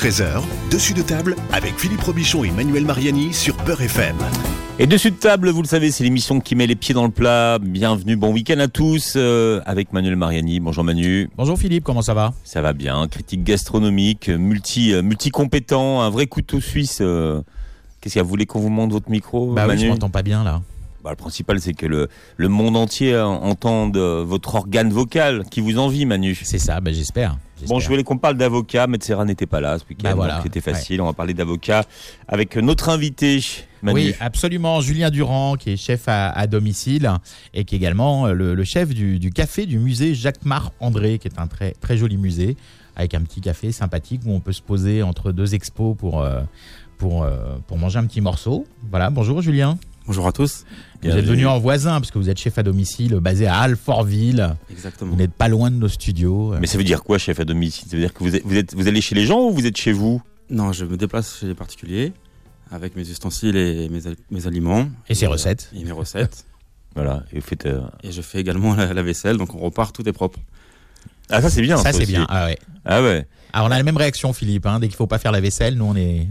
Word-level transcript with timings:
13h, 0.00 0.40
dessus 0.70 0.94
de 0.94 1.02
table 1.02 1.36
avec 1.52 1.78
Philippe 1.78 2.00
Robichon 2.00 2.42
et 2.42 2.50
Manuel 2.50 2.86
Mariani 2.86 3.34
sur 3.34 3.54
Peur 3.58 3.82
FM. 3.82 4.16
Et 4.78 4.86
dessus 4.86 5.10
de 5.10 5.16
table, 5.16 5.50
vous 5.50 5.60
le 5.60 5.66
savez, 5.68 5.90
c'est 5.90 6.04
l'émission 6.04 6.40
qui 6.40 6.54
met 6.54 6.66
les 6.66 6.74
pieds 6.74 6.94
dans 6.94 7.04
le 7.04 7.10
plat. 7.10 7.58
Bienvenue, 7.58 8.16
bon 8.16 8.32
week-end 8.32 8.58
à 8.60 8.68
tous 8.68 9.12
euh, 9.16 9.60
avec 9.66 9.92
Manuel 9.92 10.16
Mariani. 10.16 10.58
Bonjour 10.58 10.84
Manu. 10.84 11.28
Bonjour 11.36 11.58
Philippe, 11.58 11.84
comment 11.84 12.00
ça 12.00 12.14
va? 12.14 12.32
Ça 12.44 12.62
va 12.62 12.72
bien, 12.72 13.06
critique 13.08 13.44
gastronomique, 13.44 14.30
multi, 14.30 14.94
euh, 14.94 15.02
multi-compétent, 15.02 16.00
un 16.00 16.08
vrai 16.08 16.26
couteau 16.26 16.60
suisse. 16.60 17.00
euh. 17.02 17.42
Qu'est-ce 18.00 18.14
qu'il 18.14 18.20
y 18.20 18.20
a? 18.20 18.22
Vous 18.22 18.30
voulez 18.30 18.46
qu'on 18.46 18.60
vous 18.60 18.70
montre 18.70 18.94
votre 18.94 19.10
micro 19.10 19.52
Bah 19.52 19.64
oui, 19.64 19.74
Manu? 19.74 19.82
je 19.82 19.88
m'entends 19.88 20.08
pas 20.08 20.22
bien 20.22 20.42
là. 20.42 20.62
Bah, 21.02 21.10
Le 21.10 21.16
principal, 21.16 21.60
c'est 21.60 21.72
que 21.74 21.86
le, 21.86 22.08
le 22.36 22.48
monde 22.48 22.76
entier 22.76 23.18
entende 23.18 23.96
votre 23.96 24.54
organe 24.54 24.90
vocal 24.90 25.44
qui 25.50 25.60
vous 25.60 25.78
envie, 25.78 26.04
Manu. 26.06 26.34
C'est 26.42 26.58
ça, 26.58 26.80
bah 26.80 26.92
j'espère. 26.92 27.36
Bon, 27.66 27.78
je 27.78 27.88
voulais 27.88 28.04
qu'on 28.04 28.16
parle 28.16 28.36
d'avocat. 28.36 28.86
Maître 28.86 29.24
n'était 29.24 29.46
pas 29.46 29.60
là 29.60 29.78
ce 29.78 29.84
week-end, 29.84 30.02
Bah 30.08 30.14
voilà, 30.14 30.34
donc 30.36 30.44
c'était 30.44 30.60
facile. 30.62 31.02
On 31.02 31.06
va 31.06 31.12
parler 31.12 31.34
d'avocat 31.34 31.84
avec 32.26 32.56
notre 32.56 32.88
invité, 32.88 33.40
Manu. 33.82 34.00
Oui, 34.00 34.14
absolument. 34.20 34.80
Julien 34.80 35.10
Durand, 35.10 35.56
qui 35.56 35.70
est 35.72 35.76
chef 35.76 36.08
à, 36.08 36.30
à 36.30 36.46
domicile 36.46 37.10
et 37.52 37.64
qui 37.64 37.74
est 37.74 37.78
également 37.78 38.26
euh, 38.26 38.32
le, 38.32 38.54
le 38.54 38.64
chef 38.64 38.90
du, 38.94 39.18
du 39.18 39.30
café 39.30 39.66
du 39.66 39.78
musée 39.78 40.14
Jacques-Marc 40.14 40.72
André, 40.80 41.18
qui 41.18 41.28
est 41.28 41.38
un 41.38 41.46
très, 41.48 41.72
très 41.80 41.98
joli 41.98 42.16
musée, 42.16 42.56
avec 42.96 43.14
un 43.14 43.20
petit 43.20 43.42
café 43.42 43.72
sympathique 43.72 44.22
où 44.24 44.32
on 44.32 44.40
peut 44.40 44.52
se 44.52 44.62
poser 44.62 45.02
entre 45.02 45.30
deux 45.32 45.54
expos 45.54 45.94
pour, 45.96 46.22
euh, 46.22 46.40
pour, 46.96 47.24
euh, 47.24 47.56
pour 47.66 47.76
manger 47.76 47.98
un 47.98 48.06
petit 48.06 48.22
morceau. 48.22 48.66
Voilà, 48.90 49.10
bonjour 49.10 49.42
Julien. 49.42 49.78
Bonjour 50.10 50.26
à 50.26 50.32
tous. 50.32 50.64
Vous 51.04 51.08
êtes 51.10 51.24
venu 51.24 51.46
en 51.46 51.60
voisin, 51.60 52.00
parce 52.00 52.10
que 52.10 52.18
vous 52.18 52.28
êtes 52.28 52.36
chef 52.40 52.58
à 52.58 52.64
domicile 52.64 53.14
basé 53.20 53.46
à 53.46 53.60
Alfortville. 53.60 54.56
Exactement. 54.68 55.12
Vous 55.12 55.16
n'êtes 55.16 55.32
pas 55.32 55.46
loin 55.46 55.70
de 55.70 55.76
nos 55.76 55.86
studios. 55.86 56.52
Mais 56.60 56.66
ça 56.66 56.78
veut 56.78 56.82
dire 56.82 57.04
quoi, 57.04 57.16
chef 57.16 57.38
à 57.38 57.44
domicile? 57.44 57.86
Ça 57.88 57.94
veut 57.96 58.02
dire 58.02 58.12
que 58.12 58.24
vous 58.24 58.34
êtes, 58.34 58.44
vous 58.44 58.56
êtes, 58.56 58.74
vous 58.74 58.88
allez 58.88 59.00
chez 59.02 59.14
les 59.14 59.24
gens 59.24 59.38
ou 59.38 59.52
vous 59.52 59.66
êtes 59.66 59.76
chez 59.76 59.92
vous? 59.92 60.20
Non, 60.50 60.72
je 60.72 60.84
me 60.84 60.96
déplace 60.96 61.38
chez 61.38 61.46
les 61.46 61.54
particuliers 61.54 62.12
avec 62.72 62.96
mes 62.96 63.08
ustensiles 63.08 63.54
et 63.54 63.88
mes, 63.88 64.04
al- 64.08 64.16
mes 64.32 64.48
aliments. 64.48 64.88
Et 65.08 65.14
ses 65.14 65.28
recettes. 65.28 65.70
Et 65.76 65.84
mes 65.84 65.92
recettes. 65.92 66.44
Voilà. 66.96 67.22
Et 67.32 67.36
vous 67.38 67.46
faites. 67.46 67.66
euh, 67.66 67.82
et 68.02 68.10
je 68.10 68.20
fais 68.20 68.40
également 68.40 68.74
la, 68.74 68.92
la 68.92 69.02
vaisselle, 69.04 69.36
donc 69.36 69.54
on 69.54 69.58
repart, 69.58 69.94
tout 69.94 70.08
est 70.08 70.12
propre. 70.12 70.40
Ah, 71.28 71.40
ça 71.40 71.48
c'est 71.48 71.62
bien. 71.62 71.76
Ça, 71.76 71.92
c'est 71.92 72.04
bien. 72.04 72.26
Ah 72.28 72.46
ouais. 72.46 72.58
Ah 72.84 73.00
ouais. 73.00 73.28
Alors, 73.52 73.68
on 73.68 73.70
a 73.70 73.76
la 73.78 73.84
même 73.84 73.96
réaction, 73.96 74.32
Philippe. 74.32 74.66
hein. 74.66 74.80
Dès 74.80 74.88
qu'il 74.88 74.96
faut 74.96 75.06
pas 75.06 75.18
faire 75.18 75.30
la 75.30 75.40
vaisselle, 75.40 75.76
nous, 75.76 75.84
on 75.84 75.94
est. 75.94 76.26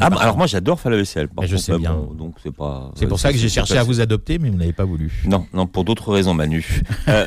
Ah, 0.00 0.04
bah, 0.04 0.10
partant. 0.10 0.22
alors 0.24 0.36
moi 0.38 0.46
j'adore 0.46 0.80
faire 0.80 0.90
la 0.90 0.96
vaisselle. 0.98 1.28
Par 1.28 1.42
Mais 1.42 1.48
je 1.48 1.54
contre, 1.54 1.64
sais 1.66 1.72
bah, 1.72 1.78
bien. 1.78 1.94
bon, 1.94 2.14
donc 2.14 2.34
c'est 2.42 2.54
pas. 2.54 2.90
C'est 2.96 3.06
pour 3.06 3.18
ça 3.20 3.32
que 3.32 3.38
j'ai 3.38 3.48
cherché 3.48 3.76
à 3.76 3.82
vous 3.82 4.00
adopter, 4.00 4.38
mais 4.38 4.50
vous 4.50 4.56
n'avez 4.56 4.72
pas 4.72 4.84
voulu. 4.84 5.22
Non, 5.26 5.46
non, 5.52 5.66
pour 5.66 5.84
d'autres 5.84 6.12
raisons, 6.12 6.34
Manu. 6.34 6.64
Euh, 7.08 7.26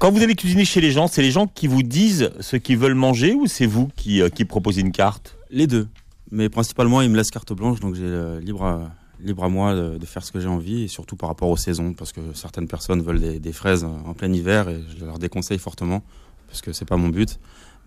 quand 0.00 0.10
vous 0.12 0.22
allez 0.22 0.34
cuisiner 0.34 0.66
chez 0.66 0.82
les 0.82 0.90
gens, 0.90 1.06
c'est 1.06 1.22
les 1.22 1.30
gens 1.30 1.46
qui 1.46 1.66
vous 1.66 1.82
disent 1.82 2.30
ce 2.40 2.56
qu'ils 2.56 2.76
veulent 2.76 2.92
manger 2.94 3.32
ou 3.32 3.46
c'est 3.46 3.64
vous 3.64 3.88
qui, 3.96 4.20
euh, 4.20 4.28
qui 4.28 4.44
proposez 4.44 4.82
une 4.82 4.92
carte? 4.92 5.36
Les 5.50 5.66
deux. 5.66 5.88
Mais 6.30 6.50
principalement, 6.50 7.00
ils 7.00 7.08
me 7.08 7.16
laissent 7.16 7.30
carte 7.30 7.54
blanche, 7.54 7.80
donc 7.80 7.94
j'ai 7.94 8.02
euh, 8.04 8.38
libre, 8.38 8.64
à, 8.64 8.90
libre 9.18 9.44
à 9.44 9.48
moi 9.48 9.74
de, 9.74 9.96
de 9.96 10.04
faire 10.06 10.22
ce 10.22 10.30
que 10.30 10.40
j'ai 10.40 10.48
envie, 10.48 10.82
et 10.84 10.88
surtout 10.88 11.16
par 11.16 11.30
rapport 11.30 11.48
aux 11.48 11.56
saisons, 11.56 11.94
parce 11.94 12.12
que 12.12 12.20
certaines 12.34 12.68
personnes 12.68 13.00
veulent 13.00 13.20
des, 13.20 13.40
des 13.40 13.52
fraises 13.52 13.84
en 13.84 14.12
plein 14.12 14.30
hiver, 14.30 14.68
et 14.68 14.78
je 14.98 15.06
leur 15.06 15.18
déconseille 15.18 15.58
fortement, 15.58 16.02
parce 16.48 16.60
que 16.60 16.74
c'est 16.74 16.84
pas 16.84 16.98
mon 16.98 17.08
but. 17.08 17.38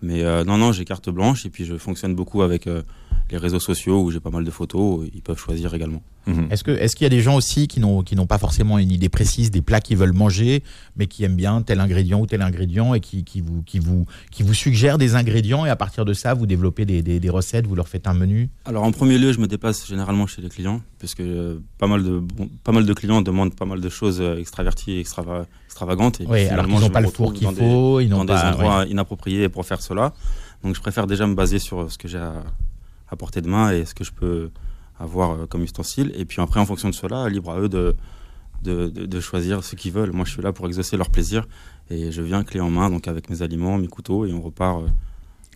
Mais 0.02 0.22
euh, 0.22 0.44
non, 0.44 0.58
non, 0.58 0.72
j'ai 0.72 0.84
carte 0.84 1.08
blanche, 1.10 1.46
et 1.46 1.50
puis 1.50 1.64
je 1.64 1.76
fonctionne 1.76 2.14
beaucoup 2.14 2.42
avec 2.42 2.66
euh, 2.66 2.82
les 3.30 3.38
réseaux 3.38 3.60
sociaux, 3.60 4.02
où 4.02 4.10
j'ai 4.10 4.20
pas 4.20 4.30
mal 4.30 4.44
de 4.44 4.50
photos, 4.50 5.06
ils 5.14 5.22
peuvent 5.22 5.38
choisir 5.38 5.72
également. 5.74 6.02
Mhm. 6.26 6.48
Est-ce 6.50 6.62
que 6.62 6.70
est-ce 6.70 6.94
qu'il 6.94 7.04
y 7.04 7.06
a 7.06 7.10
des 7.10 7.20
gens 7.20 7.34
aussi 7.36 7.66
qui 7.66 7.80
n'ont 7.80 8.02
qui 8.02 8.14
n'ont 8.14 8.26
pas 8.26 8.38
forcément 8.38 8.78
une 8.78 8.92
idée 8.92 9.08
précise 9.08 9.50
des 9.50 9.60
plats 9.62 9.80
qu'ils 9.80 9.96
veulent 9.96 10.12
manger, 10.12 10.62
mais 10.96 11.06
qui 11.08 11.24
aiment 11.24 11.34
bien 11.34 11.62
tel 11.62 11.80
ingrédient 11.80 12.20
ou 12.20 12.26
tel 12.26 12.42
ingrédient 12.42 12.94
et 12.94 13.00
qui, 13.00 13.24
qui 13.24 13.40
vous 13.40 13.62
qui 13.62 13.80
vous 13.80 14.06
qui 14.30 14.44
vous 14.44 14.54
suggèrent 14.54 14.98
des 14.98 15.16
ingrédients 15.16 15.66
et 15.66 15.70
à 15.70 15.74
partir 15.74 16.04
de 16.04 16.12
ça 16.12 16.34
vous 16.34 16.46
développez 16.46 16.84
des, 16.84 17.02
des, 17.02 17.18
des 17.18 17.30
recettes, 17.30 17.66
vous 17.66 17.74
leur 17.74 17.88
faites 17.88 18.06
un 18.06 18.14
menu? 18.14 18.50
Alors 18.66 18.84
en 18.84 18.92
premier 18.92 19.18
lieu, 19.18 19.32
je 19.32 19.40
me 19.40 19.48
déplace 19.48 19.84
généralement 19.86 20.28
chez 20.28 20.42
les 20.42 20.48
clients, 20.48 20.80
puisque 21.00 21.20
euh, 21.20 21.58
pas, 21.78 21.88
mal 21.88 22.04
de, 22.04 22.18
bon, 22.20 22.48
pas 22.62 22.70
mal 22.72 22.86
de 22.86 22.92
clients 22.94 23.20
demandent 23.20 23.56
pas 23.56 23.66
mal 23.66 23.80
de 23.80 23.88
choses 23.88 24.20
euh, 24.20 24.38
extraverties 24.38 24.92
et 24.92 25.02
extrava- 25.02 25.46
extravagantes. 25.72 26.20
Et 26.20 26.26
Oui, 26.28 26.46
alors 26.48 26.66
qu'ils 26.66 26.78
n'ont 26.78 26.90
pas 26.90 27.00
le 27.00 27.08
four 27.08 27.32
qu'il 27.32 27.44
dans 27.44 27.52
des- 27.52 27.60
faut, 27.60 28.00
ils 28.00 28.08
dans 28.08 28.18
n'ont 28.18 28.24
des 28.24 28.34
pas. 28.34 28.48
endroits 28.50 28.84
inappropriés 28.86 29.48
pour 29.48 29.64
faire 29.64 29.80
cela. 29.80 30.12
Donc 30.62 30.74
je 30.76 30.80
préfère 30.80 31.06
déjà 31.06 31.26
me 31.26 31.34
baser 31.34 31.58
sur 31.58 31.90
ce 31.90 31.96
que 31.98 32.06
j'ai 32.08 32.18
à, 32.18 32.34
à 33.10 33.16
portée 33.16 33.40
de 33.40 33.48
main 33.48 33.70
et 33.72 33.84
ce 33.84 33.94
que 33.94 34.04
je 34.04 34.12
peux 34.12 34.50
avoir 35.00 35.32
euh, 35.32 35.46
comme 35.46 35.62
ustensile. 35.62 36.12
Et 36.16 36.24
puis 36.24 36.40
après, 36.42 36.60
en 36.60 36.66
fonction 36.66 36.88
de 36.90 36.94
cela, 36.94 37.28
libre 37.28 37.50
à 37.50 37.58
eux 37.58 37.68
de, 37.68 37.96
de, 38.62 38.88
de- 38.88 39.06
de 39.06 39.20
choisir 39.20 39.64
ce 39.64 39.74
qu'ils 39.74 39.92
veulent. 39.92 40.12
Moi, 40.12 40.24
je 40.26 40.32
suis 40.32 40.42
là 40.42 40.52
pour 40.52 40.66
exaucer 40.66 40.96
leur 40.96 41.08
plaisir. 41.08 41.46
Et 41.90 42.12
je 42.12 42.22
viens 42.22 42.44
clé 42.44 42.60
en 42.60 42.70
main, 42.70 42.90
donc 42.90 43.08
avec 43.08 43.28
mes 43.28 43.42
aliments, 43.42 43.76
mes 43.78 43.88
couteaux, 43.88 44.24
et 44.24 44.32
on 44.32 44.40
repart. 44.40 44.82
euh, 44.82 44.86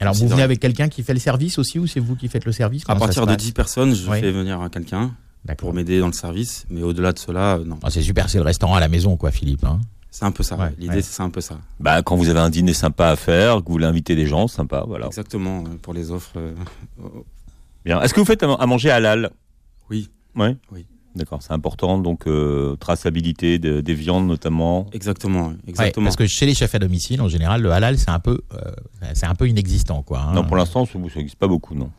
Alors 0.01 0.15
vous 0.15 0.27
venez 0.29 0.43
avec 0.43 0.59
quelqu'un 0.61 0.89
qui 0.89 1.03
fait 1.03 1.15
le 1.15 1.21
service 1.21 1.59
aussi 1.59 1.79
ou 1.79 1.87
c'est 1.87 2.01
vous 2.01 2.17
qui 2.17 2.29
faites 2.29 2.45
le 2.45 2.53
service? 2.53 2.83
À 2.83 2.87
Comment 2.87 3.01
partir 3.01 3.23
de 3.27 3.33
passe? 3.35 3.43
10 3.45 3.53
personnes, 3.53 3.95
je 3.95 4.11
Oui. 4.11 4.21
fais 4.21 4.33
venir 4.33 4.61
un 4.61 4.69
quelqu'un 4.69 5.13
pour 5.59 5.73
m'aider 5.73 6.01
dans 6.01 6.09
le 6.09 6.13
service. 6.13 6.67
Mais 6.69 6.83
au-delà 6.83 7.13
de 7.13 7.19
cela, 7.21 7.57
euh, 7.59 7.65
non. 7.65 7.79
Ah, 7.85 7.91
c'est 7.91 8.03
super, 8.03 8.29
c'est 8.29 8.39
le 8.39 8.45
restaurant 8.45 8.75
à 8.75 8.81
la 8.81 8.89
maison 8.89 9.17
quoi, 9.17 9.31
Philippe. 9.31 9.65
hein. 9.65 9.79
C'est 10.19 10.25
un 10.25 10.31
peu 10.33 10.43
ça. 10.43 10.57
Ouais, 10.57 10.73
L'idée, 10.79 10.95
ouais. 10.97 11.03
c'est 11.03 11.23
un 11.23 11.29
peu 11.29 11.43
ça. 11.43 11.59
Bah, 11.79 12.01
quand 12.03 12.17
vous 12.17 12.31
avez 12.31 12.41
un 12.41 12.49
dîner 12.49 12.73
sympa 12.73 13.09
à 13.09 13.17
faire, 13.17 13.59
que 13.61 13.67
vous 13.67 13.73
voulez 13.73 13.85
inviter 13.85 14.17
des 14.17 14.25
gens, 14.27 14.47
sympa, 14.49 14.83
voilà. 14.89 15.07
Exactement, 15.09 15.65
euh, 15.67 15.77
pour 15.83 15.93
les 15.93 16.11
offres. 16.11 16.33
euh, 16.39 16.55
Bien. 17.85 18.01
Est-ce 18.01 18.15
que 18.15 18.21
vous 18.21 18.25
faites 18.27 18.43
à 18.43 18.67
manger 18.67 18.91
halal 18.91 19.31
Oui, 19.91 20.09
Oui. 20.35 20.57
Oui. 20.73 20.87
D'accord, 21.15 21.43
c'est 21.43 21.53
important. 21.53 21.99
Donc 21.99 22.27
euh, 22.27 22.77
traçabilité 22.77 23.59
de- 23.59 23.81
des 23.83 23.95
viandes 23.95 24.27
notamment. 24.27 24.87
exactement. 24.93 25.49
Ouais, 25.49 25.55
exactement. 25.67 26.05
parce 26.05 26.17
que 26.17 26.27
chez 26.27 26.45
les 26.47 26.55
chefs 26.55 26.75
à 26.75 26.79
domicile, 26.79 27.21
en 27.23 27.29
général, 27.29 27.63
le 27.63 27.71
halal 27.73 27.97
c'est 27.99 28.11
un 28.11 28.19
peu 28.19 28.41
euh, 28.55 28.59
c'est 29.15 29.25
un 29.27 29.35
peu 29.35 29.49
inexistant 29.49 30.03
quoi. 30.03 30.21
hein. 30.21 30.35
Non, 30.35 30.45
pour 30.45 30.57
l'instant, 30.57 30.85
ça 30.85 30.99
n'existe 30.99 31.37
pas 31.39 31.47
beaucoup, 31.49 31.75
non. 31.75 31.91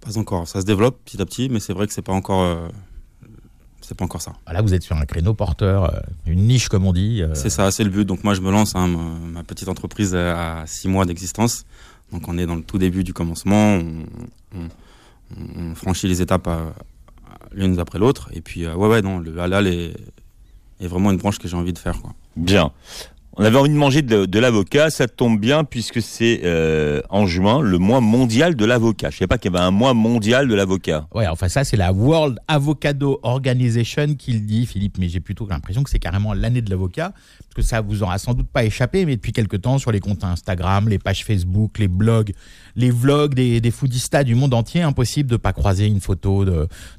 Pas 0.00 0.18
encore. 0.18 0.46
Ça 0.48 0.60
se 0.60 0.66
développe 0.66 0.98
petit 1.04 1.20
à 1.20 1.24
petit, 1.24 1.48
mais 1.48 1.60
c'est 1.60 1.72
vrai 1.72 1.86
que 1.86 1.92
c'est 1.94 2.02
pas 2.02 2.12
encore. 2.12 2.42
Euh, 3.88 3.90
c'est 3.90 3.96
pas 3.96 4.04
encore 4.04 4.20
ça. 4.22 4.32
Là, 4.52 4.60
vous 4.62 4.74
êtes 4.74 4.82
sur 4.82 4.96
un 4.96 5.04
créneau 5.06 5.34
porteur, 5.34 5.94
euh, 5.94 6.00
une 6.26 6.46
niche 6.46 6.68
comme 6.68 6.84
on 6.86 6.92
dit. 6.92 7.22
euh, 7.22 7.34
C'est 7.34 7.50
ça, 7.50 7.70
c'est 7.70 7.84
le 7.84 7.90
but. 7.90 8.04
Donc 8.04 8.22
moi, 8.24 8.34
je 8.34 8.40
me 8.40 8.50
lance. 8.50 8.74
hein, 8.76 8.86
ma, 8.88 9.42
petite 9.44 9.68
entreprise 9.68 10.14
a 10.14 10.64
six 10.66 10.88
mois 10.88 11.04
d'existence. 11.06 11.64
Donc 12.12 12.28
on 12.28 12.38
est 12.38 12.46
dans 12.46 12.56
le 12.56 12.62
tout 12.62 12.78
début 12.78 13.04
du 13.04 13.12
commencement. 13.12 13.74
On, 13.76 14.04
on- 14.54 14.68
on 15.58 15.74
franchit 15.74 16.08
les 16.08 16.22
étapes 16.22 16.48
l'une 17.52 17.78
après 17.78 17.98
l'autre. 17.98 18.30
Et 18.32 18.40
puis, 18.40 18.64
euh, 18.64 18.74
ouais, 18.74 18.88
ouais, 18.88 19.02
non, 19.02 19.18
le 19.18 19.38
halal 19.40 19.66
est, 19.66 19.94
est 20.80 20.86
vraiment 20.86 21.10
une 21.10 21.18
branche 21.18 21.38
que 21.38 21.48
j'ai 21.48 21.56
envie 21.56 21.72
de 21.74 21.78
faire. 21.78 22.00
Quoi. 22.00 22.14
Bien. 22.36 22.72
On 23.40 23.44
avait 23.44 23.56
envie 23.56 23.70
de 23.70 23.76
manger 23.76 24.02
de, 24.02 24.38
l'avocat, 24.40 24.90
ça 24.90 25.06
tombe 25.06 25.38
bien 25.38 25.62
puisque 25.62 26.02
c'est 26.02 26.40
euh, 26.42 27.00
en 27.08 27.26
juin 27.26 27.60
le 27.60 27.78
mois 27.78 28.00
mondial 28.00 28.56
de 28.56 28.64
l'avocat. 28.64 29.10
Je 29.10 29.14
ne 29.14 29.18
savais 29.18 29.28
pas 29.28 29.38
qu'il 29.38 29.52
y 29.52 29.54
avait 29.54 29.64
un 29.64 29.70
mois 29.70 29.94
mondial 29.94 30.48
de 30.48 30.54
l'avocat. 30.56 31.06
Ouais, 31.14 31.28
enfin 31.28 31.48
ça 31.48 31.62
c'est 31.62 31.76
la 31.76 31.92
World 31.92 32.40
Avocado 32.48 33.20
Organization 33.22 34.16
qui 34.16 34.32
le 34.32 34.40
dit, 34.40 34.66
Philippe, 34.66 34.98
mais 34.98 35.08
j'ai 35.08 35.20
plutôt 35.20 35.46
l'impression 35.48 35.84
que 35.84 35.90
c'est 35.90 36.00
carrément 36.00 36.34
l'année 36.34 36.62
de 36.62 36.70
l'avocat, 36.70 37.12
que 37.58 37.64
ça 37.64 37.80
vous 37.80 38.04
aura 38.04 38.18
sans 38.18 38.34
doute 38.34 38.46
pas 38.48 38.64
échappé, 38.64 39.04
mais 39.04 39.16
depuis 39.16 39.32
quelque 39.32 39.56
temps 39.56 39.78
sur 39.78 39.90
les 39.90 39.98
comptes 39.98 40.22
Instagram, 40.22 40.88
les 40.88 41.00
pages 41.00 41.24
Facebook, 41.24 41.78
les 41.80 41.88
blogs, 41.88 42.32
les 42.76 42.90
vlogs 42.90 43.34
des, 43.34 43.60
des 43.60 43.70
foodistas 43.72 44.22
du 44.22 44.36
monde 44.36 44.54
entier, 44.54 44.82
impossible 44.82 45.28
de 45.28 45.36
pas 45.36 45.52
croiser 45.52 45.86
une 45.86 46.00
photo 46.00 46.44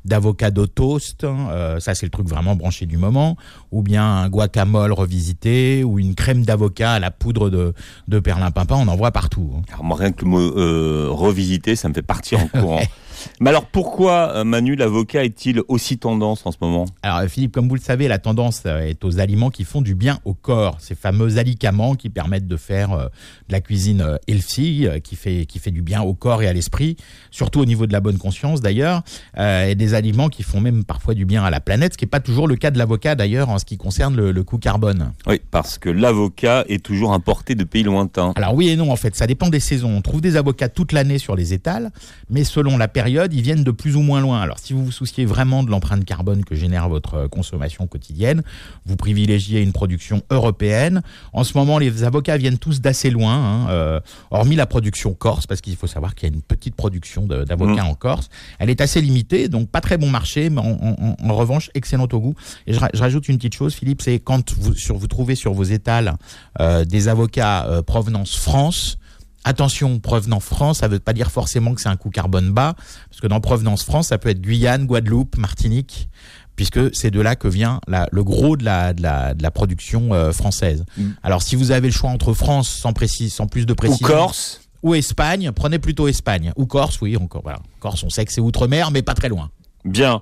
d'avocado 0.03 0.67
toast, 0.67 1.23
hein, 1.23 1.47
euh, 1.51 1.79
ça 1.79 1.95
c'est 1.95 2.05
le 2.05 2.09
truc 2.09 2.27
vraiment 2.27 2.57
branché 2.57 2.85
du 2.85 2.97
moment, 2.97 3.37
ou 3.71 3.81
bien 3.83 4.03
un 4.03 4.29
guacamole 4.29 4.91
revisité, 4.91 5.83
ou 5.85 5.97
une 5.97 6.13
crème 6.13 6.43
d'avocat 6.43 6.93
à 6.93 6.99
la 6.99 7.11
poudre 7.11 7.49
de, 7.49 7.73
de 8.09 8.19
perlimpinpin, 8.19 8.75
on 8.75 8.87
en 8.89 8.95
voit 8.97 9.11
partout. 9.11 9.53
hein. 9.55 9.61
Alors 9.71 9.85
moi, 9.85 9.97
rien 9.97 10.11
que 10.11 10.25
le 10.25 10.29
mot 10.31 10.39
euh, 10.39 11.07
revisiter, 11.09 11.77
ça 11.77 11.87
me 11.87 11.93
fait 11.93 12.01
partir 12.01 12.39
en 12.41 12.47
courant. 12.47 12.81
Mais 13.39 13.49
alors 13.49 13.65
pourquoi, 13.65 14.31
euh, 14.35 14.43
Manu, 14.43 14.75
l'avocat 14.75 15.23
est-il 15.23 15.61
aussi 15.67 15.97
tendance 15.97 16.45
en 16.45 16.51
ce 16.51 16.57
moment? 16.61 16.85
Alors 17.01 17.21
Philippe, 17.29 17.53
comme 17.53 17.67
vous 17.67 17.75
le 17.75 17.81
savez, 17.81 18.07
la 18.07 18.19
tendance 18.19 18.63
euh, 18.65 18.79
est 18.79 19.03
aux 19.03 19.19
aliments 19.19 19.49
qui 19.49 19.63
font 19.63 19.81
du 19.81 19.95
bien 19.95 20.19
au 20.25 20.33
corps, 20.33 20.77
ces 20.79 20.95
fameux 20.95 21.37
alicaments 21.37 21.95
qui 21.95 22.09
permettent 22.09 22.47
de 22.47 22.57
faire 22.57 22.93
euh, 22.93 23.05
de 23.47 23.53
la 23.53 23.61
cuisine 23.61 24.17
healthy, 24.27 24.87
qui 25.03 25.15
fait 25.15 25.45
qui 25.45 25.59
fait 25.59 25.71
du 25.71 25.81
bien 25.81 26.01
au 26.01 26.13
corps 26.13 26.43
et 26.43 26.47
à 26.47 26.53
l'esprit, 26.53 26.95
surtout 27.31 27.59
au 27.59 27.65
niveau 27.65 27.87
de 27.87 27.93
la 27.93 27.99
bonne 27.99 28.17
conscience 28.17 28.61
d'ailleurs, 28.61 29.01
et 29.37 29.75
des 29.75 29.93
aliments 29.93 30.29
qui 30.29 30.43
font 30.43 30.61
même 30.61 30.83
parfois 30.83 31.13
du 31.13 31.25
bien 31.25 31.43
à 31.43 31.49
la 31.49 31.59
planète, 31.59 31.93
ce 31.93 31.97
qui 31.97 32.05
n'est 32.05 32.09
pas 32.09 32.19
toujours 32.19 32.47
le 32.47 32.55
cas 32.55 32.71
de 32.71 32.77
l'avocat 32.77 33.15
d'ailleurs 33.15 33.49
en 33.49 33.57
ce 33.57 33.65
qui 33.65 33.77
concerne 33.77 34.15
le, 34.15 34.31
le 34.31 34.43
coût 34.43 34.57
carbone. 34.57 35.13
Oui, 35.27 35.41
parce 35.51 35.77
que 35.77 35.89
l'avocat 35.89 36.63
est 36.69 36.83
toujours 36.83 37.13
importé 37.13 37.55
de 37.55 37.63
pays 37.63 37.83
lointains. 37.83 38.33
Alors 38.35 38.53
oui 38.53 38.69
et 38.69 38.75
non 38.75 38.91
en 38.91 38.95
fait, 38.95 39.15
ça 39.15 39.27
dépend 39.27 39.49
des 39.49 39.59
saisons. 39.59 39.89
On 39.95 40.01
trouve 40.01 40.21
des 40.21 40.35
avocats 40.35 40.69
toute 40.69 40.91
l'année 40.91 41.17
sur 41.17 41.35
les 41.35 41.53
étals, 41.53 41.91
mais 42.29 42.43
selon 42.43 42.77
la 42.77 42.87
période, 42.87 43.08
ils 43.09 43.41
viennent 43.41 43.63
de 43.63 43.71
plus 43.71 43.95
ou 43.95 44.01
moins 44.01 44.21
loin. 44.21 44.41
Alors 44.41 44.59
si 44.59 44.73
vous 44.73 44.85
vous 44.85 44.91
souciez 44.91 45.25
vraiment 45.25 45.63
de 45.63 45.69
l'empreinte 45.71 46.05
carbone 46.05 46.43
que 46.45 46.55
génère 46.55 46.89
votre 46.89 47.13
euh, 47.15 47.27
consommation 47.27 47.87
quotidienne, 47.87 48.43
vous 48.85 48.95
privilégiez 48.95 49.61
une 49.61 49.71
production 49.71 50.21
européenne. 50.29 51.01
En 51.33 51.43
ce 51.43 51.57
moment, 51.57 51.77
les 51.79 52.03
avocats 52.03 52.37
viennent 52.37 52.57
tous 52.57 52.81
d'assez 52.81 53.09
loin, 53.09 53.33
hein, 53.33 53.69
euh, 53.69 53.99
hormis 54.31 54.55
la 54.55 54.65
production 54.65 55.13
corse, 55.13 55.47
parce 55.47 55.61
qu'il 55.61 55.75
faut 55.75 55.87
savoir 55.87 56.15
qu'il 56.15 56.29
y 56.29 56.31
a 56.31 56.35
une 56.35 56.41
petite 56.41 56.75
production 56.75 57.25
d'avocats 57.25 57.85
en 57.85 57.93
Corse. 57.95 58.29
Elle 58.59 58.69
est 58.69 58.81
assez 58.81 59.01
limitée, 59.01 59.47
donc 59.49 59.69
pas 59.69 59.81
très 59.81 59.97
bon 59.97 60.09
marché, 60.09 60.49
mais 60.49 60.61
en, 60.61 60.71
en- 60.71 61.15
en 61.29 61.35
revanche, 61.35 61.69
excellente 61.73 62.13
au 62.13 62.19
goût. 62.19 62.35
Et 62.67 62.73
je, 62.73 62.79
ra- 62.79 62.89
je 62.93 62.99
rajoute 62.99 63.27
une 63.29 63.37
petite 63.37 63.55
chose, 63.55 63.73
Philippe, 63.73 64.01
c'est 64.01 64.19
quand 64.19 64.53
vous, 64.53 64.73
sur, 64.75 64.97
vous 64.97 65.07
trouvez 65.07 65.35
sur 65.35 65.53
vos 65.53 65.63
étals 65.63 66.15
euh, 66.59 66.85
des 66.85 67.07
avocats 67.07 67.65
euh, 67.67 67.81
provenance 67.81 68.35
France, 68.35 68.97
Attention, 69.45 69.99
provenance 69.99 70.43
France, 70.43 70.79
ça 70.79 70.87
ne 70.87 70.93
veut 70.93 70.99
pas 70.99 71.13
dire 71.13 71.31
forcément 71.31 71.73
que 71.73 71.81
c'est 71.81 71.89
un 71.89 71.95
coût 71.95 72.09
carbone 72.09 72.51
bas, 72.51 72.75
parce 73.09 73.21
que 73.21 73.27
dans 73.27 73.39
provenance 73.39 73.83
France, 73.83 74.07
ça 74.07 74.17
peut 74.17 74.29
être 74.29 74.41
Guyane, 74.41 74.85
Guadeloupe, 74.85 75.37
Martinique, 75.37 76.09
puisque 76.57 76.93
c'est 76.93 77.09
de 77.09 77.21
là 77.21 77.35
que 77.37 77.47
vient 77.47 77.79
la- 77.87 78.09
le 78.11 78.23
gros 78.23 78.57
de 78.57 78.65
la, 78.65 78.93
de 78.93 79.01
la, 79.01 79.33
de 79.33 79.41
la 79.41 79.49
production 79.51 80.13
euh, 80.13 80.33
française. 80.33 80.83
Mm. 80.97 81.11
Alors 81.23 81.41
si 81.41 81.55
vous 81.55 81.71
avez 81.71 81.87
le 81.87 81.93
choix 81.93 82.09
entre 82.09 82.33
France, 82.33 82.67
sans, 82.69 82.91
précis, 82.91 83.29
sans 83.29 83.47
plus 83.47 83.65
de 83.65 83.71
Ou 83.71 83.75
précision, 83.75 84.07
Corse 84.07 84.61
ou 84.83 84.93
Espagne, 84.93 85.51
prenez 85.53 85.79
plutôt 85.79 86.07
Espagne. 86.07 86.51
Ou 86.57 86.65
Corse, 86.65 86.99
oui, 87.01 87.15
encore. 87.17 87.41
Voilà. 87.43 87.59
Corse, 87.79 88.03
on 88.03 88.09
sait 88.09 88.25
que 88.25 88.33
c'est 88.33 88.41
outre-mer, 88.41 88.91
mais 88.91 89.01
pas 89.01 89.13
très 89.13 89.29
loin. 89.29 89.49
Bien. 89.85 90.21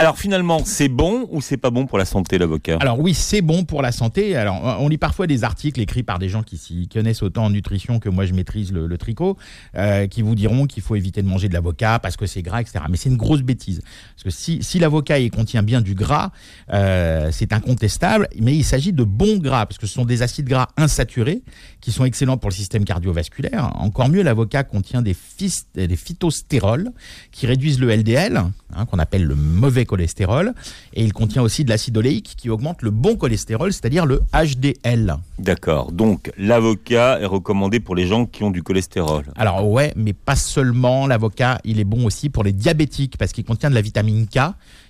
Alors 0.00 0.16
finalement, 0.16 0.62
c'est 0.64 0.88
bon 0.88 1.28
ou 1.30 1.42
c'est 1.42 1.58
pas 1.58 1.68
bon 1.68 1.84
pour 1.84 1.98
la 1.98 2.06
santé, 2.06 2.38
l'avocat? 2.38 2.78
Alors 2.80 2.98
oui, 2.98 3.12
c'est 3.12 3.42
bon 3.42 3.64
pour 3.64 3.82
la 3.82 3.92
santé. 3.92 4.34
Alors 4.34 4.78
on 4.80 4.88
lit 4.88 4.96
parfois 4.96 5.26
des 5.26 5.44
articles 5.44 5.78
écrits 5.78 6.02
par 6.02 6.18
des 6.18 6.30
gens 6.30 6.42
qui 6.42 6.56
s'y 6.56 6.88
connaissent 6.88 7.22
autant 7.22 7.44
en 7.44 7.50
nutrition 7.50 7.98
que 7.98 8.08
moi 8.08 8.24
je 8.24 8.32
maîtrise 8.32 8.72
le, 8.72 8.96
tricot, 8.96 9.36
euh, 9.76 10.06
qui 10.06 10.22
vous 10.22 10.34
diront 10.34 10.66
qu'il 10.66 10.82
faut 10.82 10.96
éviter 10.96 11.20
de 11.20 11.28
manger 11.28 11.50
de 11.50 11.52
l'avocat 11.52 11.98
parce 11.98 12.16
que 12.16 12.24
c'est 12.24 12.40
gras, 12.40 12.62
etc. 12.62 12.82
Mais 12.88 12.96
c'est 12.96 13.10
une 13.10 13.18
grosse 13.18 13.42
bêtise. 13.42 13.82
Parce 14.14 14.24
que 14.24 14.30
si, 14.30 14.62
si 14.62 14.78
l'avocat 14.78 15.16
contient 15.28 15.62
bien 15.62 15.82
du 15.82 15.94
gras, 15.94 16.30
euh, 16.72 17.28
c'est 17.30 17.52
incontestable, 17.52 18.26
mais 18.38 18.56
il 18.56 18.64
s'agit 18.64 18.94
de 18.94 19.04
bons 19.04 19.36
gras, 19.36 19.66
parce 19.66 19.76
que 19.76 19.86
ce 19.86 19.92
sont 19.92 20.06
des 20.06 20.22
acides 20.22 20.48
gras 20.48 20.68
insaturés 20.78 21.42
qui 21.82 21.92
sont 21.92 22.06
excellents 22.06 22.38
pour 22.38 22.48
le 22.48 22.54
système 22.54 22.86
cardiovasculaire. 22.86 23.70
Encore 23.74 24.08
mieux, 24.08 24.22
l'avocat 24.22 24.64
contient 24.64 25.02
des 25.02 25.12
phytostérols 25.14 26.90
qui 27.32 27.46
réduisent 27.46 27.80
le 27.80 27.94
LDL, 27.94 28.38
hein, 28.74 28.86
qu'on 28.86 28.98
appelle 28.98 29.24
le 29.24 29.34
mauvais 29.34 29.84
cholestérol, 29.90 30.54
et 30.94 31.02
il 31.04 31.12
contient 31.12 31.42
aussi 31.42 31.64
de 31.64 31.70
l'acide 31.70 31.96
oléique 31.98 32.34
qui 32.36 32.48
augmente 32.50 32.82
le 32.82 32.90
bon 32.90 33.16
cholestérol, 33.16 33.72
c'est-à-dire 33.72 34.06
le 34.06 34.20
HDL. 34.32 35.16
D'accord. 35.38 35.90
Donc 35.92 36.30
l'avocat 36.38 37.18
est 37.20 37.26
recommandé 37.26 37.80
pour 37.80 37.94
les 37.94 38.06
gens 38.06 38.24
qui 38.26 38.42
ont 38.44 38.50
du 38.50 38.62
cholestérol. 38.62 39.24
Alors 39.36 39.68
ouais, 39.70 39.92
mais 39.96 40.12
pas 40.12 40.36
seulement 40.36 41.06
l'avocat, 41.06 41.58
il 41.64 41.80
est 41.80 41.84
bon 41.94 42.04
aussi 42.06 42.28
pour 42.30 42.44
les 42.44 42.52
diabétiques 42.52 43.16
parce 43.18 43.32
qu'il 43.32 43.44
contient 43.44 43.70
de 43.70 43.74
la 43.74 43.82
vitamine 43.82 44.26
K 44.26 44.38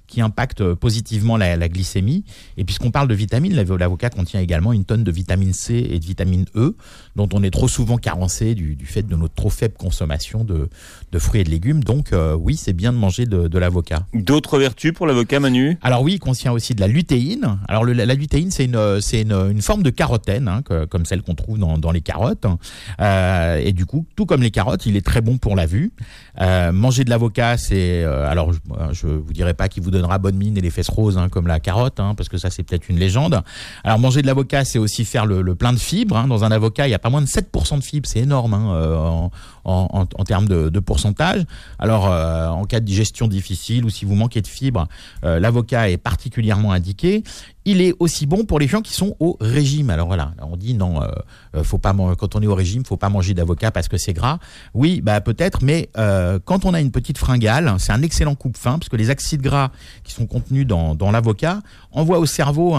qui 0.07 0.21
impacte 0.21 0.61
euh, 0.61 0.75
positivement 0.75 1.37
la, 1.37 1.55
la 1.57 1.69
glycémie. 1.69 2.25
Et 2.57 2.65
puisqu'on 2.65 2.91
parle 2.91 3.07
de 3.07 3.15
vitamines, 3.15 3.55
l'avo- 3.55 3.77
l'avocat 3.77 4.11
contient 4.11 4.41
également 4.41 4.73
une 4.73 4.85
tonne 4.85 5.05
de 5.05 5.13
vitamine 5.13 5.53
C 5.53 5.87
et 5.89 6.01
de 6.01 6.05
vitamine 6.05 6.47
E, 6.57 6.75
dont 7.27 7.39
on 7.39 7.43
est 7.43 7.51
trop 7.51 7.69
souvent 7.69 7.99
carencé 7.99 8.55
du, 8.55 8.75
du 8.77 8.87
fait 8.87 9.03
de 9.03 9.17
notre 9.17 9.35
trop 9.35 9.51
faible 9.51 9.75
consommation 9.77 10.43
de, 10.45 10.69
de 11.13 11.19
fruits 11.19 11.43
et 11.43 11.45
de 11.45 11.51
légumes. 11.51 11.85
Donc 11.85 12.13
euh, 12.13 12.35
oui, 12.35 12.57
c'est 12.57 12.73
bien 12.73 12.93
de 12.93 12.99
manger 12.99 13.27
de, 13.27 13.49
de 13.49 13.59
l'avocat. 13.59 14.07
D'autres 14.15 14.59
vertus 14.59 14.93
pour 14.93 15.07
l'avocat, 15.07 15.41
Manu? 15.41 15.79
Alors 15.83 16.03
oui, 16.03 16.15
il 16.15 16.19
contient 16.19 16.53
aussi 16.53 16.75
de 16.75 16.81
la 16.81 16.89
lutéine. 16.89 17.59
Alors 17.69 17.85
le- 17.85 17.93
la 17.93 18.15
lutéine, 18.15 18.51
c'est 18.51 18.65
une, 18.65 19.01
c'est 19.01 19.23
une, 19.23 19.33
une 19.33 19.63
forme 19.63 19.83
de 19.83 19.91
carotène, 19.91 20.49
hein, 20.49 20.63
que- 20.63 20.87
comme 20.87 21.05
celle 21.05 21.23
qu'on 21.23 21.35
trouve 21.35 21.59
dans, 21.59 21.77
dans 21.77 21.91
les 21.91 22.01
carottes. 22.01 22.47
Euh, 23.01 23.57
et 23.59 23.73
du 23.73 23.85
coup, 23.85 24.07
tout 24.17 24.27
comme 24.27 24.43
les 24.43 24.51
carottes, 24.51 24.87
il 24.87 24.97
est 24.97 25.05
très 25.05 25.21
bon 25.21 25.37
pour 25.37 25.57
la 25.57 25.67
vue. 25.67 25.93
Euh, 26.41 26.73
manger 26.73 27.05
de 27.05 27.11
l'avocat, 27.11 27.59
c'est... 27.59 28.05
alors, 28.05 28.53
je, 28.53 28.59
je 28.93 29.07
vous 29.07 29.33
dirai 29.33 29.53
pas 29.55 29.69
qu'il 29.69 29.83
vous 29.83 29.91
donnera 29.91 30.19
bonne 30.19 30.37
mine 30.37 30.57
et 30.57 30.61
les 30.61 30.71
fesses 30.71 30.89
roses, 30.89 31.19
hein, 31.19 31.29
comme 31.29 31.47
la 31.47 31.61
carotte, 31.61 32.01
hein, 32.01 32.15
parce 32.17 32.29
que 32.29 32.39
ça, 32.39 32.49
c'est 32.49 32.63
peut-être 32.63 32.89
une 32.89 32.99
légende. 32.99 33.43
Alors, 33.85 33.99
manger 33.99 34.23
de 34.23 34.27
l'avocat, 34.27 34.65
c'est 34.65 34.79
aussi 34.79 35.05
faire 35.05 35.27
le, 35.27 35.43
le 35.43 35.55
plein 35.55 35.73
de 35.73 35.79
fibres. 35.79 36.27
Dans 36.27 36.45
un 36.45 36.51
avocat, 36.51 36.89
il 36.89 36.91
y 36.91 36.95
a 36.95 36.99
pas 36.99 37.10
moins 37.11 37.21
de 37.23 37.27
7% 37.27 37.79
de 37.79 37.85
fibres. 37.85 38.09
C'est 38.09 38.21
énorme 38.21 38.55
hein, 38.55 38.73
euh, 38.75 38.97
en, 38.97 39.31
en, 39.65 40.07
en- 40.15 40.25
termes 40.25 40.49
de, 40.49 40.69
de 40.71 40.81
pourcentage. 40.81 41.43
Alors, 41.79 42.11
euh, 42.11 42.49
en 42.49 42.65
cas 42.65 42.81
de 42.81 42.87
digestion 42.87 43.27
difficile 43.29 43.85
ou 43.85 43.91
si 43.91 44.05
vous 44.07 44.15
manquez 44.15 44.41
de 44.41 44.47
fibres, 44.47 44.87
euh, 45.25 45.39
l'avocat 45.39 45.91
est 45.91 45.99
particulièrement 45.99 46.73
indiqué. 46.73 47.23
Il 47.67 47.83
est 47.83 47.95
aussi 47.99 48.25
bon 48.25 48.45
pour 48.45 48.59
les 48.59 48.67
gens 48.67 48.81
qui 48.81 48.95
sont 48.95 49.17
au 49.21 49.37
régime. 49.39 49.91
Alors 49.91 50.07
voilà, 50.07 50.33
on 50.41 50.57
dit 50.57 50.73
non, 50.73 51.03
euh, 51.03 51.09
euh, 51.55 51.63
faut 51.63 51.77
pas 51.77 51.95
quand 52.19 52.35
on 52.35 52.41
est 52.41 52.47
au 52.47 52.55
régime, 52.55 52.87
faut 52.87 52.97
pas 52.97 53.11
manger 53.11 53.35
d'avocat 53.35 53.71
parce 53.71 53.87
que 53.87 53.99
c'est 53.99 54.15
gras. 54.15 54.39
Oui, 54.73 55.03
bah 55.03 55.21
peut-être, 55.21 55.63
mais 55.63 55.91
euh, 55.99 56.39
quand 56.43 56.65
on 56.65 56.73
a 56.73 56.81
une 56.81 56.91
petite 56.91 57.19
fringale, 57.19 57.75
c'est 57.79 57.93
un 57.93 58.01
excellent 58.01 58.35
coupe-faim 58.35 58.79
parce 58.79 58.89
que 58.89 58.97
les 58.97 59.11
acides 59.11 59.43
gras 59.43 59.73
qui 60.05 60.15
sont 60.15 60.27
contenus 60.27 60.67
dans, 60.67 61.11
l'avocat 61.11 61.61
envoient 61.93 62.19
au 62.19 62.27
cerveau 62.27 62.77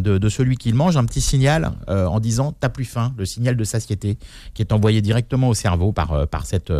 de, 0.00 0.28
celui 0.28 0.56
qui 0.56 0.70
le 0.70 0.76
mange 0.76 0.96
un 0.96 1.04
petit 1.04 1.20
signal 1.20 1.72
en 1.88 2.20
disant 2.20 2.54
t'as 2.58 2.68
plus 2.68 2.84
faim, 2.84 3.12
le 3.18 3.26
signal 3.26 3.56
de 3.56 3.64
satiété 3.64 4.18
qui 4.54 4.62
est 4.62 4.72
envoyé 4.72 5.02
directement 5.02 5.48
au 5.48 5.54
cerveau 5.54 5.92
par 5.92 6.28
par 6.28 6.46
cette 6.46 6.72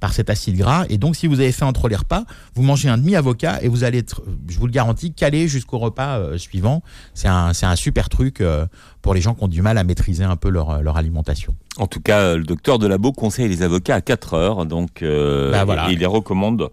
par 0.00 0.12
cet 0.12 0.30
acide 0.30 0.56
gras. 0.56 0.84
Et 0.88 0.96
donc 0.96 1.16
si 1.16 1.26
vous 1.26 1.40
avez 1.40 1.52
faim 1.52 1.66
entre 1.66 1.88
les 1.88 1.96
repas, 1.96 2.24
vous 2.54 2.62
mangez 2.62 2.88
un 2.88 2.96
demi 2.96 3.16
avocat 3.16 3.62
et 3.62 3.68
vous 3.68 3.84
allez 3.84 3.98
être, 3.98 4.22
je 4.48 4.58
vous 4.58 4.66
le 4.66 4.72
garantis, 4.72 5.12
calé 5.12 5.48
jusqu'au 5.48 5.78
repas 5.78 6.38
suivant. 6.38 6.82
C'est 7.14 7.28
un, 7.28 7.52
c'est 7.52 7.66
un 7.66 7.76
super 7.76 8.08
truc 8.08 8.40
euh, 8.40 8.66
pour 9.02 9.14
les 9.14 9.20
gens 9.20 9.34
qui 9.34 9.44
ont 9.44 9.48
du 9.48 9.62
mal 9.62 9.78
à 9.78 9.84
maîtriser 9.84 10.24
un 10.24 10.36
peu 10.36 10.48
leur, 10.48 10.82
leur 10.82 10.96
alimentation. 10.96 11.54
En 11.78 11.86
tout 11.86 12.00
cas, 12.00 12.34
le 12.36 12.44
docteur 12.44 12.78
Delabo 12.78 13.12
conseille 13.12 13.48
les 13.48 13.62
avocats 13.62 13.96
à 13.96 14.00
4 14.00 14.34
heures, 14.34 14.66
donc 14.66 15.02
euh, 15.02 15.50
Bah, 15.52 15.64
voilà. 15.64 15.88
et 15.90 15.92
il 15.94 15.98
les 15.98 16.06
recommande 16.06 16.70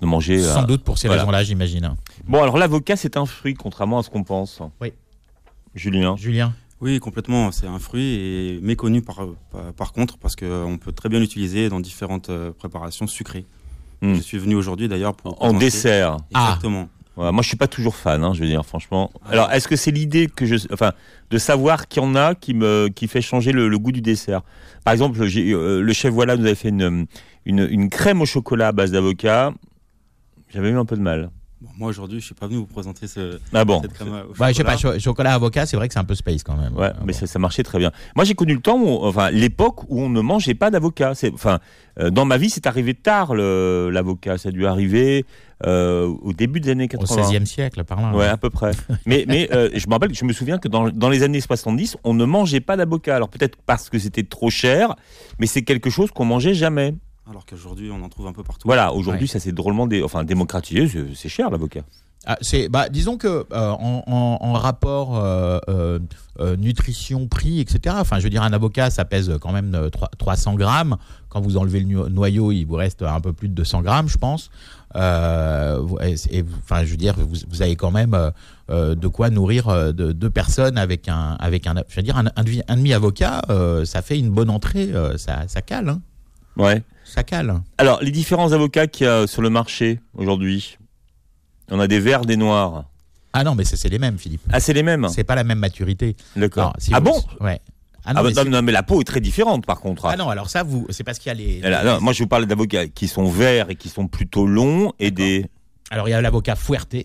de 0.00 0.06
manger. 0.06 0.44
euh, 0.44 0.52
Sans 0.54 0.62
doute 0.64 0.82
pour 0.84 0.98
ces 0.98 1.06
voilà. 1.08 1.22
raisons-là, 1.22 1.42
j'imagine. 1.44 1.94
Bon, 2.26 2.42
alors 2.42 2.58
l'avocat, 2.58 2.96
c'est 2.96 3.16
un 3.16 3.26
fruit, 3.26 3.54
contrairement 3.54 3.98
à 3.98 4.02
ce 4.02 4.10
qu'on 4.10 4.24
pense. 4.24 4.60
Oui. 4.80 4.92
Julien. 5.74 6.16
Julien 6.16 6.52
Oui, 6.80 6.98
complètement. 7.00 7.50
C'est 7.52 7.66
un 7.66 7.78
fruit 7.78 8.14
et 8.14 8.58
méconnu 8.62 9.00
par, 9.02 9.20
par, 9.50 9.72
par 9.72 9.92
contre 9.92 10.18
parce 10.18 10.36
qu'on 10.36 10.78
peut 10.80 10.92
très 10.92 11.08
bien 11.08 11.18
l'utiliser 11.20 11.68
dans 11.68 11.80
différentes 11.80 12.28
euh, 12.30 12.50
préparations 12.52 13.06
sucrées. 13.06 13.46
Hmm. 14.02 14.14
Je 14.14 14.20
suis 14.20 14.38
venu 14.38 14.54
aujourd'hui 14.56 14.88
d'ailleurs 14.88 15.14
pour. 15.14 15.32
En 15.34 15.50
présenter- 15.54 15.64
dessert. 15.64 16.16
Exactement. 16.32 16.88
Voilà, 17.14 17.30
moi, 17.30 17.42
je 17.42 17.48
suis 17.48 17.58
pas 17.58 17.66
toujours 17.66 17.94
fan, 17.94 18.24
hein, 18.24 18.32
je 18.32 18.40
veux 18.40 18.46
dire, 18.46 18.64
franchement. 18.64 19.10
Alors, 19.28 19.50
est-ce 19.52 19.68
que 19.68 19.76
c'est 19.76 19.90
l'idée 19.90 20.28
que 20.28 20.46
je, 20.46 20.56
enfin, 20.72 20.92
de 21.30 21.38
savoir 21.38 21.86
qu'il 21.86 22.02
y 22.02 22.06
en 22.06 22.14
a 22.14 22.34
qui 22.34 22.54
me, 22.54 22.88
qui 22.88 23.06
fait 23.06 23.20
changer 23.20 23.52
le, 23.52 23.68
le 23.68 23.78
goût 23.78 23.92
du 23.92 24.00
dessert? 24.00 24.40
Par 24.84 24.92
exemple, 24.92 25.20
euh, 25.20 25.82
le 25.82 25.92
chef 25.92 26.12
voilà 26.12 26.36
nous 26.36 26.44
avait 26.46 26.54
fait 26.54 26.70
une, 26.70 27.06
une, 27.44 27.68
une 27.70 27.90
crème 27.90 28.22
au 28.22 28.26
chocolat 28.26 28.68
à 28.68 28.72
base 28.72 28.92
d'avocat. 28.92 29.52
J'avais 30.48 30.70
eu 30.70 30.76
un 30.76 30.86
peu 30.86 30.96
de 30.96 31.02
mal. 31.02 31.30
Bon, 31.62 31.68
moi 31.78 31.90
aujourd'hui, 31.90 32.18
je 32.18 32.24
suis 32.24 32.34
pas 32.34 32.48
venu 32.48 32.58
vous 32.58 32.66
présenter 32.66 33.06
ce, 33.06 33.38
Ah 33.54 33.64
bon. 33.64 33.80
cette 33.82 33.92
crème 33.92 34.08
au 34.08 34.42
Ouais, 34.42 34.48
je 34.52 34.56
sais 34.56 34.64
pas, 34.64 34.76
chocolat. 34.76 34.94
cho- 34.94 34.98
chocolat 34.98 35.34
avocat, 35.34 35.64
c'est 35.64 35.76
vrai 35.76 35.86
que 35.86 35.94
c'est 35.94 36.00
un 36.00 36.04
peu 36.04 36.16
space 36.16 36.42
quand 36.42 36.56
même. 36.56 36.76
Ouais, 36.76 36.88
Ah, 36.92 36.96
mais 37.06 37.12
bon. 37.12 37.18
ça, 37.20 37.28
ça 37.28 37.38
marchait 37.38 37.62
très 37.62 37.78
bien. 37.78 37.92
Moi, 38.16 38.24
j'ai 38.24 38.34
connu 38.34 38.52
le 38.54 38.60
temps, 38.60 38.76
où, 38.80 38.98
enfin, 39.04 39.30
l'époque 39.30 39.84
où 39.88 40.00
on 40.02 40.08
ne 40.08 40.20
mangeait 40.20 40.54
pas 40.54 40.72
d'avocat. 40.72 41.12
Enfin, 41.32 41.60
euh, 42.00 42.10
dans 42.10 42.24
ma 42.24 42.36
vie, 42.36 42.50
c'est 42.50 42.66
arrivé 42.66 42.94
tard 42.94 43.34
l'avocat. 43.36 44.38
Ça 44.38 44.48
a 44.48 44.52
dû 44.52 44.66
arriver 44.66 45.24
euh, 45.64 46.06
au 46.22 46.32
début 46.32 46.58
des 46.58 46.70
années 46.70 46.88
Au 46.92 46.98
80. 46.98 47.22
16e 47.30 47.46
siècle, 47.46 47.84
par 47.84 48.00
là. 48.02 48.16
Ouais, 48.16 48.26
à 48.26 48.36
peu 48.36 48.50
près. 48.50 48.72
mais 49.06 49.24
mais 49.28 49.48
euh, 49.52 49.70
je 49.72 49.86
me 49.86 49.92
rappelle, 49.92 50.12
je 50.12 50.24
me 50.24 50.32
souviens 50.32 50.58
que 50.58 50.66
dans, 50.66 50.88
dans 50.90 51.10
les 51.10 51.22
années 51.22 51.40
70, 51.40 51.96
on 52.02 52.12
ne 52.14 52.24
mangeait 52.24 52.58
pas 52.60 52.76
d'avocat. 52.76 53.14
Alors 53.14 53.28
peut-être 53.28 53.56
parce 53.66 53.88
que 53.88 54.00
c'était 54.00 54.24
trop 54.24 54.50
cher, 54.50 54.96
mais 55.38 55.46
c'est 55.46 55.62
quelque 55.62 55.90
chose 55.90 56.10
qu'on 56.10 56.24
mangeait 56.24 56.54
jamais. 56.54 56.94
Alors 57.30 57.46
qu'aujourd'hui, 57.46 57.90
on 57.92 58.02
en 58.04 58.08
trouve 58.08 58.26
un 58.26 58.32
peu 58.32 58.42
partout. 58.42 58.66
Voilà, 58.66 58.92
aujourd'hui, 58.92 59.22
Ouais. 59.22 59.26
ça 59.28 59.38
s'est 59.38 59.52
drôlement 59.52 59.86
dé- 59.86 60.02
enfin, 60.02 60.24
démocratisé. 60.24 60.88
c'est- 60.88 61.14
C'est 61.14 61.28
cher 61.28 61.50
l'avocat. 61.50 61.82
Ah, 62.24 62.38
c'est, 62.40 62.68
bah, 62.68 62.88
disons 62.88 63.16
que 63.16 63.26
euh, 63.52 63.70
en, 63.70 64.04
en- 64.06 64.38
en 64.40 64.52
rapport 64.52 65.16
euh, 65.18 65.58
euh, 66.38 66.56
nutrition 66.56 67.26
prix 67.26 67.58
etc. 67.60 67.96
Enfin, 67.98 68.18
je 68.20 68.24
veux 68.24 68.30
dire 68.30 68.44
un 68.44 68.52
avocat 68.52 68.90
ça 68.90 69.04
pèse 69.04 69.32
quand 69.40 69.50
même 69.50 69.74
euh, 69.74 69.88
trois- 69.90 70.10
300 70.18 70.54
grammes. 70.54 70.96
Quand 71.30 71.40
vous 71.40 71.56
enlevez 71.56 71.80
le 71.80 72.08
noyau, 72.08 72.52
il 72.52 72.64
vous 72.64 72.74
reste 72.76 73.02
un 73.02 73.20
peu 73.20 73.32
plus 73.32 73.48
de 73.48 73.54
200 73.54 73.82
grammes, 73.82 74.08
je 74.08 74.18
pense. 74.18 74.50
Euh, 74.94 75.78
vous- 75.82 75.98
et, 76.00 76.44
enfin, 76.62 76.84
je 76.84 76.90
veux 76.92 76.96
dire, 76.96 77.14
vous, 77.18 77.34
vous 77.48 77.62
avez 77.62 77.74
quand 77.76 77.90
même 77.90 78.16
de 78.68 79.08
quoi 79.08 79.30
nourrir 79.30 79.68
euh, 79.68 79.92
de- 79.92 80.12
deux 80.12 80.30
personnes 80.30 80.78
avec 80.78 81.08
un 81.08 81.36
avec 81.40 81.66
un 81.66 81.74
je 81.88 81.96
veux 81.96 82.02
dire 82.02 82.16
un, 82.16 82.26
un 82.36 82.42
demi- 82.44 82.62
un 82.68 82.76
demi 82.76 82.92
avocat, 82.92 83.42
euh, 83.50 83.84
ça 83.84 84.00
fait 84.02 84.18
une 84.18 84.30
bonne 84.30 84.50
entrée, 84.50 84.90
euh, 84.92 85.16
ça, 85.18 85.42
ça 85.48 85.60
cale, 85.62 85.88
hein. 85.88 86.00
Ouais. 86.56 86.82
Alors, 87.78 88.02
les 88.02 88.10
différents 88.10 88.52
avocats 88.52 88.86
qu'il 88.86 89.06
y 89.06 89.08
a 89.08 89.26
sur 89.26 89.42
le 89.42 89.50
marché 89.50 90.00
aujourd'hui, 90.14 90.78
on 91.70 91.80
a 91.80 91.86
des 91.86 92.00
verts, 92.00 92.24
des 92.24 92.36
noirs. 92.36 92.84
Ah 93.32 93.44
non, 93.44 93.54
mais 93.54 93.64
c'est 93.64 93.76
c'est 93.76 93.88
les 93.88 93.98
mêmes, 93.98 94.18
Philippe. 94.18 94.42
Ah, 94.52 94.60
c'est 94.60 94.72
les 94.72 94.82
mêmes. 94.82 95.08
C'est 95.08 95.24
pas 95.24 95.34
la 95.34 95.44
même 95.44 95.58
maturité. 95.58 96.16
D'accord. 96.36 96.74
Si 96.78 96.90
ah 96.92 97.00
vous- 97.00 97.06
bon 97.06 97.22
Ouais. 97.40 97.60
Ah 98.04 98.10
ah, 98.10 98.14
non, 98.14 98.22
bah, 98.24 98.42
mais 98.44 98.50
non, 98.50 98.62
mais 98.62 98.72
la 98.72 98.82
peau 98.82 99.00
est 99.00 99.04
très 99.04 99.20
différente, 99.20 99.64
par 99.64 99.80
contre. 99.80 100.06
Ah 100.06 100.16
non, 100.16 100.28
alors 100.28 100.50
ça, 100.50 100.64
vous, 100.64 100.86
c'est 100.90 101.04
parce 101.04 101.20
qu'il 101.20 101.28
y 101.28 101.30
a 101.30 101.34
les. 101.34 101.84
Non, 101.84 102.00
moi, 102.00 102.12
je 102.12 102.22
vous 102.22 102.28
parle 102.28 102.46
d'avocats 102.46 102.88
qui 102.88 103.06
sont 103.06 103.28
verts 103.30 103.70
et 103.70 103.76
qui 103.76 103.88
sont 103.88 104.08
plutôt 104.08 104.46
longs 104.46 104.92
et 104.98 105.10
des. 105.10 105.46
Alors 105.90 106.08
il 106.08 106.12
y 106.12 106.14
a 106.14 106.20
l'avocat 106.20 106.56
Fuerte. 106.56 106.96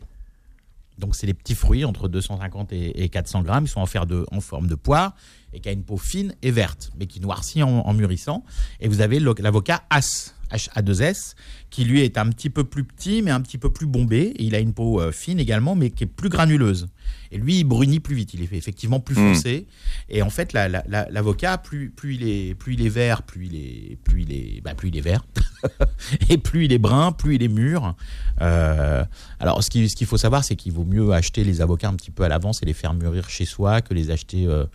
Donc 0.98 1.16
c'est 1.16 1.28
des 1.28 1.34
petits 1.34 1.56
fruits 1.56 1.86
entre 1.86 2.08
250 2.08 2.74
et, 2.74 3.04
et 3.04 3.10
400 3.10 3.44
grammes. 3.44 3.66
Ils 3.66 3.70
sont 3.70 3.82
en, 3.82 3.86
en 4.32 4.42
forme 4.42 4.68
de 4.68 4.76
poire 4.76 5.16
et 5.54 5.60
qui 5.60 5.70
a 5.70 5.72
une 5.72 5.84
peau 5.84 5.98
fine 5.98 6.36
et 6.42 6.52
verte, 6.52 6.92
mais 6.98 7.06
qui 7.06 7.20
noircit 7.20 7.64
en, 7.64 7.70
en 7.70 7.94
mûrissant. 7.94 8.44
Et 8.80 8.88
vous 8.88 9.02
avez 9.02 9.20
l'avocat 9.20 9.84
As. 9.90 10.34
H-A-2-S, 10.52 11.36
qui 11.70 11.84
lui 11.86 12.02
est 12.02 12.18
un 12.18 12.30
petit 12.30 12.50
peu 12.50 12.64
plus 12.64 12.84
petit, 12.84 13.22
mais 13.22 13.32
un 13.32 13.42
petit 13.42 13.58
peu 13.58 13.72
plus 13.72 13.86
bombé. 13.88 14.34
Et 14.38 14.44
il 14.44 14.56
a 14.56 14.60
une 14.60 14.74
peau 14.74 15.02
euh, 15.02 15.12
fine 15.12 15.40
également, 15.40 15.76
mais 15.76 15.90
qui 15.90 16.04
est 16.06 16.08
plus 16.08 16.30
granuleuse. 16.30 16.88
Et 17.32 17.38
lui, 17.38 17.60
il 17.60 17.64
brunit 17.66 18.00
plus 18.00 18.16
vite. 18.16 18.34
Il 18.34 18.42
est 18.42 18.54
effectivement 18.54 19.00
plus 19.00 19.16
Mm. 19.16 19.34
foncé. 19.34 19.68
Et 20.10 20.22
en 20.22 20.30
fait, 20.30 20.54
la- 20.54 20.70
la- 20.70 20.84
la- 20.88 21.10
l'avocat, 21.10 21.58
plus, 21.58 21.90
plus, 21.90 22.16
il 22.16 22.28
est, 22.28 22.56
plus 22.56 22.74
il 22.76 22.86
est 22.86 22.90
vert, 22.90 23.24
plus 23.24 23.48
il 23.48 23.56
est, 23.56 23.98
plus 24.04 24.22
il 24.24 24.32
est, 24.32 24.62
bah, 24.62 24.74
plus 24.76 24.90
il 24.90 24.98
est 24.98 25.02
vert. 25.02 25.26
et 26.30 26.38
plus 26.38 26.66
il 26.66 26.72
est 26.74 26.78
brun, 26.78 27.12
plus 27.12 27.36
il 27.36 27.44
est 27.44 27.48
mûr. 27.50 27.96
Euh, 28.42 29.04
alors, 29.40 29.64
ce 29.64 29.70
qu'il 29.70 29.90
ce 29.90 30.06
faut 30.06 30.18
savoir, 30.18 30.44
c'est 30.44 30.56
qu'il 30.56 30.72
vaut 30.74 30.86
mieux 30.86 31.12
acheter 31.12 31.44
les 31.44 31.62
avocats 31.62 31.90
un 31.90 31.96
petit 31.96 32.12
peu 32.12 32.24
à 32.24 32.30
l'avance 32.30 32.62
et 32.62 32.66
les 32.66 32.74
faire 32.74 32.94
mûrir 32.94 33.30
chez 33.30 33.46
soi 33.46 33.82
que 33.82 33.94
les 33.94 34.12
acheter 34.12 34.46
euh, 34.46 34.66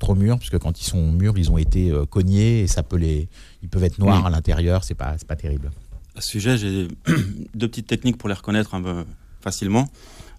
trop 0.00 0.16
mûrs, 0.16 0.38
parce 0.38 0.50
que 0.50 0.56
quand 0.56 0.80
ils 0.80 0.84
sont 0.84 1.12
mûrs, 1.12 1.38
ils 1.38 1.50
ont 1.52 1.58
été 1.58 1.90
euh, 1.90 2.04
cognés 2.06 2.60
et 2.62 2.66
ça 2.66 2.82
peut 2.82 2.96
les, 2.96 3.28
ils 3.62 3.68
peuvent 3.68 3.84
être 3.84 3.98
noirs 3.98 4.26
à 4.26 4.30
l'intérieur. 4.30 4.82
C'est 4.82 4.94
pas, 4.96 5.14
pas 5.28 5.36
terrible. 5.36 5.70
À 6.16 6.20
ce 6.20 6.28
sujet, 6.28 6.58
j'ai 6.58 6.88
deux 7.54 7.68
petites 7.68 7.86
techniques 7.86 8.18
pour 8.18 8.28
les 8.28 8.34
reconnaître 8.34 8.74
un 8.74 8.82
peu 8.82 9.04
facilement. 9.40 9.88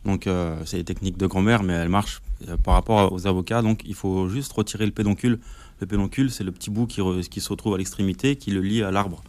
Donc, 0.03 0.25
euh, 0.27 0.59
c'est 0.65 0.77
des 0.77 0.83
techniques 0.83 1.17
de 1.17 1.27
grand-mère, 1.27 1.63
mais 1.63 1.73
elles 1.73 1.89
marchent 1.89 2.21
euh, 2.49 2.57
par 2.57 2.73
rapport 2.73 3.13
aux 3.13 3.27
avocats. 3.27 3.61
Donc, 3.61 3.83
il 3.85 3.93
faut 3.93 4.27
juste 4.29 4.51
retirer 4.51 4.85
le 4.85 4.91
pédoncule. 4.91 5.39
Le 5.79 5.87
pédoncule, 5.87 6.29
c'est 6.31 6.43
le 6.43 6.51
petit 6.51 6.69
bout 6.69 6.87
qui, 6.87 7.01
re- 7.01 7.27
qui 7.27 7.39
se 7.39 7.49
retrouve 7.49 7.75
à 7.75 7.77
l'extrémité, 7.77 8.35
qui 8.35 8.51
le 8.51 8.61
lie 8.61 8.83
à 8.83 8.91
l'arbre. 8.91 9.23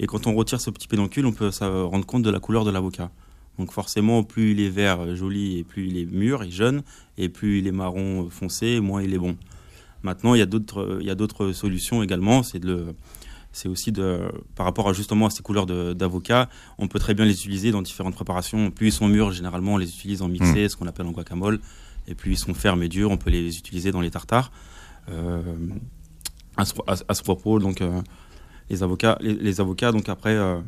Et 0.00 0.06
quand 0.06 0.26
on 0.26 0.34
retire 0.34 0.60
ce 0.60 0.70
petit 0.70 0.88
pédoncule, 0.88 1.24
on 1.26 1.32
peut 1.32 1.50
se 1.50 1.64
rendre 1.64 2.04
compte 2.06 2.22
de 2.22 2.30
la 2.30 2.40
couleur 2.40 2.64
de 2.64 2.70
l'avocat. 2.70 3.10
Donc, 3.58 3.70
forcément, 3.70 4.22
plus 4.24 4.52
il 4.52 4.60
est 4.60 4.68
vert, 4.70 5.14
joli, 5.14 5.58
et 5.58 5.62
plus 5.62 5.86
il 5.88 5.98
est 5.98 6.06
mûr 6.06 6.42
et 6.42 6.50
jeune, 6.50 6.82
et 7.18 7.28
plus 7.28 7.58
il 7.60 7.66
est 7.66 7.72
marron 7.72 8.28
foncé, 8.30 8.80
moins 8.80 9.02
il 9.02 9.14
est 9.14 9.18
bon. 9.18 9.36
Maintenant, 10.04 10.34
il 10.34 10.38
y 10.38 10.42
a 10.42 10.46
d'autres, 10.46 10.98
il 11.00 11.06
y 11.06 11.10
a 11.10 11.14
d'autres 11.16 11.50
solutions 11.52 12.02
également. 12.02 12.42
C'est 12.44 12.60
de 12.60 12.66
le, 12.68 12.86
c'est 13.52 13.68
aussi 13.68 13.90
de, 13.90 14.20
par 14.54 14.66
rapport 14.66 14.88
à 14.88 14.92
justement 14.92 15.26
à 15.26 15.30
ces 15.30 15.42
couleurs 15.42 15.66
d'avocat, 15.66 16.48
on 16.78 16.86
peut 16.88 16.98
très 17.00 17.14
bien 17.14 17.24
les 17.24 17.32
utiliser 17.32 17.70
dans 17.72 17.82
différentes 17.82 18.14
préparations. 18.14 18.70
Plus 18.70 18.88
ils 18.88 18.92
sont 18.92 19.08
mûrs, 19.08 19.32
généralement, 19.32 19.74
on 19.74 19.76
les 19.78 19.88
utilise 19.88 20.22
en 20.22 20.28
mixé, 20.28 20.68
ce 20.68 20.76
qu'on 20.76 20.86
appelle 20.86 21.06
en 21.06 21.12
guacamole. 21.12 21.58
Et 22.06 22.14
plus 22.14 22.32
ils 22.32 22.38
sont 22.38 22.52
fermes 22.54 22.82
et 22.82 22.88
durs, 22.88 23.10
on 23.10 23.16
peut 23.16 23.30
les 23.30 23.56
utiliser 23.58 23.90
dans 23.90 24.00
les 24.02 24.10
tartares. 24.10 24.52
Euh, 25.10 25.40
à, 26.56 26.64
ce, 26.64 26.74
à- 26.86 26.96
à 27.08 27.14
ce 27.14 27.22
propos, 27.22 27.58
donc 27.58 27.80
euh, 27.80 28.00
les 28.70 28.82
avocats, 28.82 29.16
les, 29.20 29.34
les 29.34 29.60
avocats, 29.60 29.90
donc 29.92 30.08
après. 30.08 30.34
euh, 30.34 30.60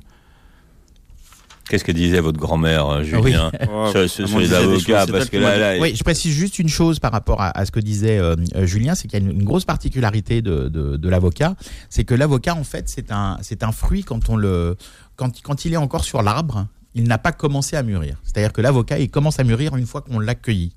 Qu'est-ce 1.69 1.85
que 1.85 1.93
disait 1.93 2.21
votre 2.21 2.39
grand-mère, 2.39 2.87
euh, 2.87 3.03
Julien 3.03 3.51
oh, 3.73 3.91
sur, 4.07 4.39
les 4.39 4.53
avocats 4.55 5.07
choses, 5.07 5.13
Parce 5.13 5.29
que 5.29 5.37
là, 5.37 5.79
Oui, 5.81 5.95
je 5.97 6.05
précise 6.05 6.33
juste 6.33 6.59
une 6.59 6.69
chose 6.69 7.01
par 7.01 7.11
rapport 7.11 7.41
à, 7.41 7.57
à 7.59 7.65
ce 7.65 7.73
que 7.73 7.81
disait 7.81 8.19
euh, 8.19 8.37
euh, 8.55 8.67
Julien, 8.67 8.95
c'est 8.95 9.09
qu'il 9.09 9.21
y 9.21 9.23
a 9.23 9.27
une, 9.27 9.33
une 9.33 9.45
grosse 9.45 9.65
particularité 9.65 10.43
de, 10.43 10.69
de, 10.69 10.97
de 10.97 11.09
l'avocat, 11.09 11.55
c'est 11.91 12.05
que 12.05 12.15
l'avocat 12.15 12.55
en 12.55 12.65
fait 12.65 12.89
c'est 12.89 13.11
un 13.11 13.39
c'est 13.43 13.65
un 13.65 13.73
fruit 13.73 14.05
quand 14.05 14.29
on 14.29 14.37
le 14.37 14.77
quand 15.17 15.43
quand 15.43 15.65
il 15.65 15.73
est 15.73 15.79
encore 15.79 16.05
sur 16.05 16.23
l'arbre, 16.23 16.67
il 16.97 17.05
n'a 17.05 17.19
pas 17.19 17.31
commencé 17.33 17.77
à 17.77 17.83
mûrir. 17.85 18.17
C'est-à-dire 18.25 18.53
que 18.53 18.61
l'avocat 18.61 18.99
il 18.99 19.09
commence 19.11 19.39
à 19.39 19.45
mûrir 19.45 19.77
une 19.77 19.87
fois 19.87 20.01
qu'on 20.01 20.19
l'a 20.19 20.35
cueilli. 20.35 20.73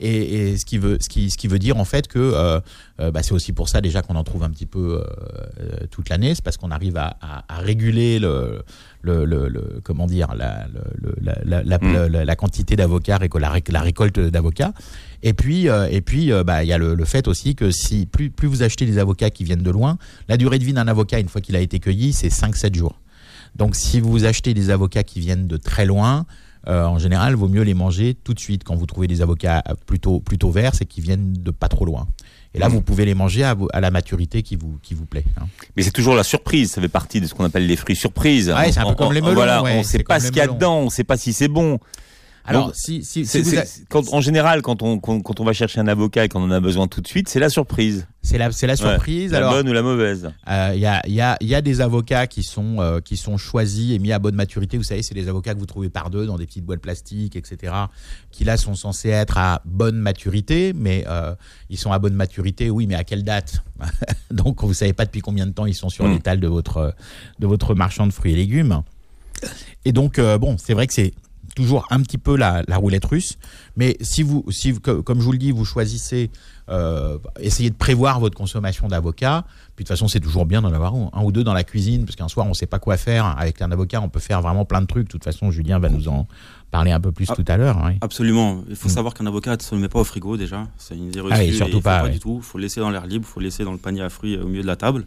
Et, 0.00 0.50
et 0.52 0.56
ce 0.56 0.64
qui 0.64 0.78
veut 0.78 0.98
ce 1.00 1.08
qui 1.08 1.30
ce 1.30 1.36
qui 1.36 1.48
veut 1.48 1.58
dire 1.58 1.76
en 1.78 1.84
fait 1.84 2.06
que 2.08 2.18
euh, 2.18 2.60
euh, 3.00 3.10
bah, 3.10 3.22
c'est 3.22 3.32
aussi 3.32 3.52
pour 3.52 3.68
ça 3.68 3.80
déjà 3.80 4.02
qu'on 4.02 4.14
en 4.16 4.24
trouve 4.24 4.42
un 4.44 4.50
petit 4.50 4.66
peu 4.66 5.02
euh, 5.02 5.86
toute 5.90 6.08
l'année, 6.08 6.34
c'est 6.34 6.42
parce 6.44 6.56
qu'on 6.56 6.70
arrive 6.70 6.96
à, 6.96 7.16
à, 7.20 7.44
à 7.48 7.58
réguler 7.58 8.18
le 8.18 8.62
le, 9.02 9.24
le, 9.24 9.48
le- 9.48 9.80
comment 9.82 10.06
dire 10.06 10.34
la, 10.36 10.66
la, 11.20 11.34
la, 11.44 11.62
la, 11.64 11.78
Mm. 11.78 12.06
la- 12.24 12.36
quantité 12.36 12.76
d'avocats, 12.76 13.18
la, 13.18 13.50
réc- 13.50 13.72
la 13.72 13.80
récolte 13.80 14.20
d'avocats. 14.20 14.72
Et 15.24 15.32
puis, 15.32 15.68
euh, 15.68 15.88
et 15.90 16.00
puis, 16.00 16.30
euh, 16.32 16.44
bah, 16.44 16.62
il 16.62 16.68
y 16.68 16.72
a 16.72 16.78
le, 16.78 16.94
le 16.94 17.04
fait 17.04 17.26
aussi 17.28 17.54
que 17.56 17.70
si 17.72 18.06
plus, 18.06 18.30
plus 18.30 18.46
vous 18.48 18.62
achetez 18.62 18.86
des 18.86 18.98
avocats 18.98 19.30
qui 19.30 19.42
viennent 19.44 19.62
de 19.62 19.70
loin, 19.70 19.98
la 20.28 20.36
durée 20.36 20.58
de 20.60 20.64
vie 20.64 20.72
d'un 20.72 20.86
avocat 20.88 21.18
une 21.18 21.28
fois 21.28 21.40
qu'il 21.40 21.56
a 21.56 21.60
été 21.60 21.80
cueilli, 21.80 22.12
c'est 22.12 22.28
5-7 22.28 22.74
jours. 22.76 23.00
Donc, 23.56 23.76
si 23.76 24.00
vous 24.00 24.24
achetez 24.24 24.54
des 24.54 24.70
avocats 24.70 25.02
qui 25.02 25.20
viennent 25.20 25.46
de 25.46 25.56
très 25.56 25.84
loin, 25.86 26.24
euh, 26.68 26.84
en 26.84 26.98
général, 26.98 27.34
vaut 27.34 27.48
mieux 27.48 27.62
les 27.62 27.74
manger 27.74 28.14
tout 28.14 28.34
de 28.34 28.40
suite. 28.40 28.62
Quand 28.64 28.76
vous 28.76 28.86
trouvez 28.86 29.06
des 29.08 29.20
avocats 29.20 29.62
plutôt 29.86 30.20
plutôt 30.20 30.50
verts, 30.50 30.74
c'est 30.74 30.84
qu'ils 30.86 31.02
viennent 31.04 31.32
de 31.32 31.50
pas 31.50 31.68
trop 31.68 31.84
loin. 31.84 32.06
Et 32.54 32.58
là, 32.58 32.68
Mm. 32.68 32.72
vous 32.72 32.82
pouvez 32.82 33.04
les 33.04 33.14
manger 33.14 33.44
à, 33.44 33.56
la 33.80 33.90
maturité 33.90 34.42
qui 34.42 34.56
vous 34.56 34.78
qui 34.82 34.94
vous 34.94 35.06
plaît. 35.06 35.24
hein. 35.40 35.46
Mais 35.76 35.82
c'est 35.82 35.90
toujours 35.90 36.14
la 36.14 36.22
surprise, 36.22 36.70
ça 36.72 36.80
fait 36.80 36.88
partie 36.88 37.20
de 37.20 37.26
ce 37.26 37.34
qu'on 37.34 37.44
appelle 37.44 37.66
les 37.66 37.76
fruits 37.76 37.96
surprises. 37.96 38.50
Ouais, 38.50 38.70
c'est 38.70 38.78
un 38.80 38.84
peu 38.84 38.90
On- 38.90 38.94
comme 38.94 39.12
les 39.12 39.20
melons, 39.20 39.34
Voilà, 39.34 39.62
ouais, 39.62 39.76
on 39.78 39.82
sait 39.82 39.98
c'est 39.98 40.04
pas 40.04 40.20
ce 40.20 40.28
qu'il 40.28 40.36
y 40.36 40.40
a 40.40 40.44
melons. 40.44 40.54
dedans, 40.54 40.78
on 40.80 40.90
sait 40.90 41.04
pas 41.04 41.16
si 41.16 41.32
c'est 41.32 41.48
bon. 41.48 41.78
Alors, 42.44 42.66
Donc, 42.66 42.74
si, 42.74 43.04
si, 43.04 43.24
si 43.24 43.26
C'est- 43.26 43.42
vous 43.42 43.50
c'est- 43.50 43.58
a- 43.58 43.84
quand, 43.88 44.12
en 44.12 44.20
général, 44.20 44.62
quand 44.62 44.82
on, 44.82 44.98
quand, 44.98 45.20
quand 45.20 45.38
on 45.38 45.44
va 45.44 45.52
chercher 45.52 45.78
un 45.80 45.86
avocat 45.86 46.24
et 46.24 46.28
qu'on 46.28 46.42
en 46.42 46.50
a 46.50 46.58
besoin 46.58 46.88
tout 46.88 47.00
de 47.00 47.06
suite, 47.06 47.28
c'est 47.28 47.38
la 47.38 47.48
surprise. 47.48 48.06
c'est 48.22 48.36
la, 48.38 48.50
c'est 48.50 48.66
la 48.66 48.74
surprise. 48.76 49.30
La 49.30 49.38
Alors, 49.38 49.52
bonne 49.52 49.68
ou 49.68 49.72
la 49.72 49.82
mauvaise. 49.82 50.30
Euh, 50.48 50.72
Il 50.74 50.80
y, 50.80 50.86
a, 50.86 51.00
il 51.06 51.12
y, 51.14 51.20
a, 51.20 51.36
il 51.40 51.46
y 51.48 51.54
a 51.54 51.60
des 51.60 51.80
avocats 51.80 52.26
qui 52.26 52.42
sont, 52.42 52.80
euh, 52.80 53.00
qui 53.00 53.16
sont 53.16 53.36
choisis 53.36 53.92
et 53.92 53.98
mis 54.00 54.10
à 54.12 54.18
bonne 54.18 54.34
maturité. 54.34 54.76
Vous 54.76 54.82
savez, 54.82 55.02
c'est 55.02 55.14
des 55.14 55.28
avocats 55.28 55.54
que 55.54 55.60
vous 55.60 55.66
trouvez 55.66 55.88
par 55.88 56.10
deux 56.10 56.26
dans 56.26 56.36
des 56.36 56.46
petites 56.46 56.64
boîtes 56.64 56.80
plastiques, 56.80 57.36
etc. 57.36 57.72
Qui 58.32 58.42
là 58.44 58.56
sont 58.56 58.74
censés 58.74 59.10
être 59.10 59.38
à 59.38 59.62
bonne 59.64 59.96
maturité, 59.96 60.72
mais 60.74 61.04
euh, 61.08 61.34
ils 61.70 61.78
sont 61.78 61.92
à 61.92 61.98
bonne 62.00 62.14
maturité, 62.14 62.70
oui, 62.70 62.86
mais 62.88 62.96
à 62.96 63.04
quelle 63.04 63.22
date? 63.22 63.62
Donc 64.32 64.62
vous 64.64 64.74
savez 64.74 64.92
pas 64.92 65.04
depuis 65.04 65.20
combien 65.20 65.46
de 65.46 65.52
temps 65.52 65.66
ils 65.66 65.74
sont 65.74 65.88
sur 65.90 66.06
Mm. 66.06 66.12
l'étal 66.12 66.40
de 66.40 66.48
votre, 66.48 66.94
de 67.38 67.46
votre 67.46 67.74
marchand 67.76 68.06
de 68.08 68.12
fruits 68.12 68.32
et 68.32 68.36
légumes. 68.36 68.82
Et 69.84 69.92
donc, 69.92 70.18
euh, 70.18 70.38
bon, 70.38 70.56
c'est 70.58 70.74
vrai 70.74 70.86
que 70.86 70.92
c'est 70.92 71.12
toujours 71.54 71.86
un 71.90 72.00
petit 72.00 72.18
peu 72.18 72.36
la, 72.36 72.62
la 72.68 72.76
roulette 72.76 73.04
russe. 73.04 73.38
Mais 73.76 73.96
si 74.00 74.22
vous, 74.22 74.44
si 74.50 74.72
comme 74.80 75.18
je 75.20 75.24
vous 75.24 75.32
le 75.32 75.38
dis, 75.38 75.50
vous 75.52 75.64
choisissez, 75.64 76.30
euh, 76.68 77.18
essayez 77.40 77.70
de 77.70 77.74
prévoir 77.74 78.20
votre 78.20 78.36
consommation 78.36 78.88
d'avocat. 78.88 79.44
Puis 79.76 79.84
de 79.84 79.88
toute 79.88 79.88
façon, 79.88 80.08
c'est 80.08 80.20
toujours 80.20 80.46
bien 80.46 80.62
d'en 80.62 80.72
avoir 80.72 80.94
un, 80.94 81.22
ou 81.22 81.32
deux 81.32 81.44
dans 81.44 81.54
la 81.54 81.64
cuisine, 81.64 82.04
parce 82.04 82.16
qu'un 82.16 82.28
soir, 82.28 82.46
on 82.46 82.50
ne 82.50 82.54
sait 82.54 82.66
pas 82.66 82.78
quoi 82.78 82.96
faire. 82.96 83.26
Avec 83.38 83.60
un 83.62 83.70
avocat, 83.72 84.00
on 84.00 84.08
peut 84.08 84.20
faire 84.20 84.40
vraiment 84.40 84.64
plein 84.64 84.80
de 84.80 84.86
trucs. 84.86 85.06
De 85.06 85.12
toute 85.12 85.24
façon, 85.24 85.50
Julien 85.50 85.78
va 85.78 85.88
nous 85.88 86.08
en 86.08 86.26
parler 86.70 86.90
un 86.90 87.00
peu 87.00 87.12
plus 87.12 87.26
Ah. 87.30 87.34
tout 87.36 87.44
à 87.48 87.56
l'heure. 87.56 87.82
oui. 87.84 87.98
Absolument. 88.00 88.62
Il 88.70 88.76
faut 88.76 88.88
Mm. 88.88 88.92
savoir 88.92 89.14
qu'un 89.14 89.26
avocat 89.26 89.56
ne 89.56 89.62
se 89.62 89.74
le 89.74 89.80
met 89.80 89.88
pas 89.88 90.00
au 90.00 90.04
frigo 90.04 90.36
déjà. 90.38 90.66
C'est 90.78 90.96
une 90.96 91.08
idée 91.08 91.20
reçue. 91.20 91.34
Ah 91.36 91.40
oui, 91.40 91.48
et 91.48 91.52
surtout 91.52 91.78
il 91.78 91.82
pas, 91.82 92.04
ouais. 92.04 92.10
du 92.10 92.18
tout. 92.18 92.36
Il 92.38 92.44
faut 92.44 92.56
le 92.58 92.62
laisser 92.62 92.80
dans 92.80 92.90
l'air 92.90 93.06
libre. 93.06 93.26
Il 93.28 93.32
faut 93.32 93.40
le 93.40 93.44
laisser 93.44 93.64
dans 93.64 93.72
le 93.72 93.78
panier 93.78 94.02
à 94.02 94.08
fruits 94.08 94.38
au 94.38 94.46
milieu 94.46 94.62
de 94.62 94.66
la 94.66 94.76
table. 94.76 95.04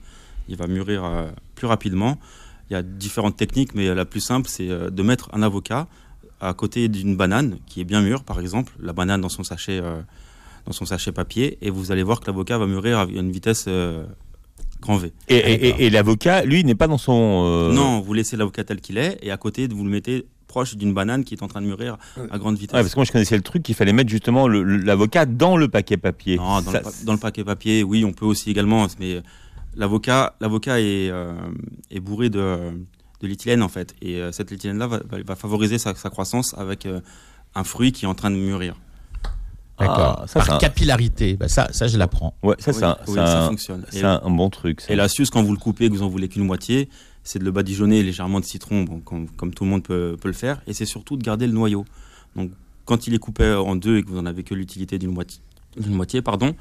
Il 0.48 0.58
va 0.58 0.68
mûrir 0.68 1.04
euh, 1.04 1.28
plus 1.56 1.66
rapidement. 1.66 2.20
Il 2.70 2.74
y 2.74 2.76
a 2.76 2.84
différentes 2.84 3.36
techniques, 3.38 3.74
mais 3.76 3.94
la 3.96 4.06
plus 4.06 4.20
simple, 4.22 4.48
c'est 4.50 4.70
euh, 4.70 4.90
de 4.92 5.04
mettre 5.04 5.30
un 5.34 5.42
avocat 5.42 5.88
à 6.42 6.54
côté 6.54 6.88
d'une 6.90 7.16
banane 7.16 7.58
qui 7.66 7.82
est 7.82 7.86
bien 7.86 8.02
mûre, 8.02 8.24
par 8.24 8.40
exemple, 8.40 8.74
la 8.80 8.94
banane 8.94 9.22
dans 9.22 9.30
son 9.30 9.44
sachet, 9.44 9.80
euh, 9.82 10.02
dans 10.66 10.74
son 10.74 10.86
sachet 10.86 11.12
papier, 11.12 11.58
et 11.62 11.70
vous 11.70 11.92
allez 11.92 12.04
voir 12.04 12.20
que 12.20 12.26
l'avocat 12.28 12.58
va 12.58 12.66
mûrir 12.68 13.00
à 13.00 13.06
une 13.06 13.32
vitesse 13.32 13.66
euh, 13.68 14.06
grand 14.82 14.98
V. 14.98 15.14
Et, 15.30 15.36
et- 15.38 15.68
et- 15.70 15.86
et 15.86 15.90
l'avocat, 15.90 16.44
lui, 16.44 16.64
n'est 16.64 16.76
pas 16.76 16.88
dans 16.88 16.98
son. 16.98 17.44
euh, 17.46 17.74
Non, 17.74 18.02
vous 18.02 18.14
laissez 18.14 18.36
l'avocat 18.38 18.64
tel 18.64 18.82
qu'il 18.82 18.98
est, 18.98 19.18
et 19.22 19.32
à 19.32 19.38
côté, 19.38 19.68
vous 19.68 19.84
le 19.84 19.90
mettez 19.90 20.26
proche 20.48 20.76
d'une 20.76 20.94
banane 20.94 21.24
qui 21.26 21.34
est 21.34 21.44
en 21.44 21.48
train 21.48 21.62
de 21.62 21.66
mûrir 21.68 21.98
à 22.32 22.38
grande 22.38 22.58
vitesse. 22.58 22.76
Ouais, 22.76 22.82
parce 22.82 22.94
que 22.94 23.00
moi 23.00 23.04
je 23.06 23.12
connaissais 23.12 23.36
le 23.36 23.42
truc 23.42 23.62
qu'il 23.64 23.76
fallait 23.76 23.92
mettre 23.92 24.10
justement 24.10 24.48
l'avocat 24.48 25.26
dans 25.26 25.58
le 25.58 25.68
paquet 25.68 25.98
papier. 25.98 26.38
Non, 26.38 26.62
dans, 26.62 26.72
Ça- 26.72 26.78
le, 26.80 26.84
pa- 26.84 26.92
dans 27.06 27.12
le 27.14 27.20
paquet 27.20 27.44
papier, 27.44 27.84
oui, 27.84 28.06
on 28.06 28.14
peut 28.14 28.26
aussi 28.26 28.52
également, 28.52 28.88
mais 29.00 29.22
l'avocat, 29.76 30.36
l'avocat 30.40 30.80
est, 30.80 31.12
est 31.92 32.00
bourré 32.00 32.30
de, 32.30 32.58
de 33.22 33.28
l'éthylène 33.28 33.62
en 33.64 33.70
fait, 33.70 33.96
et 34.02 34.16
euh, 34.22 34.32
cette 34.32 34.52
éthylène-là 34.52 34.88
va, 34.88 35.00
va- 35.10 35.24
va 35.24 35.36
favoriser 35.36 35.78
sa, 35.78 35.96
sa 35.96 36.10
croissance 36.10 36.54
avec 36.58 36.86
euh, 36.86 37.00
un 37.56 37.64
fruit 37.64 37.92
qui 37.92 38.06
est 38.06 38.08
en 38.08 38.16
train 38.16 38.32
de 38.32 38.36
mûrir. 38.36 38.76
D'accord. 39.80 40.20
Ah, 40.22 40.28
ça, 40.28 40.40
Par 40.40 40.46
c'est 40.48 40.52
un- 40.54 40.58
capillarité, 40.58 41.36
bah, 41.36 41.50
ça, 41.50 41.68
ça, 41.74 41.88
je 41.88 41.98
l'apprends. 41.98 42.34
Ouais, 42.44 42.56
ça 42.60 42.72
Oui, 42.72 42.78
c'est 42.80 42.86
un, 42.86 42.98
oui, 43.08 43.14
c'est 43.14 43.20
un- 43.20 43.26
ça 43.26 43.48
fonctionne. 43.48 43.86
C'est 43.90 44.04
un- 44.06 44.22
un 44.24 44.30
bon 44.30 44.50
truc. 44.50 44.80
ça. 44.82 44.94
et 44.94 44.96
l'astuce, 44.96 45.30
quand 45.30 45.44
vous 45.44 45.52
le 45.52 45.60
coupez, 45.60 45.90
que 45.90 45.94
vous 45.94 46.04
en 46.04 46.08
voulez 46.08 46.30
qu'une 46.30 46.46
moitié, 46.46 46.88
c'est 47.24 47.40
de 47.40 47.44
le 47.44 47.52
badigeonner 47.52 48.02
légèrement 48.02 48.40
de 48.40 48.46
citron, 48.46 48.84
bon, 48.84 49.00
comme, 49.02 49.28
comme 49.30 49.54
tout 49.54 49.66
le 49.66 49.70
monde 49.72 49.84
peut, 49.84 50.16
peut 50.22 50.30
le 50.30 50.34
faire, 50.34 50.62
et 50.68 50.74
c'est 50.74 50.86
surtout 50.86 51.18
de 51.18 51.24
garder 51.24 51.46
le 51.48 51.54
noyau. 51.54 51.84
Donc, 52.38 52.52
quand 52.86 53.08
il 53.08 53.14
est 53.16 53.20
coupé 53.20 53.52
en 53.54 53.76
deux 53.76 53.98
et 53.98 54.04
que 54.04 54.10
vous 54.10 54.18
en 54.20 54.26
avez 54.26 54.44
que 54.44 54.54
l'utilité 54.54 54.98
d'une 54.98 55.12
moitié, 55.12 55.42
d'une 55.76 55.94
moitié, 55.96 56.22
pardon, 56.22 56.56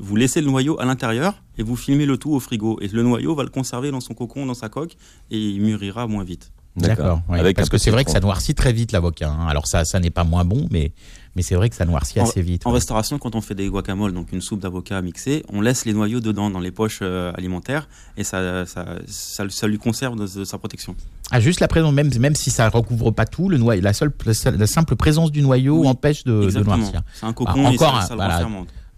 vous 0.00 0.16
laissez 0.16 0.40
le 0.40 0.46
noyau 0.48 0.80
à 0.80 0.84
l'intérieur 0.84 1.42
et 1.58 1.62
vous 1.62 1.76
filmez 1.76 2.06
le 2.06 2.16
tout 2.16 2.32
au 2.32 2.40
frigo. 2.40 2.78
Et 2.80 2.88
le 2.88 3.02
noyau 3.02 3.34
va 3.34 3.42
le 3.42 3.50
conserver 3.50 3.90
dans 3.90 4.00
son 4.00 4.14
cocon, 4.14 4.46
dans 4.46 4.54
sa 4.54 4.68
coque, 4.68 4.96
et 5.30 5.38
il 5.38 5.60
mûrira 5.60 6.06
moins 6.06 6.24
vite. 6.24 6.52
D'accord. 6.76 7.20
Parce 7.28 7.68
un 7.68 7.70
que 7.70 7.78
c'est 7.78 7.90
vrai 7.90 8.04
que 8.04 8.12
ça 8.12 8.20
noircit 8.20 8.54
très 8.54 8.72
vite 8.72 8.92
l'avocat. 8.92 9.28
hein. 9.30 9.46
Alors 9.48 9.66
ça, 9.66 9.84
ça 9.84 9.98
n'est 9.98 10.10
pas 10.10 10.22
moins 10.22 10.44
bon, 10.44 10.68
mais, 10.70 10.92
mais 11.34 11.42
c'est 11.42 11.56
vrai 11.56 11.68
que 11.68 11.74
ça 11.74 11.84
noircit 11.84 12.20
En- 12.20 12.24
assez 12.24 12.40
vite. 12.42 12.64
En 12.64 12.70
ouais. 12.70 12.76
restauration, 12.76 13.18
quand 13.18 13.34
on 13.34 13.40
fait 13.40 13.56
des 13.56 13.66
guacamoles, 13.68 14.14
donc 14.14 14.30
une 14.32 14.40
soupe 14.40 14.60
d'avocat 14.60 15.02
mixée, 15.02 15.44
on 15.52 15.60
laisse 15.60 15.84
les 15.84 15.92
noyaux 15.92 16.20
dedans, 16.20 16.48
dans 16.48 16.60
les 16.60 16.70
poches 16.70 17.00
euh, 17.02 17.32
alimentaires, 17.34 17.88
et 18.16 18.22
ça, 18.22 18.64
ça, 18.66 18.84
ça, 19.06 19.44
ça 19.48 19.66
lui 19.66 19.78
conserve 19.78 20.14
de, 20.16 20.26
de 20.38 20.44
sa 20.44 20.58
protection. 20.58 20.94
Ah, 21.32 21.40
juste 21.40 21.58
la 21.58 21.66
présence, 21.68 21.92
même, 21.92 22.10
même 22.20 22.36
si 22.36 22.50
ça 22.50 22.68
recouvre 22.68 23.10
pas 23.10 23.26
tout, 23.26 23.48
le 23.48 23.58
noyau, 23.58 23.82
la, 23.82 23.92
seule, 23.92 24.12
la 24.56 24.66
simple 24.68 24.94
présence 24.94 25.32
du 25.32 25.42
noyau 25.42 25.80
Oui, 25.80 25.88
empêche 25.88 26.22
de, 26.22 26.50
noircir. 26.62 27.02
C'est 27.14 27.26
un 27.26 27.32
cocon 27.32 27.52
Ah, 27.66 27.72
et 27.72 27.74
encore 27.74 27.96
ça, 27.96 27.98
un- 27.98 28.06
ça 28.06 28.14
le 28.14 28.16
voilà. 28.16 28.38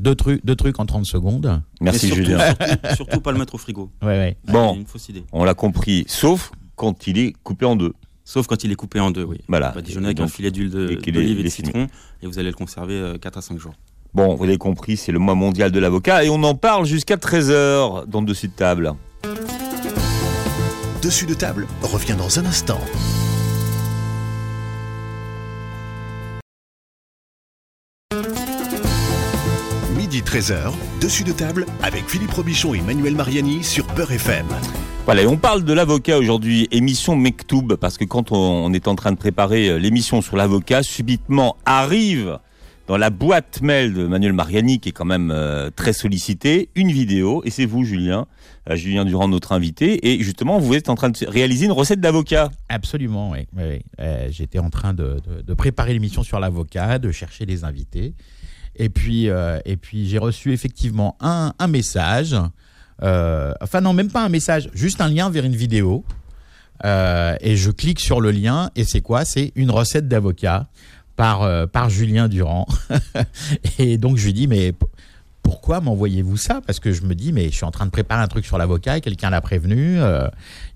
Deux 0.02 0.16
trucs, 0.16 0.44
deux 0.44 0.56
trucs 0.56 0.80
en 0.80 0.84
30 0.84 1.06
secondes. 1.06 1.62
Merci 1.80 2.08
surtout, 2.08 2.22
Julien. 2.24 2.38
Surtout, 2.40 2.96
surtout 2.96 3.20
pas 3.20 3.30
le 3.30 3.38
mettre 3.38 3.54
au 3.54 3.58
frigo. 3.58 3.88
Ouais, 4.02 4.08
ouais. 4.18 4.36
Bon. 4.44 4.72
C'est 4.72 4.80
une 4.80 4.86
fausse 4.86 5.08
idée. 5.08 5.24
On 5.30 5.44
l'a 5.44 5.54
compris, 5.54 6.04
sauf 6.08 6.50
quand 6.74 7.06
il 7.06 7.18
est 7.18 7.34
coupé 7.44 7.66
en 7.66 7.76
deux. 7.76 7.92
Sauf 8.24 8.48
quand 8.48 8.64
il 8.64 8.72
est 8.72 8.74
coupé 8.74 8.98
en 8.98 9.12
deux, 9.12 9.22
oui. 9.22 9.38
Voilà. 9.46 9.70
Badigeonné 9.70 10.06
avec 10.06 10.16
Donc, 10.16 10.26
un 10.26 10.28
filet 10.28 10.50
d'huile 10.50 10.70
d'olive 10.70 11.38
et 11.38 11.44
de 11.44 11.48
citron, 11.48 11.86
et 12.20 12.26
vous 12.26 12.40
allez 12.40 12.48
le 12.50 12.56
conserver 12.56 12.94
euh, 12.94 13.16
4 13.16 13.38
à 13.38 13.42
5 13.42 13.58
jours. 13.60 13.74
Bon, 14.12 14.34
vous 14.34 14.42
l'avez 14.42 14.58
compris, 14.58 14.96
c'est 14.96 15.12
le 15.12 15.20
mois 15.20 15.36
mondial 15.36 15.70
de 15.70 15.78
l'avocat 15.78 16.24
et 16.24 16.30
on 16.30 16.42
en 16.42 16.56
parle 16.56 16.84
jusqu'à 16.84 17.16
13h 17.16 18.06
dans 18.08 18.22
Dessus 18.22 18.48
de 18.48 18.52
table. 18.54 18.94
Dessus 21.00 21.26
de 21.26 21.34
table 21.34 21.68
revient 21.80 22.16
dans 22.18 22.40
un 22.40 22.44
instant. 22.44 22.80
13h, 30.32 30.72
dessus 31.00 31.24
de 31.24 31.32
table 31.32 31.66
avec 31.82 32.08
Philippe 32.08 32.30
Robichon 32.30 32.72
et 32.74 32.80
Manuel 32.80 33.14
Mariani 33.14 33.62
sur 33.62 33.86
Peur 33.88 34.10
FM. 34.10 34.46
Voilà, 35.04 35.22
et 35.22 35.26
on 35.26 35.36
parle 35.36 35.64
de 35.64 35.72
l'avocat 35.72 36.16
aujourd'hui, 36.18 36.68
émission 36.70 37.16
Mektoub, 37.16 37.76
parce 37.76 37.98
que 37.98 38.04
quand 38.04 38.32
on, 38.32 38.72
est 38.72 38.88
en 38.88 38.94
train 38.94 39.12
de 39.12 39.16
préparer 39.18 39.68
euh, 39.68 39.76
l'émission 39.78 40.22
sur 40.22 40.36
l'avocat, 40.36 40.82
subitement 40.82 41.56
arrive 41.66 42.38
dans 42.86 42.96
la 42.96 43.10
boîte 43.10 43.60
mail 43.62 43.92
de 43.94 44.06
Manuel 44.06 44.32
Mariani, 44.32 44.80
qui 44.80 44.88
est 44.90 44.92
quand 44.92 45.04
même 45.04 45.30
euh, 45.30 45.70
très 45.74 45.92
sollicité, 45.92 46.68
une 46.76 46.90
vidéo, 46.92 47.42
et 47.44 47.50
c'est 47.50 47.66
vous, 47.66 47.84
Julien, 47.84 48.26
euh, 48.70 48.76
Julien 48.76 49.04
Durand, 49.04 49.28
notre 49.28 49.52
invité, 49.52 50.08
et 50.12 50.22
justement, 50.22 50.58
vous 50.58 50.74
êtes 50.74 50.88
en 50.88 50.94
train 50.94 51.10
de 51.10 51.18
réaliser 51.26 51.66
une 51.66 51.72
recette 51.72 52.00
d'avocat. 52.00 52.50
Absolument, 52.68 53.30
oui. 53.32 53.40
oui, 53.56 53.62
oui. 53.68 53.80
Euh, 54.00 54.28
J'étais 54.30 54.58
en 54.60 54.70
train 54.70 54.94
de, 54.94 55.16
de- 55.26 55.42
de 55.42 55.54
préparer 55.54 55.92
l'émission 55.92 56.22
sur 56.22 56.40
l'avocat, 56.40 56.98
de 56.98 57.10
chercher 57.12 57.44
des 57.44 57.64
invités. 57.64 58.14
Et 58.76 58.88
puis, 58.88 59.28
euh, 59.28 59.58
et 59.64 59.76
puis 59.76 60.08
j'ai 60.08 60.18
reçu 60.18 60.52
effectivement 60.52 61.16
un, 61.20 61.52
un 61.58 61.66
message. 61.66 62.34
euh, 63.02 63.52
enfin, 63.60 63.80
non, 63.80 63.92
même 63.92 64.10
pas 64.10 64.24
un 64.24 64.28
message, 64.28 64.70
juste 64.74 65.00
un 65.00 65.08
lien 65.08 65.30
vers 65.30 65.44
une 65.44 65.56
vidéo. 65.56 66.04
Euh, 66.84 67.36
et 67.40 67.56
je 67.56 67.70
clique 67.70 68.00
sur 68.00 68.20
le 68.20 68.30
lien, 68.30 68.70
et 68.74 68.84
c'est 68.84 69.02
quoi? 69.02 69.24
C'est 69.24 69.52
une 69.54 69.70
recette 69.70 70.08
d'avocat 70.08 70.68
par, 71.14 71.68
par 71.68 71.90
Julien 71.90 72.28
Durand. 72.28 72.66
et 73.78 73.98
donc, 73.98 74.16
je 74.16 74.24
lui 74.26 74.32
dis, 74.32 74.48
mais 74.48 74.72
pourquoi 75.52 75.82
m'envoyez-vous 75.82 76.38
ça? 76.38 76.62
Parce 76.66 76.80
que 76.80 76.92
je 76.92 77.02
me 77.02 77.14
dis, 77.14 77.30
mais 77.30 77.50
je 77.50 77.54
suis 77.56 77.66
en 77.66 77.70
train 77.70 77.84
de 77.84 77.90
préparer 77.90 78.22
un 78.22 78.26
truc 78.26 78.46
sur 78.46 78.56
l'avocat, 78.56 78.96
et 78.96 79.00
quelqu'un 79.02 79.28
l'a 79.28 79.42
prévenu, 79.42 80.00
euh, 80.00 80.26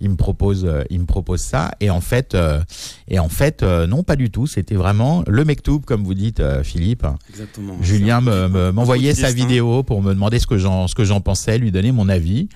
il, 0.03 0.11
me 0.11 0.17
propose, 0.17 0.67
euh, 0.67 0.85
il 0.91 1.01
me 1.01 1.07
propose 1.07 1.41
ça. 1.41 1.71
Et 1.81 1.89
en 1.89 2.03
fait, 2.03 2.35
euh, 2.35 2.61
et 3.09 3.19
en 3.19 3.31
fait 3.31 3.63
non, 3.63 4.03
pas 4.03 4.17
du 4.17 4.31
tout. 4.31 4.47
C'était 4.47 4.75
vraiment 4.75 5.25
le 5.27 5.45
mektoub, 5.47 5.81
comme 5.87 6.05
vous 6.05 6.13
dites, 6.13 6.43
Philippe. 6.63 7.07
Exactement. 7.31 7.77
Julien 7.81 8.21
me- 8.21 8.49
me- 8.49 8.71
m'envoyait 8.71 9.15
sa 9.15 9.33
vidéo 9.33 9.83
pour 9.83 10.03
me 10.03 10.13
demander 10.13 10.39
ce 10.39 10.47
que 10.47 10.59
j'en 10.59 10.89
ce 10.89 10.95
que 10.95 11.05
j'en 11.05 11.23
pensais, 11.23 11.57
lui 11.57 11.73
donner 11.73 11.91
mon 11.91 12.11
avis. 12.11 12.49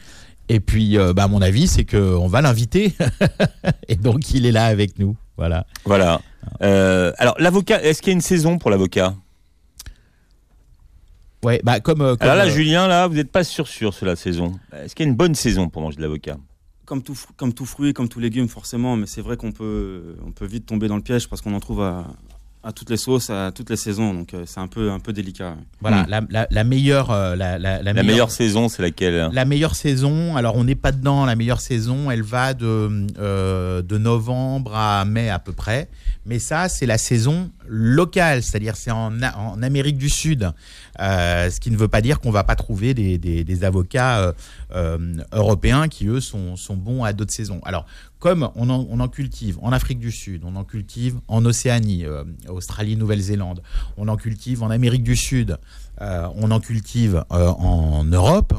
Et 0.50 0.60
puis, 0.60 0.98
bah, 1.16 1.26
mon 1.26 1.40
avis, 1.40 1.68
c'est 1.68 1.84
que 1.84 2.16
on 2.16 2.26
va 2.26 2.42
l'inviter. 2.42 2.94
et 3.88 3.96
donc, 3.96 4.30
il 4.34 4.44
est 4.44 4.52
là 4.52 4.66
avec 4.66 4.98
nous. 4.98 5.16
Voilà. 5.38 5.64
Voilà. 5.86 6.20
Alors, 6.60 7.34
l'avocat, 7.38 7.82
est-ce 7.82 8.02
qu'il 8.02 8.10
y 8.10 8.14
a 8.14 8.14
une 8.14 8.20
saison 8.20 8.58
pour 8.58 8.70
l'avocat? 8.70 9.14
Ouais, 11.42 11.60
bah 11.64 11.80
comme. 11.80 12.02
euh, 12.02 12.16
comme, 12.16 12.28
Alors 12.28 12.36
là, 12.44 12.50
euh, 12.50 12.54
Julien, 12.54 12.86
là, 12.86 13.06
vous 13.06 13.14
n'êtes 13.14 13.32
pas 13.32 13.44
sûr 13.44 13.66
sûr 13.66 13.94
sur 13.94 14.06
la 14.06 14.16
saison. 14.16 14.58
Est-ce 14.72 14.94
qu'il 14.94 15.06
y 15.06 15.08
a 15.08 15.10
une 15.10 15.16
bonne 15.16 15.34
saison 15.34 15.68
pour 15.68 15.80
manger 15.82 15.96
de 15.96 16.02
l'avocat? 16.02 16.36
Comme 16.84 17.02
tout, 17.02 17.16
comme 17.36 17.52
tout 17.54 17.66
fruit, 17.66 17.92
comme 17.94 18.08
tout 18.08 18.20
légume, 18.20 18.48
forcément, 18.48 18.96
mais 18.96 19.06
c'est 19.06 19.20
vrai 19.22 19.36
qu'on 19.36 19.52
peut, 19.52 20.16
on 20.26 20.32
peut 20.32 20.46
vite 20.46 20.66
tomber 20.66 20.88
dans 20.88 20.96
le 20.96 21.02
piège 21.02 21.28
parce 21.28 21.40
qu'on 21.40 21.54
en 21.54 21.60
trouve 21.60 21.82
à, 21.82 22.04
à 22.64 22.72
toutes 22.72 22.90
les 22.90 22.96
sauces, 22.96 23.30
à 23.30 23.52
toutes 23.54 23.70
les 23.70 23.76
saisons, 23.76 24.12
donc 24.12 24.34
euh, 24.34 24.42
c'est 24.44 24.58
un 24.60 24.66
peu, 24.66 24.90
un 24.90 24.98
peu 24.98 25.12
délicat. 25.12 25.54
voilà, 25.80 26.02
Hmm. 26.02 26.06
la, 26.10 26.20
la, 26.28 26.46
la 26.50 26.64
meilleure, 26.64 27.10
euh, 27.12 27.36
la, 27.36 27.58
la, 27.60 27.80
La 27.82 28.02
meilleure 28.02 28.32
saison, 28.32 28.68
c'est 28.68 28.82
laquelle? 28.82 29.30
La 29.32 29.44
meilleure 29.44 29.76
saison, 29.76 30.36
alors 30.36 30.56
on 30.56 30.64
n'est 30.64 30.74
pas 30.74 30.90
dedans, 30.90 31.24
la 31.26 31.36
meilleure 31.36 31.60
saison, 31.60 32.10
elle 32.10 32.22
va 32.22 32.54
de, 32.54 33.06
euh, 33.18 33.80
de 33.82 33.96
novembre 33.96 34.74
à 34.74 35.04
mai 35.04 35.30
à 35.30 35.38
peu 35.38 35.52
près. 35.52 35.88
Mais 36.26 36.38
ça, 36.40 36.68
c'est 36.68 36.86
la 36.86 36.98
saison 36.98 37.50
locale, 37.70 38.42
c'est-à-dire 38.42 38.76
c'est 38.76 38.90
en, 38.90 39.22
en 39.22 39.62
Amérique 39.62 39.96
du 39.96 40.10
Sud. 40.10 40.50
Euh, 40.98 41.48
ce 41.48 41.60
qui 41.60 41.70
ne 41.70 41.76
veut 41.76 41.88
pas 41.88 42.02
dire 42.02 42.20
qu'on 42.20 42.32
va 42.32 42.42
pas 42.42 42.56
trouver 42.56 42.94
des, 42.94 43.16
des, 43.16 43.64
avocats 43.64 44.18
euh, 44.18 44.32
euh, 44.72 45.14
européens 45.32 45.86
qui, 45.88 46.08
eux, 46.08 46.20
sont, 46.20 46.56
sont 46.56 46.76
bons 46.76 47.04
à 47.04 47.12
d'autres 47.12 47.32
saisons. 47.32 47.60
Alors, 47.62 47.86
comme 48.18 48.50
on 48.56 48.68
en, 48.68 49.08
cultive 49.08 49.56
en 49.62 49.72
Afrique 49.72 50.00
du 50.00 50.10
Sud, 50.10 50.42
on 50.44 50.56
en 50.56 50.64
cultive 50.64 51.18
en 51.28 51.44
Océanie, 51.46 52.04
Australie, 52.48 52.96
Nouvelle-Zélande, 52.96 53.62
on 53.96 54.08
en 54.08 54.16
cultive 54.16 54.62
en 54.62 54.68
Amérique 54.68 55.04
du 55.04 55.16
Sud, 55.16 55.56
on 56.00 56.50
en 56.50 56.60
cultive 56.60 57.24
en 57.30 58.04
Europe. 58.04 58.52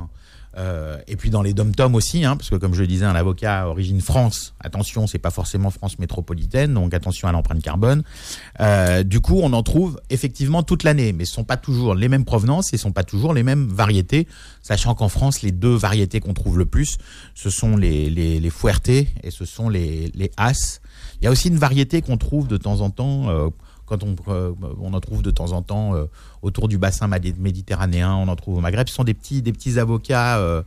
Euh, 0.58 0.98
et 1.08 1.16
puis 1.16 1.30
dans 1.30 1.42
les 1.42 1.54
dom-toms 1.54 1.96
aussi, 1.96 2.26
hein, 2.26 2.36
parce 2.36 2.50
que 2.50 2.56
comme 2.56 2.74
je 2.74 2.82
le 2.82 2.88
disais, 2.88 3.06
un 3.06 3.16
avocat 3.16 3.68
origine 3.68 4.02
France, 4.02 4.54
attention, 4.60 5.08
c'est 5.08 5.20
pas 5.20 5.32
forcément 5.32 5.70
France 5.70 6.00
métropolitaine, 6.00 6.74
donc 6.74 6.94
attention 6.94 7.28
à 7.28 7.32
l'empreinte 7.32 7.62
carbone. 7.62 8.04
Euh, 8.60 9.04
du 9.04 9.22
coup, 9.22 9.40
on 9.42 9.54
en 9.54 9.64
trouve 9.64 10.00
effectivement 10.10 10.64
toute 10.64 10.84
l'année, 10.84 11.14
mais 11.14 11.26
ce 11.26 11.34
sont 11.34 11.44
pas 11.44 11.58
toujours 11.58 11.96
les 11.96 12.10
mêmes 12.10 12.26
provenances 12.26 12.74
et 12.74 12.78
ce 12.78 12.84
sont 12.84 12.92
pas 12.92 13.04
toujours 13.04 13.34
les 13.34 13.44
mêmes 13.44 13.68
variétés, 13.68 14.28
sachant 14.62 14.94
qu'en 14.96 15.10
France, 15.10 15.42
les 15.42 15.52
deux 15.52 15.76
variétés 15.76 16.20
qu'on 16.20 16.34
trouve 16.34 16.58
le 16.58 16.66
plus, 16.66 16.98
ce 17.34 17.50
sont 17.50 17.78
les, 17.78 18.10
les, 18.10 18.40
les 18.40 18.52
et 19.24 19.32
ce 19.32 19.46
sont 19.46 19.70
les, 19.70 20.12
les 20.14 20.32
As. 20.38 20.82
Il 21.22 21.26
y 21.26 21.28
a 21.28 21.32
aussi 21.32 21.48
une 21.50 21.58
variété 21.58 22.02
qu'on 22.02 22.18
trouve 22.18 22.48
de 22.48 22.58
temps 22.58 22.82
en 22.82 22.90
temps, 22.90 23.30
euh, 23.30 23.50
quand 23.92 24.04
on, 24.04 24.16
euh, 24.30 24.54
on 24.80 24.94
en 24.94 25.02
trouve 25.02 25.22
de 25.22 25.32
temps 25.32 25.52
en 25.52 25.62
temps 25.62 25.96
euh, 25.96 26.06
autour 26.42 26.70
du 26.70 26.78
bassin 26.78 27.10
méditerranéen, 27.10 28.14
on 28.14 28.30
en 28.30 28.36
trouve 28.38 28.58
au 28.58 28.62
Maghreb. 28.62 28.88
Ce 28.88 28.96
sont 28.96 29.04
des 29.04 29.14
petits, 29.14 29.78
avocats 29.78 30.38
euh, 30.38 30.64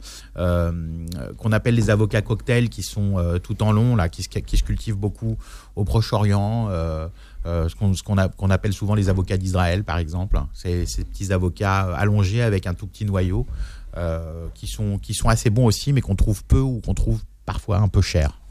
qu'on 1.39 1.53
appelle 1.53 1.75
les 1.75 1.89
avocats 1.89 2.21
cocktails, 2.21 2.69
qui 2.69 2.83
sont 2.83 3.17
tout 3.43 3.63
en 3.63 3.73
long, 3.73 3.97
là, 3.97 4.11
qui 4.11 4.23
se, 4.23 4.63
cultivent 4.63 4.97
beaucoup 4.97 5.39
au 5.75 5.85
Proche-Orient. 5.85 6.69
ce 7.45 8.03
qu'on 8.37 8.51
appelle 8.51 8.73
souvent 8.75 8.95
les 8.95 9.09
avocats 9.09 9.39
d'Israël, 9.39 9.85
par 9.85 9.97
exemple. 9.97 10.39
C'est 10.53 10.85
ces 10.85 11.05
petits 11.05 11.33
avocats 11.33 11.95
allongés 11.97 12.43
avec 12.43 12.67
un 12.67 12.75
tout 12.75 12.87
petit 12.87 13.07
noyau, 13.07 13.47
qui 14.55 14.67
sont 14.67 15.29
assez 15.29 15.49
bons 15.49 15.65
aussi, 15.65 15.95
mais 15.95 16.03
qu'on 16.03 16.17
trouve 16.17 16.45
peu 16.45 16.61
ou 16.61 16.83
qu'on 16.85 16.95
trouve 16.95 17.23
parfois 17.47 17.79
un 17.79 17.89
peu 17.89 18.03
cher. 18.03 18.44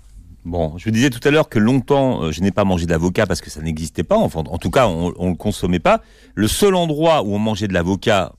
Bon, 0.46 0.78
je 0.78 0.86
vous 0.86 0.92
disais 0.92 1.10
tout 1.10 1.26
à 1.26 1.32
l'heure 1.32 1.48
que 1.48 1.58
longtemps, 1.58 2.24
euh, 2.24 2.32
je 2.32 2.42
n'ai 2.42 2.52
pas 2.52 2.66
mangé 2.66 2.86
d'avocat 2.86 3.26
parce 3.26 3.40
que 3.40 3.50
ça 3.50 3.62
n'existait 3.62 4.04
pas. 4.04 4.18
Enfin, 4.18 4.44
en 4.50 4.58
tout 4.58 4.70
cas, 4.70 4.88
on, 4.88 5.14
on 5.18 5.30
le 5.30 5.36
consommait 5.36 5.80
pas. 5.80 6.02
Le 6.36 6.48
seul 6.48 6.76
endroit 6.76 7.24
où 7.24 7.34
on 7.34 7.40
mangeait 7.40 7.68
de 7.68 7.74
l'avocat 7.74 8.34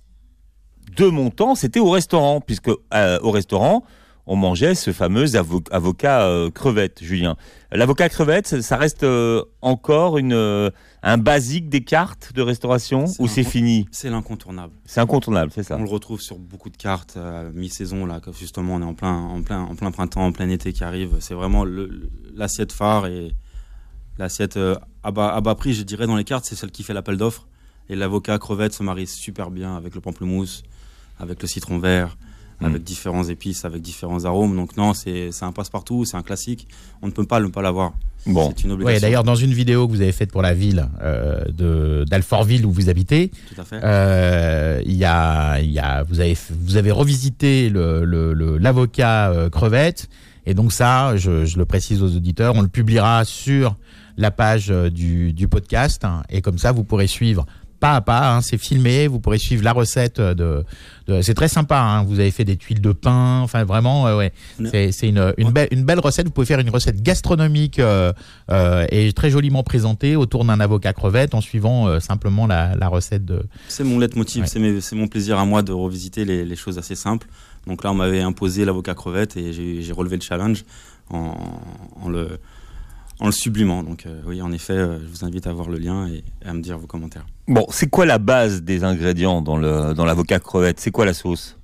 de 0.97 1.07
mon 1.07 1.31
temps, 1.31 1.55
c'était 1.55 1.81
au 1.81 1.91
restaurant, 1.91 2.41
puisque 2.41 2.69
euh, 2.69 3.19
au 3.23 3.31
restaurant, 3.31 3.85
on 4.27 4.37
mangeait 4.37 4.75
ce 4.75 4.93
fameux 4.93 5.25
avo- 5.25 5.67
avocat 5.71 6.23
euh, 6.23 6.51
crevette, 6.51 7.03
Julien. 7.03 7.37
L'avocat 7.73 8.09
crevette, 8.09 8.47
ça- 8.47 8.63
ça 8.63 8.77
reste 8.77 9.03
euh, 9.05 9.43
encore 9.63 10.17
une, 10.19 10.33
euh, 10.33 10.71
un 11.03 11.19
basique 11.19 11.69
des 11.69 11.83
cartes 11.83 12.33
de 12.35 12.41
restauration 12.43 13.05
ou 13.19 13.29
c'est 13.29 13.43
fini? 13.45 13.87
C'est 13.91 14.09
l'incontournable. 14.11 14.73
C'est 14.87 15.01
incontournable, 15.01 15.51
c'est 15.55 15.63
ça 15.63 15.77
On 15.79 15.83
le 15.83 15.89
retrouve 15.91 16.21
sur 16.23 16.39
beaucoup 16.39 16.71
de 16.71 16.77
cartes 16.77 17.19
mi-saison 17.53 18.07
là, 18.07 18.21
justement 18.39 18.77
on 18.77 18.81
est 18.81 18.85
en 18.85 18.95
plein, 18.95 19.13
en 19.15 19.43
plein, 19.43 19.61
en 19.63 19.75
plein 19.75 19.91
printemps, 19.91 20.25
en 20.27 20.33
plein 20.33 20.49
été 20.49 20.73
qui 20.73 20.85
arrive. 20.85 21.17
C'est 21.21 21.35
vraiment 21.35 21.65
l'assiette 22.35 22.73
phare 22.73 23.07
et 23.07 23.33
l'assiette 24.19 24.59
à, 25.03 25.11
bas, 25.11 25.35
à 25.35 25.41
bas 25.41 25.55
prix, 25.55 25.75
je 25.75 25.83
dirais 25.83 26.07
dans 26.07 26.17
les 26.17 26.25
cartes, 26.25 26.45
c'est 26.47 26.55
celle 26.57 26.71
qui 26.71 26.83
fait 26.83 26.95
l'appel 26.95 27.17
d'offres. 27.17 27.47
Et 27.91 27.97
l'avocat 27.97 28.39
crevette 28.39 28.73
se 28.73 28.83
marie 28.83 29.07
super 29.07 29.51
bien 29.51 29.77
avec 29.77 29.95
le 29.95 30.01
pamplemousse, 30.01 30.63
avec 31.19 31.43
le 31.43 31.47
citron 31.49 31.79
vert, 31.79 32.17
Mm. 32.61 32.65
avec 32.67 32.85
différents 32.85 33.25
épices, 33.25 33.65
avec 33.65 33.83
différents 33.83 34.25
arômes. 34.25 34.55
Donc 34.57 34.77
non, 34.77 34.95
c'est 34.95 35.31
un 35.43 35.53
passe-partout, 35.53 36.05
c'est 36.05 36.17
un 36.17 36.23
classique. 36.23 36.69
On 37.03 37.07
ne 37.07 37.13
peut 37.13 37.25
pas 37.27 37.41
ne 37.41 37.49
pas 37.49 37.63
l'avoir. 37.63 37.93
Bon, 38.27 38.55
C'est 38.57 38.65
une 38.65 38.71
Ouais, 38.71 38.75
obligation. 38.77 39.01
D'ailleurs, 39.03 39.25
dans 39.25 39.35
une 39.35 39.53
vidéo 39.53 39.87
que 39.87 39.93
vous 39.93 40.01
avez 40.01 40.13
faite 40.13 40.31
pour 40.33 40.41
la 40.41 40.55
ville 40.55 40.89
euh, 41.03 41.45
de 41.53 42.05
d'Alfortville 42.09 42.65
où 42.65 42.71
vous 42.73 42.89
habitez, 42.89 43.31
Tout 43.55 43.61
à 43.61 43.65
fait. 43.65 43.81
euh, 43.85 44.81
il 44.87 44.95
y 44.95 45.05
a, 45.05 45.59
il 45.61 45.71
y 45.71 45.79
a, 45.79 46.05
vous 46.05 46.21
avez, 46.21 46.35
vous 46.63 46.77
avez 46.77 46.91
revisité 46.91 47.69
le 47.69 48.05
le- 48.07 48.33
le- 48.33 48.57
l'avocat 48.57 49.31
euh, 49.31 49.51
crevette. 49.51 50.09
Et 50.47 50.55
donc 50.55 50.73
ça, 50.73 51.17
je, 51.17 51.45
je 51.45 51.59
le 51.59 51.65
précise 51.67 52.03
aux 52.03 52.17
auditeurs, 52.17 52.55
on 52.55 52.63
le 52.63 52.69
publiera 52.69 53.25
sur 53.27 53.77
la 54.17 54.31
page 54.31 54.71
euh, 54.71 54.89
du, 54.91 55.33
du 55.35 55.49
podcast. 55.49 56.05
hein, 56.05 56.23
et 56.31 56.41
comme 56.41 56.57
ça, 56.59 56.73
vous 56.73 56.85
pourrez 56.85 57.07
suivre 57.09 57.45
pas 57.81 57.97
à 57.97 58.01
pas. 58.01 58.35
hein, 58.37 58.41
c'est 58.41 58.59
filmé. 58.59 59.07
Vous 59.09 59.21
pourrez 59.21 59.39
suivre 59.39 59.63
la 59.65 59.73
recette 59.73 60.21
de. 60.21 60.65
de- 61.07 61.21
c'est 61.23 61.35
très 61.35 61.49
sympa. 61.49 61.79
hein, 61.79 62.03
vous 62.05 62.21
avez 62.21 62.31
fait 62.31 62.45
des 62.45 62.57
tuiles 62.57 62.81
de 62.81 62.93
pain. 62.93 63.41
Enfin, 63.41 63.65
vraiment, 63.65 64.07
euh, 64.07 64.17
ouais. 64.19 64.33
C'est 64.71 65.09
une, 65.09 65.33
une, 65.37 65.51
belle, 65.51 65.69
une 65.71 65.85
belle 65.85 66.01
recette. 66.01 66.27
Vous 66.27 66.33
pouvez 66.33 66.47
faire 66.47 66.61
une 66.61 66.71
recette 66.71 67.03
gastronomique 67.03 67.79
euh, 67.79 68.13
euh, 68.51 68.87
et 68.91 69.13
très 69.13 69.31
joliment 69.31 69.63
présentée 69.63 70.17
autour 70.17 70.45
d'un 70.45 70.61
avocat 70.61 70.93
crevette 70.93 71.35
en 71.35 71.41
suivant 71.41 72.01
simplement 72.01 72.47
la, 72.47 72.75
la 72.77 72.89
recette 72.89 73.25
de. 73.25 73.43
C'est 73.69 73.85
mon 73.85 73.99
leitmotiv, 73.99 74.43
Ouais. 74.45 74.81
c'est 74.81 74.97
mon 74.97 75.09
plaisir 75.09 75.39
à 75.39 75.45
moi 75.45 75.63
de 75.63 75.73
revisiter 75.73 76.25
les, 76.25 76.45
les 76.45 76.57
choses 76.57 76.79
assez 76.79 76.95
simples. 76.95 77.27
Donc 77.67 77.83
là, 77.85 77.91
on 77.93 77.95
m'avait 77.95 78.21
imposé 78.21 78.65
l'avocat 78.65 78.95
crevette 78.95 79.37
et 79.37 79.53
j'ai 79.53 79.81
j'ai 79.83 79.93
relevé 79.93 80.17
le 80.17 80.23
challenge 80.23 80.65
en, 81.11 81.35
en 82.03 82.09
le, 82.09 82.39
en 83.25 83.27
le 83.27 83.33
sublimant. 83.33 83.83
Donc 83.83 84.07
euh, 84.07 84.21
oui, 84.27 84.41
en 84.43 84.53
effet, 84.53 84.75
euh, 84.75 84.99
je 85.01 85.07
vous 85.07 85.25
invite 85.25 85.47
à 85.47 85.53
voir 85.53 85.69
le 85.69 85.79
lien 85.79 86.07
et, 86.09 86.23
et 86.45 86.49
à 86.49 86.53
me 86.53 86.61
dire 86.63 86.79
vos 86.79 86.87
commentaires. 86.87 87.27
bon, 87.49 87.67
c'est 87.71 87.89
quoi 87.89 88.07
la 88.07 88.19
base 88.19 88.63
des 88.63 88.85
ingrédients 88.85 89.43
dans 89.43 89.57
le 89.57 89.95
dans 89.95 90.05
l'avocat 90.05 90.39
crevette? 90.39 90.81
C'est 90.81 90.91
quoi 90.91 91.05
la 91.05 91.15
sauce? 91.15 91.57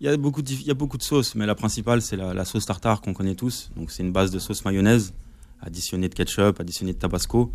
Il 0.00 0.06
y 0.06 0.10
a 0.10 0.16
beaucoup 0.16 0.42
de, 0.42 0.50
il 0.50 0.66
y 0.66 0.70
a 0.70 0.74
beaucoup 0.74 0.98
de 0.98 1.02
sauces, 1.02 1.34
mais 1.34 1.46
la 1.46 1.54
principale, 1.54 2.02
c'est 2.02 2.16
la, 2.16 2.34
la 2.34 2.44
sauce 2.44 2.66
tartare 2.66 3.00
qu'on 3.00 3.14
connaît 3.14 3.36
tous. 3.36 3.70
Donc 3.76 3.90
c'est 3.90 4.02
une 4.02 4.12
base 4.12 4.30
de 4.30 4.38
sauce 4.38 4.64
mayonnaise, 4.64 5.14
additionnée 5.62 6.08
de 6.08 6.14
ketchup, 6.14 6.60
additionnée 6.60 6.92
de 6.92 6.98
tabasco. 6.98 7.52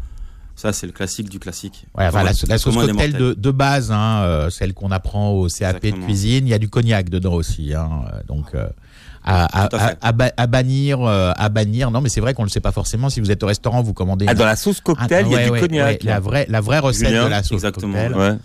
Ça, 0.55 0.73
c'est 0.73 0.87
le 0.87 0.91
classique 0.93 1.29
du 1.29 1.39
classique. 1.39 1.85
Ouais, 1.97 2.07
enfin, 2.07 2.23
la, 2.23 2.31
la 2.47 2.57
sauce 2.57 2.75
cocktail 2.75 3.13
de, 3.13 3.33
de 3.33 3.51
base, 3.51 3.91
hein, 3.93 4.23
euh, 4.23 4.49
celle 4.49 4.73
qu'on 4.73 4.91
apprend 4.91 5.31
au 5.31 5.47
CAP 5.47 5.85
de 5.85 5.91
cuisine. 5.91 6.47
Il 6.47 6.49
y 6.49 6.53
a 6.53 6.59
du 6.59 6.69
cognac 6.69 7.09
dedans 7.09 7.33
aussi. 7.33 7.73
Hein, 7.73 8.03
donc. 8.27 8.55
euh, 8.55 8.67
à, 9.23 9.67
à, 10.37 10.47
bannir, 10.47 11.01
euh, 11.01 11.31
à 11.35 11.49
bannir. 11.49 11.91
Non, 11.91 12.01
mais 12.01 12.09
c'est 12.09 12.21
vrai 12.21 12.33
qu'on 12.33 12.43
le 12.43 12.49
sait 12.49 12.59
pas 12.61 12.71
forcément. 12.71 13.09
Si 13.09 13.19
vous 13.19 13.31
êtes 13.31 13.43
au 13.43 13.47
restaurant, 13.47 13.81
vous 13.81 13.93
commandez. 13.93 14.25
Ah, 14.27 14.33
dans 14.33 14.45
la 14.45 14.55
sauce 14.55 14.81
cocktail, 14.81 15.25
il 15.27 15.31
y 15.31 15.35
a 15.35 15.37
ouais, 15.39 15.45
du 15.45 15.51
ouais, 15.51 15.59
cognac. 15.59 15.85
ouais, 15.87 15.99
la 16.03 16.19
vraie, 16.19 16.45
la 16.49 16.61
vraie 16.61 16.79
recette 16.79 17.07
Julien 17.09 17.25
de 17.25 17.29
la 17.29 17.43
sauce 17.43 17.57
Exactement. 17.63 17.93
cocktail. 17.93 18.13
A- 18.21 18.37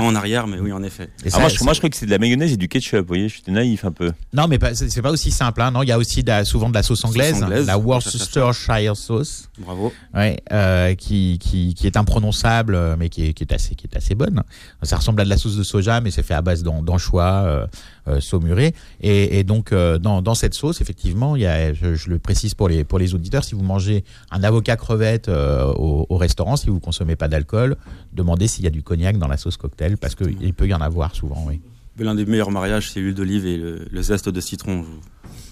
pas 0.00 0.02
en 0.04 0.14
arrière, 0.14 0.46
mais 0.46 0.58
oui, 0.58 0.72
en 0.72 0.82
effet. 0.82 1.08
Et 1.24 1.28
Ah, 1.32 1.38
moi, 1.40 1.48
je, 1.48 1.62
moi, 1.64 1.72
je 1.72 1.78
croyais 1.78 1.90
que 1.90 1.96
c'est 1.96 2.04
de 2.06 2.10
la 2.10 2.18
mayonnaise 2.18 2.52
et 2.52 2.56
du 2.56 2.68
ketchup. 2.68 3.00
Vous 3.00 3.06
voyez, 3.06 3.28
j'étais 3.28 3.52
naïf 3.52 3.84
un 3.84 3.92
peu. 3.92 4.12
Non, 4.32 4.46
mais 4.48 4.58
c'est 4.74 5.02
pas 5.02 5.10
aussi 5.10 5.30
simple. 5.30 5.62
Hein. 5.62 5.70
Non, 5.70 5.82
il 5.82 5.88
y 5.88 5.92
a 5.92 5.98
aussi 5.98 6.22
de 6.22 6.44
souvent 6.44 6.68
de 6.68 6.74
la 6.74 6.82
sauce 6.82 7.04
anglaise, 7.04 7.42
anglaise, 7.42 7.66
la. 7.66 7.78
Worcestershire 7.78 8.96
sauce, 8.96 9.48
Bravo. 9.58 9.92
ouais, 10.14 10.38
euh, 10.52 10.94
qui, 10.94 11.38
qui 11.40 11.74
qui, 11.74 11.86
est 11.86 11.96
imprononçable, 11.96 12.74
euh, 12.74 12.96
mais 12.98 13.08
qui 13.08 13.28
est, 13.28 13.32
qui 13.32 13.44
est 13.44 13.52
assez, 13.52 13.74
qui 13.74 13.86
est 13.86 13.96
assez 13.96 14.14
bonne. 14.14 14.42
Ça 14.82 14.96
ressemble 14.96 15.20
à 15.20 15.24
de 15.24 15.30
la 15.30 15.36
sauce 15.38 15.56
de 15.56 15.62
soja, 15.62 16.00
mais 16.00 16.10
c'est 16.10 16.22
fait 16.22 16.34
à 16.34 16.42
base 16.42 16.62
d'an- 16.62 16.82
d'anchois 16.82 17.42
euh, 17.46 17.66
euh, 18.08 18.20
saumurés. 18.20 18.74
Et, 19.00 19.38
et 19.38 19.44
donc, 19.44 19.72
euh, 19.72 19.98
dans, 19.98 20.22
dans 20.22 20.34
cette 20.34 20.54
sauce, 20.54 20.80
effectivement, 20.80 21.36
il 21.36 21.42
y 21.42 21.46
a, 21.46 21.72
je, 21.72 21.94
je 21.94 22.08
le 22.10 22.18
précise 22.18 22.54
pour 22.54 22.68
les, 22.68 22.84
pour 22.84 22.98
les 22.98 23.14
auditeurs, 23.14 23.44
si 23.44 23.54
vous 23.54 23.62
mangez 23.62 24.04
un 24.30 24.42
avocat 24.42 24.76
crevette 24.76 25.28
euh, 25.28 25.66
au, 25.74 26.06
au 26.08 26.16
restaurant, 26.16 26.56
si 26.56 26.68
vous 26.68 26.80
consommez 26.80 27.16
pas 27.16 27.28
d'alcool, 27.28 27.76
demandez 28.12 28.48
s'il 28.48 28.64
y 28.64 28.66
a 28.66 28.70
du 28.70 28.82
cognac 28.82 29.18
dans 29.18 29.28
la 29.28 29.36
sauce 29.36 29.56
cocktail, 29.56 29.96
parce 29.96 30.14
qu'il 30.14 30.54
peut 30.54 30.66
y 30.68 30.74
en 30.74 30.80
avoir 30.80 31.14
souvent, 31.14 31.44
oui. 31.46 31.60
Mais 31.98 32.04
L'un 32.04 32.14
des 32.14 32.24
meilleurs 32.24 32.50
mariages, 32.50 32.90
c'est 32.90 33.00
l'huile 33.00 33.14
d'olive 33.14 33.44
et 33.46 33.58
le, 33.58 33.86
le 33.90 34.02
zeste 34.02 34.28
de 34.30 34.40
citron. 34.40 34.84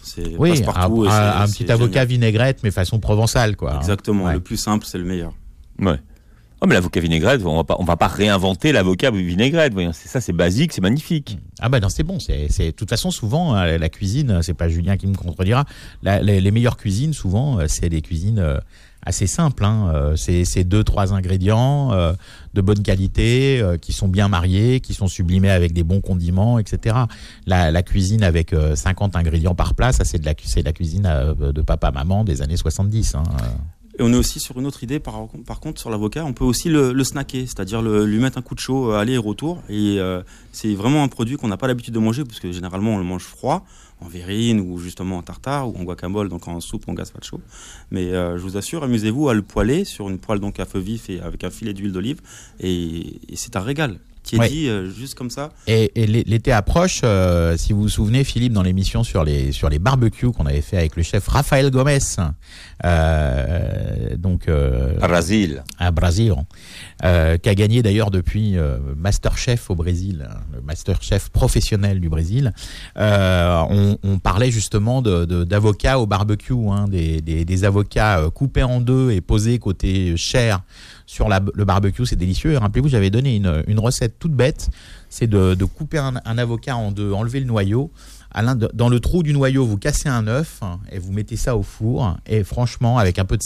C'est 0.02 0.34
Oui, 0.38 0.62
un, 0.66 0.70
un- 0.70 1.42
un 1.42 1.46
petit 1.46 1.70
avocat 1.70 1.92
génial. 2.00 2.06
vinaigrette, 2.08 2.60
mais 2.62 2.70
façon 2.70 2.98
provençale, 2.98 3.56
quoi. 3.56 3.74
hein. 3.74 3.78
Exactement. 3.80 4.24
Ouais. 4.24 4.32
Le 4.34 4.40
plus 4.40 4.56
simple, 4.56 4.86
c'est 4.86 4.96
le 4.98 5.04
meilleur. 5.04 5.34
Ouais. 5.78 6.00
Oh, 6.62 6.66
mais 6.66 6.74
l'avocat 6.74 7.00
vinaigrette, 7.00 7.42
on 7.44 7.56
va 7.56 7.64
pas, 7.64 7.76
on 7.78 7.84
va 7.84 7.96
pas 7.96 8.08
réinventer 8.08 8.72
l'avocat 8.72 9.10
vinaigrette. 9.10 9.72
voyons. 9.72 9.92
C'est 9.94 10.08
ça, 10.08 10.20
c'est 10.20 10.34
basique, 10.34 10.72
c'est 10.72 10.82
magnifique. 10.82 11.38
Ah 11.58 11.68
bah 11.68 11.80
non, 11.80 11.88
c'est 11.88 12.02
bon. 12.02 12.18
C'est, 12.20 12.48
de 12.48 12.70
toute 12.72 12.90
façon 12.90 13.10
souvent 13.10 13.54
hein, 13.54 13.78
la 13.78 13.88
cuisine, 13.88 14.40
c'est 14.42 14.54
pas 14.54 14.68
Julien 14.68 14.96
qui 14.96 15.06
me 15.06 15.14
contredira. 15.14 15.64
Les, 16.02 16.50
meilleures 16.50 16.76
cuisines 16.76 17.14
souvent, 17.14 17.58
euh, 17.58 17.64
c'est 17.66 17.88
des 17.88 18.02
cuisines 18.02 18.38
euh, 18.40 18.58
assez 19.02 19.26
simples. 19.26 19.64
Hein. 19.64 19.90
Euh, 19.94 20.16
C'est, 20.16 20.64
deux 20.64 20.84
trois 20.84 21.12
ingrédients 21.14 21.92
euh, 21.92 22.12
de 22.54 22.60
bonne 22.60 22.82
qualité, 22.82 23.60
euh, 23.60 23.76
qui 23.76 23.92
sont 23.92 24.08
bien 24.08 24.28
mariés, 24.28 24.80
qui 24.80 24.94
sont 24.94 25.08
sublimés 25.08 25.50
avec 25.50 25.72
des 25.72 25.82
bons 25.82 26.00
condiments, 26.00 26.58
etc. 26.58 26.96
La, 27.46 27.82
cuisine 27.82 28.22
avec 28.22 28.52
euh, 28.52 28.76
50 28.76 29.16
ingrédients 29.16 29.54
par 29.54 29.74
plat, 29.74 29.92
ça 29.92 30.04
c'est 30.04 30.18
de 30.18 30.26
la, 30.26 30.34
c'est 30.44 30.60
de 30.60 30.66
la 30.66 30.72
cuisine 30.72 31.06
euh, 31.06 31.52
de 31.52 31.62
papa 31.62 31.90
maman 31.90 32.24
des 32.24 32.42
années 32.42 32.56
70. 32.56 33.14
Hein. 33.14 33.22
Et 34.00 34.02
on 34.02 34.14
est 34.14 34.16
aussi 34.16 34.40
sur 34.40 34.58
une 34.58 34.66
autre 34.66 34.82
idée, 34.82 34.98
par, 34.98 35.28
contre, 35.60 35.78
sur 35.78 35.90
l'avocat, 35.90 36.24
on 36.24 36.32
peut 36.32 36.44
aussi 36.44 36.70
le, 36.70 37.04
snacker, 37.04 37.42
c'est-à-dire 37.46 37.82
lui 37.82 38.18
mettre 38.18 38.38
un 38.38 38.42
coup 38.42 38.54
de 38.54 38.60
chaud, 38.60 38.92
euh, 38.92 38.98
aller 38.98 39.12
et 39.12 39.18
retour. 39.18 39.62
Et 39.68 40.00
euh, 40.00 40.22
c'est 40.52 40.72
vraiment 40.74 41.02
un 41.04 41.08
produit 41.08 41.36
qu'on 41.36 41.48
n'a 41.48 41.58
pas 41.58 41.66
l'habitude 41.66 41.92
de 41.92 41.98
manger, 41.98 42.24
parce 42.24 42.40
que 42.40 42.50
généralement 42.50 42.94
on 42.94 42.96
le 42.96 43.04
mange 43.04 43.24
froid, 43.24 43.66
en 44.00 44.08
verrine, 44.08 44.58
ou 44.58 44.78
justement 44.78 45.18
en 45.18 45.22
tartare, 45.22 45.68
ou 45.68 45.76
en 45.76 45.84
guacamole, 45.84 46.30
donc 46.30 46.48
en 46.48 46.60
soupe, 46.60 46.88
en 46.88 46.94
gazpacho. 46.94 47.42
Mais 47.90 48.06
euh, 48.14 48.38
je 48.38 48.42
vous 48.42 48.56
assure, 48.56 48.84
amusez-vous 48.84 49.28
à 49.28 49.34
le 49.34 49.42
poêler 49.42 49.84
sur 49.84 50.08
une 50.08 50.18
poêle 50.18 50.40
donc 50.40 50.60
à 50.60 50.64
feu 50.64 50.78
vif 50.78 51.10
et 51.10 51.20
avec 51.20 51.44
un 51.44 51.50
filet 51.50 51.74
d'huile 51.74 51.92
d'olive. 51.92 52.22
Et 52.58 53.20
c'est 53.34 53.54
un 53.56 53.60
régal. 53.60 53.98
Tiédi, 54.38 54.68
euh, 54.68 54.90
juste 54.90 55.14
comme 55.14 55.30
ça. 55.30 55.50
Et, 55.66 55.90
et 56.00 56.06
l'é- 56.06 56.24
l'été 56.26 56.52
approche, 56.52 57.00
euh, 57.04 57.56
si 57.56 57.72
vous 57.72 57.82
vous 57.82 57.88
souvenez, 57.88 58.24
Philippe, 58.24 58.52
dans 58.52 58.62
l'émission 58.62 59.02
sur 59.04 59.24
les 59.24 59.52
sur 59.52 59.68
les 59.68 59.78
barbecues 59.78 60.30
qu'on 60.32 60.46
avait 60.46 60.60
fait 60.62 60.76
avec 60.78 60.96
le 60.96 61.02
chef 61.02 61.26
Raphaël 61.28 61.70
Gomez, 61.70 61.98
euh, 63.00 64.16
donc 64.16 64.48
euh, 64.48 64.94
Brasil. 64.98 65.62
à 65.78 65.90
Brasil, 65.90 66.34
euh, 67.04 67.36
qui 67.38 67.48
a 67.48 67.54
gagné 67.54 67.82
d'ailleurs 67.82 68.10
depuis 68.10 68.56
euh, 68.56 68.78
Masterchef 68.96 69.70
au 69.70 69.74
Brésil, 69.74 70.26
hein, 70.30 70.36
le 70.54 70.60
Masterchef 70.62 71.28
professionnel 71.30 72.00
du 72.00 72.08
Brésil. 72.08 72.52
Euh, 72.96 73.62
on, 73.70 73.98
on 74.02 74.18
parlait 74.18 74.50
justement 74.50 75.02
de- 75.02 75.24
de- 75.24 75.44
d'avocats 75.44 75.98
au 75.98 76.06
barbecue, 76.06 76.54
hein, 76.70 76.86
des, 76.88 77.20
des, 77.20 77.44
des 77.44 77.64
avocats 77.64 78.22
coupés 78.34 78.62
en 78.62 78.80
deux 78.80 79.10
et 79.10 79.20
posés 79.20 79.58
côté 79.58 80.16
chair 80.16 80.60
sur 81.10 81.28
le 81.28 81.64
barbecue, 81.64 82.06
c'est 82.06 82.14
délicieux. 82.14 82.52
Et 82.52 82.56
Rappelez-vous, 82.56 82.88
j'avais 82.88 83.10
donné 83.10 83.34
une, 83.34 83.80
recette 83.80 84.20
toute 84.20 84.32
bête, 84.32 84.70
c'est 85.08 85.26
de, 85.26 85.64
couper 85.64 85.98
un, 85.98 86.14
avocat 86.38 86.76
en 86.76 86.92
deux, 86.92 87.12
enlever 87.12 87.40
le 87.40 87.46
noyau. 87.46 87.90
À 88.32 88.54
dans 88.54 88.88
le 88.88 89.00
trou 89.00 89.24
du 89.24 89.32
noyau, 89.32 89.66
vous 89.66 89.76
cassez 89.76 90.08
un 90.08 90.28
œuf 90.28 90.60
et 90.92 91.00
vous 91.00 91.10
mettez 91.10 91.34
ça 91.34 91.56
au 91.56 91.64
four. 91.64 92.16
Et 92.26 92.44
franchement, 92.44 92.96
avec 92.96 93.18
un 93.18 93.24
peu 93.24 93.36
de, 93.36 93.42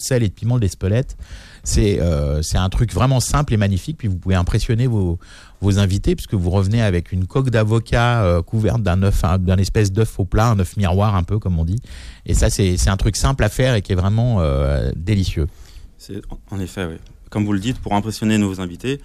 sel 0.00 0.22
et 0.22 0.28
de 0.28 0.32
piment 0.32 0.58
d'Espelette, 0.58 1.18
c'est 1.64 2.00
euh, 2.00 2.40
c'est 2.40 2.56
un 2.56 2.70
truc 2.70 2.94
vraiment 2.94 3.20
simple 3.20 3.52
et 3.52 3.58
magnifique. 3.58 3.98
Puis 3.98 4.08
vous 4.08 4.16
pouvez 4.16 4.34
impressionner 4.34 4.86
vos, 4.86 5.18
invités 5.62 6.16
puisque 6.16 6.32
vous 6.32 6.48
revenez 6.48 6.80
avec 6.80 7.12
une 7.12 7.26
coque 7.26 7.50
d'avocat 7.50 8.22
euh, 8.22 8.40
couverte 8.40 8.82
d'un 8.82 9.02
œuf, 9.02 9.22
un- 9.22 9.36
d'un 9.36 9.58
espèce 9.58 9.92
d'œuf 9.92 10.18
au 10.18 10.24
plat, 10.24 10.48
un 10.48 10.58
œuf 10.60 10.78
miroir 10.78 11.14
un 11.14 11.24
peu 11.24 11.38
comme 11.38 11.58
on 11.58 11.66
dit. 11.66 11.82
Et 12.24 12.32
ça, 12.32 12.48
c'est 12.48 12.78
c'est 12.78 12.88
un 12.88 12.96
truc 12.96 13.16
simple 13.16 13.44
à 13.44 13.50
faire 13.50 13.74
et 13.74 13.82
qui 13.82 13.92
est 13.92 13.96
vraiment 13.96 14.38
euh, 14.40 14.92
délicieux. 14.96 15.46
C'est 15.98 16.20
en 16.50 16.60
effet, 16.60 16.84
oui. 16.84 16.96
Comme 17.30 17.44
vous 17.44 17.52
le 17.52 17.58
dites, 17.58 17.78
pour 17.80 17.94
impressionner 17.94 18.38
nos 18.38 18.60
invités, 18.60 19.00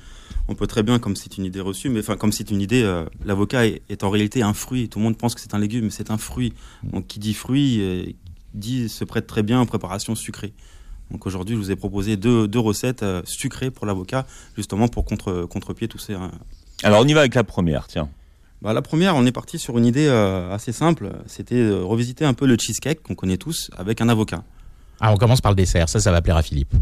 on 0.48 0.56
peut 0.56 0.68
très 0.68 0.84
bien, 0.84 1.00
comme 1.00 1.16
c'est 1.16 1.38
une 1.38 1.46
idée 1.46 1.60
reçue, 1.62 1.90
mais 1.90 2.00
enfin 2.02 2.18
comme 2.18 2.32
c'est 2.32 2.52
une 2.52 2.62
idée, 2.62 2.84
euh, 2.84 3.06
l'avocat 3.26 3.66
est, 3.66 3.82
est 3.90 4.04
en 4.04 4.10
réalité 4.10 4.44
un 4.44 4.54
fruit. 4.54 4.90
Tout 4.90 5.00
le 5.00 5.06
monde 5.06 5.18
pense 5.18 5.34
que 5.34 5.42
c'est 5.42 5.54
un 5.54 5.60
légume, 5.60 5.86
mais 5.86 5.90
c'est 5.92 6.12
un 6.12 6.18
fruit. 6.18 6.54
Donc 6.84 7.08
qui 7.08 7.20
dit 7.20 7.34
fruit 7.34 7.82
euh, 7.82 8.06
dit 8.54 8.90
se 8.90 9.04
prête 9.06 9.28
très 9.28 9.44
bien 9.44 9.60
en 9.60 9.66
préparation 9.66 10.14
sucrée. 10.16 10.54
Donc 11.10 11.26
aujourd'hui, 11.26 11.56
je 11.56 11.62
vous 11.62 11.72
ai 11.72 11.76
proposé 11.76 12.16
deux, 12.16 12.48
deux 12.48 12.60
recettes 12.60 13.04
euh, 13.04 13.22
sucrées 13.26 13.72
pour 13.72 13.86
l'avocat, 13.86 14.26
justement 14.56 14.88
pour 14.88 15.06
contre 15.06 15.46
contrepied 15.50 15.88
tous 15.88 15.98
ces. 15.98 16.14
hein. 16.14 16.32
Alors 16.84 17.02
on 17.02 17.08
y 17.08 17.14
va 17.14 17.22
avec 17.22 17.36
la 17.36 17.44
première, 17.44 17.88
tiens. 17.88 18.10
Bah, 18.62 18.74
la 18.74 18.82
première, 18.84 19.16
on 19.16 19.26
est 19.26 19.32
parti 19.32 19.58
sur 19.58 19.78
une 19.80 19.86
idée 19.88 20.08
assez 20.08 20.72
simple. 20.72 21.12
C'était 21.26 21.68
revisiter 21.72 22.26
un 22.26 22.36
peu 22.36 22.46
le 22.46 22.58
cheesecake 22.58 23.02
qu'on 23.02 23.16
connaît 23.16 23.38
tous 23.38 23.72
avec 23.76 24.02
un 24.02 24.10
avocat. 24.10 24.44
Ah, 25.02 25.12
on 25.12 25.18
commence 25.18 25.42
par 25.42 25.52
le 25.52 25.56
dessert. 25.58 25.90
Ça, 25.90 26.00
ça 26.00 26.12
va 26.12 26.22
plaire 26.22 26.38
à 26.38 26.44
Philippe. 26.44 26.74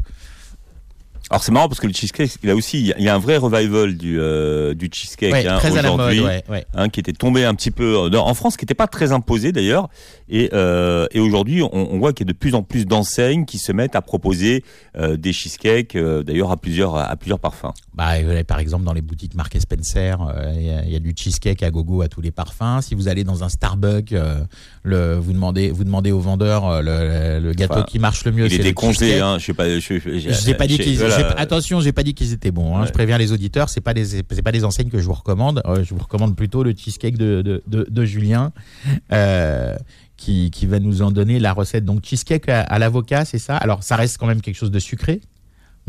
Alors 1.32 1.44
c'est 1.44 1.52
marrant 1.52 1.68
parce 1.68 1.80
que 1.80 1.86
le 1.86 1.94
cheesecake, 1.94 2.38
il 2.42 2.50
a 2.50 2.56
aussi, 2.56 2.92
il 2.98 3.04
y 3.04 3.08
a- 3.08 3.14
un 3.14 3.20
vrai 3.20 3.38
revival 3.38 3.96
du, 3.96 4.20
euh, 4.20 4.74
du 4.74 4.90
cheesecake 4.92 5.32
Ouais, 5.32 5.46
hein, 5.48 5.60
aujourd'hui. 5.64 6.22
Ouais, 6.22 6.44
ouais. 6.50 6.66
hein, 6.74 6.90
qui 6.90 7.00
était 7.00 7.14
tombé 7.14 7.46
un 7.46 7.54
petit 7.54 7.70
peu 7.70 7.98
euh, 8.12 8.18
en 8.18 8.34
France, 8.34 8.58
qui 8.58 8.66
n'était 8.66 8.74
pas 8.74 8.88
très 8.88 9.12
imposé 9.12 9.52
d'ailleurs. 9.52 9.90
Et, 10.28 10.50
euh, 10.54 11.06
et 11.12 11.20
aujourd'hui, 11.20 11.62
on, 11.62 11.70
on 11.72 12.00
voit 12.00 12.14
qu'il 12.14 12.26
y 12.26 12.30
a 12.32 12.34
de 12.34 12.38
plus 12.38 12.56
en 12.56 12.64
plus 12.64 12.88
d'enseignes 12.88 13.46
qui 13.46 13.60
se 13.60 13.72
mettent 13.72 13.96
à 13.96 14.02
proposer 14.02 14.64
euh, 14.98 15.18
des 15.18 15.32
cheesecakes, 15.32 15.96
d'ailleurs 15.96 16.50
à 16.50 16.58
plusieurs, 16.58 16.96
à 16.98 17.16
plusieurs 17.16 17.40
parfums. 17.40 17.74
Bah, 18.00 18.14
euh, 18.16 18.46
par 18.46 18.60
exemple, 18.60 18.86
dans 18.86 18.94
les 18.94 19.02
boutiques 19.02 19.36
Mark 19.36 19.54
et 19.58 19.60
Spencer, 19.60 20.16
euh, 20.22 20.54
il 20.56 20.66
y, 20.68 20.70
a- 20.70 20.86
il 20.86 20.92
y 20.92 20.96
a 20.96 21.00
du 21.00 21.14
cheesecake 21.14 21.64
à 21.64 21.70
gogo 21.70 22.02
à 22.02 22.08
tous 22.08 22.22
les 22.22 22.32
parfums. 22.32 22.80
Si 22.82 22.96
vous 22.96 23.10
allez 23.10 23.26
dans 23.26 23.44
un 23.44 23.50
Starbucks, 23.50 24.14
euh, 24.14 24.40
le, 24.84 25.16
vous 25.16 25.34
demandez, 25.34 25.70
vous 25.70 25.84
demandez 25.84 26.14
au 26.14 26.22
vendeur 26.22 26.66
euh, 26.66 26.82
le, 26.82 27.46
le 27.46 27.54
gâteau 27.54 27.74
Enfin, 27.74 27.84
qui 27.84 28.00
marche 28.00 28.24
le 28.24 28.32
mieux. 28.32 28.46
Il 28.46 28.52
c'est 28.52 28.62
est 28.62 28.64
décongelé, 28.64 29.20
hein. 29.20 29.38
Je 29.38 29.48
sais 29.48 29.54
pas. 29.54 29.68
Je, 29.68 30.68
dit 30.68 30.78
qu'ils. 30.80 31.04
Attention, 31.36 31.82
j'ai 31.82 31.92
pas 31.92 32.04
dit 32.04 32.14
qu'ils 32.14 32.32
étaient 32.32 32.52
bons. 32.52 32.78
hein. 32.78 32.82
Ouais. 32.84 32.88
Je 32.88 32.94
préviens 32.94 33.18
les 33.18 33.34
auditeurs, 33.34 33.68
c'est 33.68 33.82
pas 33.82 33.94
des, 33.94 34.06
c'est 34.06 34.42
pas 34.44 34.54
des 34.54 34.64
enseignes 34.64 34.90
que 34.90 35.00
je 35.00 35.04
vous 35.06 35.14
recommande. 35.14 35.62
Je 35.84 35.94
vous 35.94 36.00
recommande 36.00 36.38
plutôt 36.38 36.64
le 36.64 36.74
cheesecake 36.74 37.18
de, 37.18 37.42
de, 37.42 37.62
de, 37.68 37.86
de 37.90 38.06
Julien, 38.06 38.54
qui, 40.18 40.52
qui 40.52 40.66
va 40.66 40.80
nous 40.80 41.02
en 41.02 41.12
donner 41.12 41.40
la 41.40 41.54
recette. 41.54 41.86
Donc 41.86 42.06
cheesecake 42.06 42.50
à, 42.50 42.62
à 42.62 42.80
l'avocat, 42.80 43.26
c'est 43.26 43.40
ça? 43.40 43.58
Alors 43.58 43.84
ça 43.84 43.96
reste 43.96 44.18
quand 44.18 44.28
même 44.28 44.42
quelque 44.42 44.56
chose 44.58 44.72
de 44.72 44.80
sucré, 44.80 45.22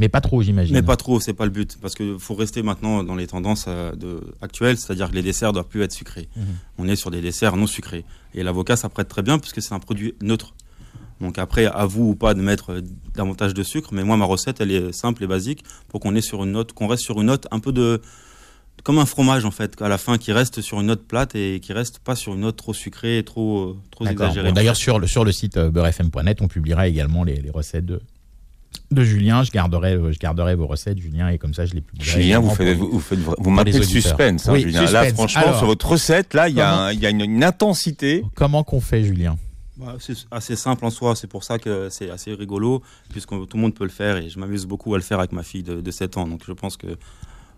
mais 0.01 0.09
pas 0.09 0.23
trop, 0.23 0.41
j'imagine. 0.41 0.75
Mais 0.75 0.83
pas 0.83 0.97
trop, 0.97 1.21
c'est 1.21 1.35
pas 1.35 1.45
le 1.45 1.51
but. 1.51 1.77
Parce 1.81 1.95
qu'il 1.95 2.19
faut 2.19 2.35
rester 2.35 2.63
maintenant 2.63 3.05
dans 3.05 3.15
les 3.15 3.27
tendances 3.27 3.67
euh, 3.69 3.95
de, 3.95 4.21
actuelles, 4.41 4.79
c'est-à-dire 4.79 5.11
que 5.11 5.15
les 5.15 5.23
desserts 5.23 5.53
doivent 5.53 5.69
plus 5.69 5.83
être 5.83 5.93
sucrés. 5.93 6.29
Mhm. 6.37 6.45
On 6.79 6.89
est 6.89 6.97
sur 6.97 7.11
des 7.11 7.21
desserts 7.21 7.55
non 7.57 7.67
sucrés. 7.67 8.07
Et 8.35 8.43
l'avocat, 8.43 8.77
ça 8.77 8.89
prête 8.89 9.09
très 9.09 9.21
bien 9.21 9.39
puisque 9.39 9.61
c'est 9.61 9.75
un 9.75 9.79
produit 9.79 10.15
neutre. 10.23 10.55
Donc 11.21 11.39
après, 11.39 11.67
à 11.67 11.85
vous 11.85 12.09
ou 12.09 12.15
pas 12.15 12.33
de 12.33 12.41
mettre 12.41 12.73
euh, 12.73 12.81
davantage 13.15 13.53
de 13.53 13.63
sucre, 13.63 13.91
mais 13.93 14.03
moi, 14.03 14.17
ma 14.17 14.25
recette, 14.25 14.63
elle 14.63 14.71
est 14.71 14.91
simple 14.93 15.23
et 15.23 15.27
basique 15.27 15.65
pour 15.89 16.01
qu'on 16.01 16.19
sur 16.23 16.45
une 16.45 16.53
note, 16.53 16.73
qu'on 16.73 16.87
reste 16.87 17.03
sur 17.03 17.21
une 17.21 17.27
note 17.27 17.47
un 17.51 17.61
peu 17.61 17.73
de. 17.73 18.01
Comme 18.83 18.99
un 18.99 19.05
fromage 19.05 19.45
en 19.45 19.51
fait, 19.51 19.83
à 19.83 19.91
la 19.91 19.99
fin, 19.99 20.17
qui 20.17 20.33
reste 20.33 20.63
sur 20.63 20.81
une 20.81 20.87
note 20.87 21.03
plate 21.07 21.35
et 21.35 21.61
qui 21.61 21.75
reste 21.75 21.99
pas 21.99 22.17
sur 22.17 22.33
une 22.33 22.41
note 22.41 22.57
trop 22.57 22.73
sucrée 22.73 23.19
et 23.19 23.25
trop, 23.25 23.59
euh, 23.59 23.77
trop 23.91 24.07
exagérée. 24.07 24.49
Bon, 24.49 24.55
D'ailleurs, 24.55 24.77
sur 24.77 24.99
le, 24.99 25.07
sur 25.07 25.23
le 25.23 25.33
site 25.33 25.59
beurrefm.net, 25.59 26.41
on 26.41 26.49
publiera 26.49 26.89
également 26.89 27.23
les, 27.23 27.35
les 27.35 27.51
recettes 27.51 27.85
de, 27.85 28.01
de 28.91 29.03
Julien. 29.05 29.43
Je 29.45 29.51
garderai, 29.51 29.95
euh, 29.95 30.13
je 30.13 30.19
garderai 30.19 30.55
vos 30.55 30.67
recettes, 30.67 30.99
Julien, 30.99 31.29
et 31.29 31.39
comme 31.39 31.55
ça, 31.55 31.65
je 31.67 31.75
les 31.75 31.81
publierai. 31.81 32.11
Julien, 32.23 32.39
vous, 32.41 32.51
faites, 32.51 32.77
vous, 32.77 32.91
vous, 32.91 33.01
faites, 33.01 33.19
vous 33.19 33.35
pour 33.35 33.51
maintenez 33.53 33.73
les 33.73 33.79
le 33.79 33.85
auditeurs. 33.85 34.03
suspense, 34.03 34.49
hein, 34.49 34.53
Oui, 34.53 34.63
Julien. 34.63 34.91
Là, 34.91 35.13
franchement, 35.15 35.43
Alors, 35.43 35.59
sur 35.59 35.67
votre 35.67 35.89
recette, 35.89 36.35
là, 36.35 36.49
il 36.49 36.57
y 36.57 36.61
a, 36.61 36.71
comment- 36.71 36.83
un- 36.83 36.93
il 36.93 37.01
y 37.01 37.07
a 37.07 37.11
une, 37.11 37.21
une 37.21 37.45
intensité. 37.45 38.25
Comment 38.35 38.65
qu'on 38.65 38.81
fait, 38.81 39.05
Julien? 39.05 39.37
Bah, 39.77 39.97
c'est 39.99 40.15
assez 40.31 40.57
simple 40.57 40.85
en 40.85 40.91
soi, 40.91 41.17
c'est 41.17 41.27
pour 41.27 41.43
ça 41.45 41.59
que 41.59 41.89
c'est 41.91 42.11
assez 42.11 42.35
rigolo, 42.35 42.83
puisque 43.11 43.31
tout 43.31 43.49
le 43.55 43.61
monde 43.61 43.75
peut 43.75 43.85
le 43.85 43.91
faire 43.91 44.19
et 44.19 44.29
je 44.29 44.39
m'amuse 44.39 44.67
beaucoup 44.67 44.95
à 44.95 44.99
le 44.99 45.03
faire 45.03 45.19
avec 45.21 45.33
ma 45.33 45.43
fille 45.43 45.63
de, 45.63 45.81
de 45.81 45.91
7 45.91 46.19
ans. 46.19 46.27
Donc 46.27 46.43
je 46.47 46.53
pense 46.53 46.77
que 46.77 46.99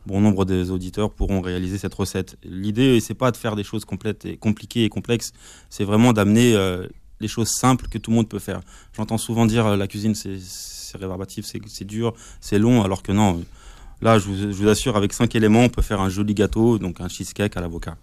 bon 0.07 0.21
nombre 0.21 0.45
des 0.45 0.71
auditeurs 0.71 1.11
pourront 1.11 1.41
réaliser 1.41 1.79
cette 1.79 1.95
recette. 1.95 2.37
L'idée, 2.45 3.01
c'est 3.01 3.15
pas 3.15 3.33
de 3.33 3.37
faire 3.37 3.57
des 3.57 3.65
choses 3.65 3.85
complètes 3.85 4.25
et 4.25 4.37
compliquées 4.37 4.85
et 4.85 4.89
complexes, 4.89 5.33
c'est 5.69 5.83
vraiment 5.85 6.13
d'amener 6.13 6.55
euh, 6.55 6.87
les 7.19 7.27
choses 7.29 7.49
simples 7.49 7.89
que 7.89 7.99
tout 7.99 8.13
le 8.13 8.17
monde 8.19 8.29
peut 8.29 8.39
faire. 8.39 8.61
J'entends 8.97 9.19
souvent 9.19 9.45
dire 9.47 9.67
euh, 9.67 9.77
la 9.77 9.89
cuisine 9.89 10.15
c'est 10.15 10.39
c'est 10.93 10.99
rébarbatif, 10.99 11.47
c'est 11.47 11.85
dur, 11.85 12.13
c'est 12.41 12.59
long, 12.59 12.83
alors 12.83 13.03
que 13.03 13.13
non. 13.13 13.43
Là, 14.03 14.19
je 14.19 14.27
vous, 14.27 14.37
je 14.37 14.47
vous 14.47 14.69
assure, 14.69 14.97
avec 14.97 15.13
cinq 15.13 15.35
éléments, 15.35 15.61
on 15.61 15.69
peut 15.69 15.81
faire 15.83 16.01
un 16.01 16.11
joli 16.11 16.35
gâteau, 16.35 16.79
donc 16.79 17.01
un 17.01 17.09
cheesecake 17.09 17.57
à 17.57 17.61
l'avocat. 17.61 17.97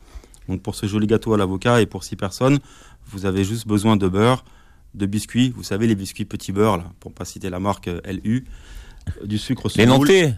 Donc 0.48 0.62
pour 0.64 0.74
ce 0.74 0.88
joli 0.88 1.06
gâteau 1.06 1.34
à 1.34 1.38
l'avocat 1.38 1.82
et 1.82 1.86
pour 1.86 2.04
six 2.04 2.16
personnes, 2.16 2.60
vous 3.08 3.26
avez 3.28 3.44
juste 3.44 3.68
besoin 3.68 3.96
de 3.96 4.08
beurre, 4.08 4.44
de 4.96 5.06
biscuits, 5.06 5.54
vous 5.56 5.62
savez 5.64 5.86
les 5.86 5.94
biscuits 5.94 6.26
petit 6.26 6.52
beurre 6.52 6.78
là, 6.78 6.86
pour 7.00 7.14
pas 7.14 7.26
citer 7.26 7.50
la 7.52 7.60
marque 7.60 7.88
euh, 7.88 8.02
LU, 8.06 8.46
euh, 9.22 9.26
du 9.28 9.38
sucre 9.38 9.70
Les. 9.76 9.86
Nantais. 9.86 10.34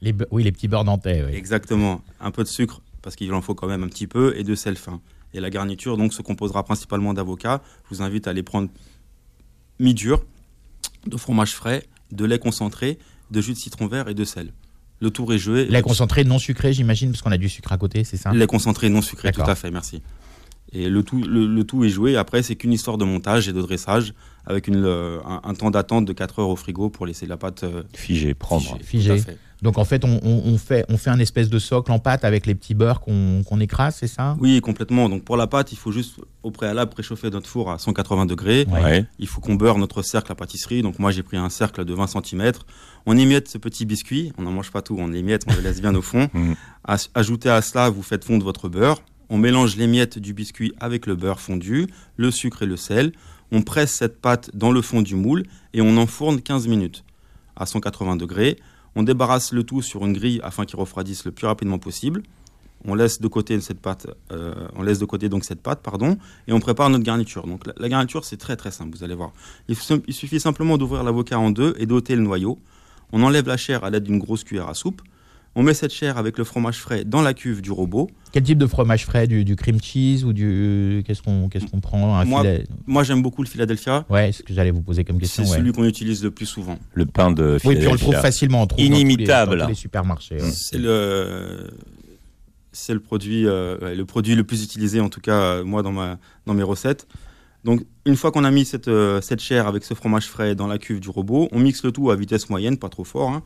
les, 0.00 0.14
Oui, 0.30 0.42
les 0.42 0.52
petits 0.52 0.68
beurres 0.68 0.84
nantais. 0.84 1.24
oui. 1.26 1.36
Exactement, 1.36 2.00
un 2.20 2.30
peu 2.30 2.42
de 2.42 2.48
sucre 2.48 2.80
parce 3.02 3.16
qu'il 3.16 3.32
en 3.34 3.42
faut 3.42 3.54
quand 3.54 3.68
même 3.68 3.82
un 3.82 3.88
petit 3.88 4.06
peu 4.06 4.34
et 4.36 4.44
de 4.44 4.54
sel 4.54 4.76
fin. 4.76 5.00
Et 5.34 5.40
la 5.40 5.50
garniture 5.50 5.98
donc 5.98 6.14
se 6.14 6.22
composera 6.22 6.64
principalement 6.64 7.12
d'avocats. 7.12 7.60
Je 7.84 7.96
vous 7.96 8.02
invite 8.02 8.26
à 8.26 8.32
les 8.32 8.42
prendre 8.42 8.70
mi-dur, 9.78 10.24
de 11.06 11.16
fromage 11.16 11.52
frais, 11.54 11.86
de 12.12 12.24
lait 12.24 12.38
concentré 12.38 12.98
de 13.30 13.40
jus 13.40 13.52
de 13.52 13.58
citron 13.58 13.86
vert 13.86 14.08
et 14.08 14.14
de 14.14 14.24
sel. 14.24 14.52
Le 15.00 15.10
tour 15.10 15.32
est 15.34 15.38
joué. 15.38 15.66
Lait 15.66 15.82
concentré 15.82 16.24
non 16.24 16.38
sucré, 16.38 16.72
j'imagine, 16.72 17.10
parce 17.10 17.22
qu'on 17.22 17.32
a 17.32 17.36
du 17.38 17.48
sucre 17.48 17.72
à 17.72 17.78
côté, 17.78 18.04
c'est 18.04 18.16
ça? 18.16 18.32
Lait 18.32 18.46
concentré 18.46 18.88
non 18.88 19.02
sucré, 19.02 19.32
tout 19.32 19.42
à 19.42 19.54
fait, 19.54 19.70
merci. 19.70 20.02
Et 20.72 20.88
le 20.88 21.02
tout, 21.02 21.22
le, 21.22 21.46
le 21.46 21.64
tout 21.64 21.84
est 21.84 21.88
joué. 21.88 22.16
Après, 22.16 22.42
c'est 22.42 22.56
qu'une 22.56 22.72
histoire 22.72 22.98
de 22.98 23.04
montage 23.04 23.48
et 23.48 23.52
de 23.52 23.60
dressage 23.60 24.14
avec 24.46 24.68
une, 24.68 24.84
euh, 24.84 25.18
un, 25.26 25.40
un 25.44 25.54
temps 25.54 25.70
d'attente 25.70 26.04
de 26.04 26.12
4 26.12 26.38
heures 26.40 26.48
au 26.48 26.56
frigo 26.56 26.88
pour 26.90 27.06
laisser 27.06 27.26
la 27.26 27.36
pâte 27.36 27.64
euh, 27.64 27.82
Figé, 27.94 28.34
prendre. 28.34 28.78
figée. 28.82 28.84
Figée. 28.84 29.16
Tout 29.16 29.28
à 29.28 29.32
fait. 29.32 29.38
Donc 29.62 29.78
en 29.78 29.86
fait, 29.86 30.04
on, 30.04 30.20
on- 30.22 30.42
on 30.44 30.58
fait, 30.58 30.84
on 30.90 30.98
fait 30.98 31.08
un 31.08 31.18
espèce 31.18 31.48
de 31.48 31.58
socle 31.58 31.90
en 31.90 31.98
pâte 31.98 32.24
avec 32.26 32.44
les 32.44 32.54
petits 32.54 32.74
beurres 32.74 33.00
qu'on 33.00 33.58
écrase, 33.58 33.96
c'est 33.98 34.06
ça? 34.06 34.36
Oui, 34.38 34.60
complètement. 34.60 35.08
Donc 35.08 35.24
pour 35.24 35.38
la 35.38 35.46
pâte, 35.46 35.72
il 35.72 35.78
faut 35.78 35.92
juste 35.92 36.16
au 36.42 36.50
préalable 36.50 36.90
préchauffer 36.90 37.30
notre 37.30 37.48
four 37.48 37.70
à 37.70 37.78
180 37.78 38.26
degrés. 38.26 38.66
Ouais. 38.70 39.06
Il 39.18 39.26
faut 39.26 39.40
qu'on 39.40 39.54
beurre 39.54 39.78
notre 39.78 40.02
cercle 40.02 40.30
à 40.30 40.34
pâtisserie. 40.34 40.82
Donc 40.82 40.98
moi, 40.98 41.10
j'ai 41.10 41.22
pris 41.22 41.38
un 41.38 41.48
cercle 41.48 41.86
de 41.86 41.94
20 41.94 42.06
cm. 42.06 42.52
On 43.06 43.16
émiette 43.16 43.48
ce 43.48 43.56
petit 43.56 43.86
biscuit. 43.86 44.30
On 44.36 44.42
n'en 44.42 44.52
mange 44.52 44.70
pas 44.70 44.82
tout, 44.82 44.96
on 44.98 45.08
l'émiette, 45.08 45.44
on 45.48 45.54
le 45.54 45.62
laisse 45.62 45.80
bien 45.80 45.94
au 45.94 46.02
fond. 46.02 46.28
As- 46.84 47.08
Ajoutez 47.14 47.48
à 47.48 47.62
cela, 47.62 47.88
vous 47.88 48.02
faites 48.02 48.24
fondre 48.24 48.44
votre 48.44 48.68
beurre. 48.68 49.00
On 49.30 49.38
mélange 49.38 49.76
les 49.76 49.86
miettes 49.86 50.18
du 50.18 50.34
biscuit 50.34 50.72
avec 50.78 51.06
le 51.06 51.16
beurre 51.16 51.40
fondu, 51.40 51.86
le 52.16 52.30
sucre 52.30 52.62
et 52.62 52.66
le 52.66 52.76
sel. 52.76 53.12
On 53.52 53.62
presse 53.62 53.92
cette 53.92 54.20
pâte 54.20 54.50
dans 54.54 54.72
le 54.72 54.82
fond 54.82 55.02
du 55.02 55.14
moule 55.14 55.44
et 55.72 55.80
on 55.80 55.96
enfourne 55.96 56.40
15 56.40 56.68
minutes 56.68 57.04
à 57.56 57.66
180 57.66 58.16
degrés. 58.16 58.58
On 58.94 59.02
débarrasse 59.02 59.52
le 59.52 59.62
tout 59.62 59.82
sur 59.82 60.04
une 60.04 60.12
grille 60.12 60.40
afin 60.42 60.64
qu'il 60.64 60.78
refroidisse 60.78 61.24
le 61.24 61.32
plus 61.32 61.46
rapidement 61.46 61.78
possible. 61.78 62.22
On 62.84 62.94
laisse 62.94 63.20
de 63.20 63.28
côté 63.28 63.60
cette 63.60 63.80
pâte, 63.80 64.06
euh, 64.30 64.54
on 64.76 64.82
laisse 64.82 64.98
de 64.98 65.04
côté 65.04 65.28
donc 65.28 65.44
cette 65.44 65.60
pâte, 65.60 65.82
pardon, 65.82 66.18
et 66.46 66.52
on 66.52 66.60
prépare 66.60 66.88
notre 66.88 67.04
garniture. 67.04 67.46
Donc 67.46 67.62
la, 67.76 67.88
garniture 67.88 68.24
c'est 68.24 68.36
très 68.36 68.56
très 68.56 68.70
simple, 68.70 68.96
vous 68.96 69.02
allez 69.02 69.14
voir. 69.14 69.32
Il, 69.68 69.76
il 70.06 70.14
suffit 70.14 70.38
simplement 70.38 70.78
d'ouvrir 70.78 71.02
l'avocat 71.02 71.38
en 71.38 71.50
deux 71.50 71.74
et 71.78 71.86
d'ôter 71.86 72.14
le 72.14 72.22
noyau. 72.22 72.58
On 73.12 73.22
enlève 73.22 73.48
la 73.48 73.56
chair 73.56 73.82
à 73.84 73.90
l'aide 73.90 74.04
d'une 74.04 74.18
grosse 74.18 74.44
cuillère 74.44 74.68
à 74.68 74.74
soupe. 74.74 75.02
On 75.58 75.62
met 75.62 75.72
cette 75.72 75.92
chair 75.92 76.18
avec 76.18 76.36
le 76.36 76.44
fromage 76.44 76.76
frais 76.76 77.04
dans 77.04 77.22
la 77.22 77.32
cuve 77.32 77.62
du 77.62 77.70
robot. 77.72 78.10
Quel 78.30 78.42
type 78.42 78.58
de 78.58 78.66
fromage 78.66 79.06
frais? 79.06 79.26
Du, 79.26 79.42
du 79.42 79.56
cream 79.56 79.80
cheese 79.80 80.22
ou 80.22 80.34
du 80.34 81.02
qu'est-ce 81.06 81.22
qu'on 81.22 81.48
qu'est-ce 81.48 81.64
qu'on 81.66 81.80
prend? 81.80 82.14
Un 82.18 82.26
Moi, 82.26 82.42
filet? 82.42 82.64
Moi 82.86 83.02
j'aime 83.04 83.22
beaucoup 83.22 83.42
le 83.42 83.48
Philadelphia. 83.48 84.04
Ouais, 84.10 84.32
c'est 84.32 84.38
ce 84.38 84.42
que 84.42 84.52
j'allais 84.52 84.70
vous 84.70 84.82
poser 84.82 85.02
comme 85.04 85.16
C'est 85.16 85.20
question. 85.22 85.44
ouais. 85.44 85.56
celui 85.56 85.72
qu'on 85.72 85.84
utilise 85.86 86.22
le 86.22 86.30
plus 86.30 86.44
souvent. 86.44 86.78
Le 86.92 87.06
pain 87.06 87.30
de 87.30 87.56
Oui, 87.64 87.76
puis 87.76 87.86
on 87.88 87.92
le 87.92 87.98
trouve 87.98 88.10
Philadelphia. 88.10 88.22
facilement, 88.22 88.62
on 88.62 88.66
trouve 88.66 88.78
dans 88.84 88.86
tous 88.86 88.92
les- 88.94 89.00
Inimitable. 89.00 89.56
dans 89.58 89.64
tous 89.64 89.68
les 89.70 89.74
supermarchés. 89.74 90.34
ouais. 90.42 90.50
C'est 90.52 90.78
le 90.78 91.70
c'est 92.72 92.92
le 92.92 93.00
produit 93.00 93.46
euh, 93.46 93.94
le 93.94 94.04
produit 94.04 94.34
le 94.34 94.44
plus 94.44 94.62
utilisé 94.62 95.00
en 95.00 95.08
tout 95.08 95.20
cas 95.22 95.40
euh, 95.40 95.64
moi 95.64 95.82
dans 95.82 95.92
ma 95.92 96.18
dans 96.44 96.52
mes 96.52 96.62
recettes. 96.64 97.06
Donc 97.64 97.80
une 98.04 98.16
fois 98.16 98.30
qu'on 98.30 98.44
a 98.44 98.50
mis 98.50 98.66
cette 98.66 98.88
euh, 98.88 99.22
cette 99.22 99.40
chair 99.40 99.66
avec 99.66 99.84
ce 99.84 99.94
fromage 99.94 100.26
frais 100.26 100.54
dans 100.54 100.66
la 100.66 100.76
cuve 100.76 101.00
du 101.00 101.08
robot, 101.08 101.48
on 101.52 101.58
mixe 101.58 101.82
le 101.82 101.92
tout 101.92 102.10
à 102.10 102.16
vitesse 102.16 102.50
moyenne, 102.50 102.76
pas 102.76 102.90
trop 102.90 103.04
fort, 103.04 103.30
hein, 103.30 103.42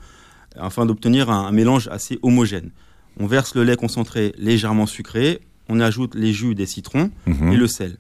afin 0.58 0.86
d'obtenir 0.86 1.30
un, 1.30 1.46
un 1.46 1.52
mélange 1.52 1.88
assez 1.88 2.18
homogène. 2.22 2.70
On 3.18 3.26
verse 3.26 3.54
le 3.54 3.64
lait 3.64 3.76
concentré 3.76 4.32
légèrement 4.38 4.86
sucré, 4.86 5.40
on 5.68 5.80
ajoute 5.80 6.14
les 6.14 6.32
jus 6.32 6.54
des 6.54 6.66
citrons 6.66 7.10
Mhm. 7.26 7.52
et 7.52 7.56
le 7.56 7.66
sel. 7.66 7.96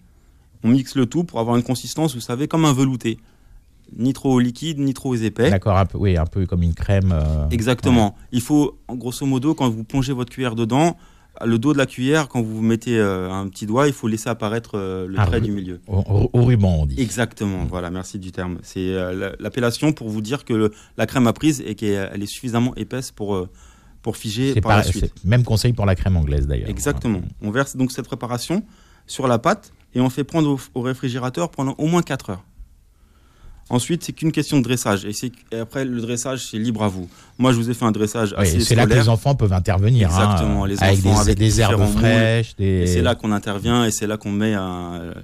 On 0.62 0.68
mixe 0.68 0.94
le 0.94 1.06
tout 1.06 1.24
pour 1.24 1.40
avoir 1.40 1.56
une 1.56 1.62
consistance, 1.62 2.14
vous 2.14 2.20
savez, 2.20 2.46
comme 2.48 2.64
un 2.64 2.72
velouté. 2.72 3.18
Ni 3.96 4.12
trop 4.12 4.38
liquide, 4.38 4.78
ni 4.78 4.94
trop 4.94 5.14
épais. 5.16 5.50
D'accord, 5.50 5.76
un 5.76 5.86
peu, 5.86 5.98
oui, 5.98 6.16
un 6.16 6.26
peu 6.26 6.46
comme 6.46 6.62
une 6.62 6.74
crème. 6.74 7.12
euh, 7.12 7.48
Exactement. 7.50 8.14
Il 8.30 8.40
faut, 8.40 8.78
grosso 8.88 9.26
modo, 9.26 9.54
quand 9.54 9.68
vous 9.68 9.82
plongez 9.84 10.12
votre 10.12 10.30
cuillère 10.32 10.54
dedans, 10.54 10.96
le 11.44 11.58
dos 11.58 11.72
de 11.72 11.78
la 11.78 11.86
cuillère, 11.86 12.28
quand 12.28 12.42
vous 12.42 12.60
mettez 12.62 12.98
euh, 12.98 13.30
un 13.30 13.48
petit 13.48 13.66
doigt, 13.66 13.86
il 13.86 13.92
faut 13.92 14.08
laisser 14.08 14.28
apparaître 14.28 14.72
euh, 14.74 15.06
le 15.06 15.14
Ah, 15.18 15.26
trait 15.26 15.40
du 15.40 15.50
milieu. 15.52 15.80
au, 15.88 16.28
au- 16.32 16.42
ruban, 16.44 16.74
on 16.80 16.86
dit. 16.86 17.00
Exactement. 17.00 17.64
Voilà, 17.68 17.90
merci 17.90 18.18
du 18.18 18.32
terme. 18.32 18.58
C'est 18.62 18.80
euh, 18.94 19.12
la- 19.14 19.32
l'appellation 19.38 19.92
pour 19.92 20.08
vous 20.08 20.20
dire 20.20 20.44
que 20.44 20.52
le- 20.52 20.72
la 20.96 21.06
crème 21.06 21.26
a 21.26 21.32
prise 21.32 21.62
et 21.66 21.74
qu'elle 21.74 22.10
elle 22.12 22.22
est 22.22 22.26
suffisamment 22.26 22.74
épaisse 22.76 23.10
pour, 23.10 23.48
pour 24.02 24.16
figer 24.16 24.52
C'est 24.54 24.60
par 24.60 24.76
la 24.76 24.82
suite. 24.82 25.12
même 25.24 25.44
conseil 25.44 25.72
pour 25.72 25.86
la 25.86 25.94
crème 25.94 26.16
anglaise 26.16 26.46
d'ailleurs. 26.46 26.68
Exactement. 26.70 27.22
On 27.42 27.50
verse 27.50 27.76
donc 27.76 27.92
cette 27.92 28.06
préparation 28.06 28.64
sur 29.06 29.26
la 29.28 29.38
pâte 29.38 29.72
et 29.94 30.00
on 30.00 30.08
fait 30.10 30.24
prendre 30.24 30.50
au, 30.50 30.58
au 30.78 30.82
réfrigérateur 30.82 31.50
pendant 31.50 31.74
au 31.78 31.86
moins 31.86 32.02
4 32.02 32.30
heures. 32.30 32.44
Ensuite, 33.70 34.02
c'est 34.02 34.12
qu'une 34.12 34.32
question 34.32 34.58
de 34.58 34.64
dressage. 34.64 35.04
Et, 35.06 35.58
après, 35.58 35.84
le 35.84 36.00
dressage, 36.00 36.44
c'est 36.50 36.58
libre 36.58 36.82
à 36.82 36.88
vous. 36.88 37.08
Moi, 37.38 37.52
je 37.52 37.56
vous 37.56 37.70
ai 37.70 37.74
fait 37.74 37.84
un 37.84 37.92
dressage 37.92 38.34
Oui, 38.36 38.42
assez 38.42 38.60
c'est 38.60 38.74
là 38.74 38.84
que 38.84 38.92
les 38.94 39.08
enfants 39.08 39.36
peuvent 39.36 39.52
intervenir. 39.52 40.10
hein, 40.12 40.24
Exactement, 40.24 40.64
les 40.64 40.82
avec 40.82 40.98
enfants 40.98 41.14
des, 41.14 41.20
avec 41.20 41.38
des 41.38 41.60
herbes 41.60 41.86
fraîches. 41.86 42.56
Des... 42.56 42.64
Et 42.82 42.86
c'est 42.88 43.02
là 43.02 43.14
qu'on 43.14 43.30
intervient 43.30 43.84
et 43.84 43.92
c'est 43.92 44.08
là 44.08 44.16
qu'on 44.16 44.32
met 44.32 44.54
un, 44.54 45.00
euh, 45.00 45.14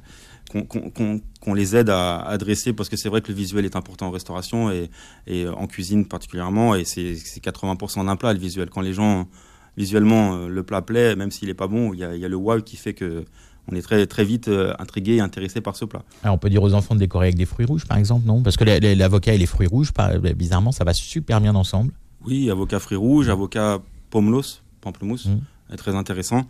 qu'on, 1.40 1.54
les 1.54 1.76
aide 1.76 1.90
à, 1.90 2.18
à 2.20 2.38
dresser 2.38 2.72
parce 2.72 2.88
que 2.88 2.96
c'est 2.96 3.08
vrai 3.08 3.20
que 3.20 3.28
le 3.28 3.34
visuel 3.34 3.64
est 3.64 3.76
important 3.76 4.06
en 4.06 4.10
restauration 4.10 4.70
et, 4.70 4.90
et 5.26 5.48
en 5.48 5.66
cuisine 5.66 6.06
particulièrement 6.06 6.74
et 6.74 6.84
c'est, 6.84 7.16
c'est 7.16 7.42
80% 7.42 8.06
d'un 8.06 8.16
plat 8.16 8.32
le 8.32 8.38
visuel. 8.38 8.70
Quand 8.70 8.80
les 8.80 8.92
gens 8.92 9.28
visuellement 9.76 10.36
euh, 10.36 10.48
le 10.48 10.62
plat 10.62 10.82
plaît, 10.82 11.16
même 11.16 11.30
s'il 11.30 11.48
est 11.48 11.54
pas 11.54 11.66
bon, 11.66 11.92
il 11.92 12.00
y 12.00 12.04
a, 12.04 12.14
il 12.14 12.20
y 12.20 12.24
a 12.24 12.28
le 12.28 12.36
wow 12.36 12.60
qui 12.62 12.76
fait 12.76 12.94
que 12.94 13.24
on 13.70 13.74
est 13.76 13.82
très 13.82 14.06
très 14.06 14.24
vite 14.24 14.48
euh, 14.48 14.72
intrigué 14.78 15.14
et 15.16 15.20
intéressé 15.20 15.60
par 15.60 15.76
ce 15.76 15.84
plat. 15.84 16.02
Ah, 16.22 16.32
on 16.32 16.38
peut 16.38 16.50
dire 16.50 16.62
aux 16.62 16.74
enfants 16.74 16.94
de 16.94 17.00
décorer 17.00 17.26
avec 17.26 17.36
des 17.36 17.46
fruits 17.46 17.66
rouges, 17.66 17.84
par 17.86 17.98
exemple, 17.98 18.26
non? 18.26 18.42
Parce 18.42 18.56
que 18.56 18.64
l'avocat 18.94 19.34
et 19.34 19.38
les 19.38 19.46
fruits 19.46 19.66
rouges, 19.66 19.92
par- 19.92 20.18
bizarrement, 20.18 20.72
ça 20.72 20.84
va 20.84 20.92
super 20.94 21.40
bien 21.40 21.54
ensemble. 21.54 21.92
Oui, 22.24 22.50
avocat 22.50 22.78
fruits 22.80 22.96
rouges, 22.98 23.28
avocat 23.28 23.80
pomelos, 24.10 24.60
pamplemousse, 24.80 25.26
Mm. 25.26 25.72
est 25.74 25.76
très 25.76 25.94
intéressant. 25.94 26.44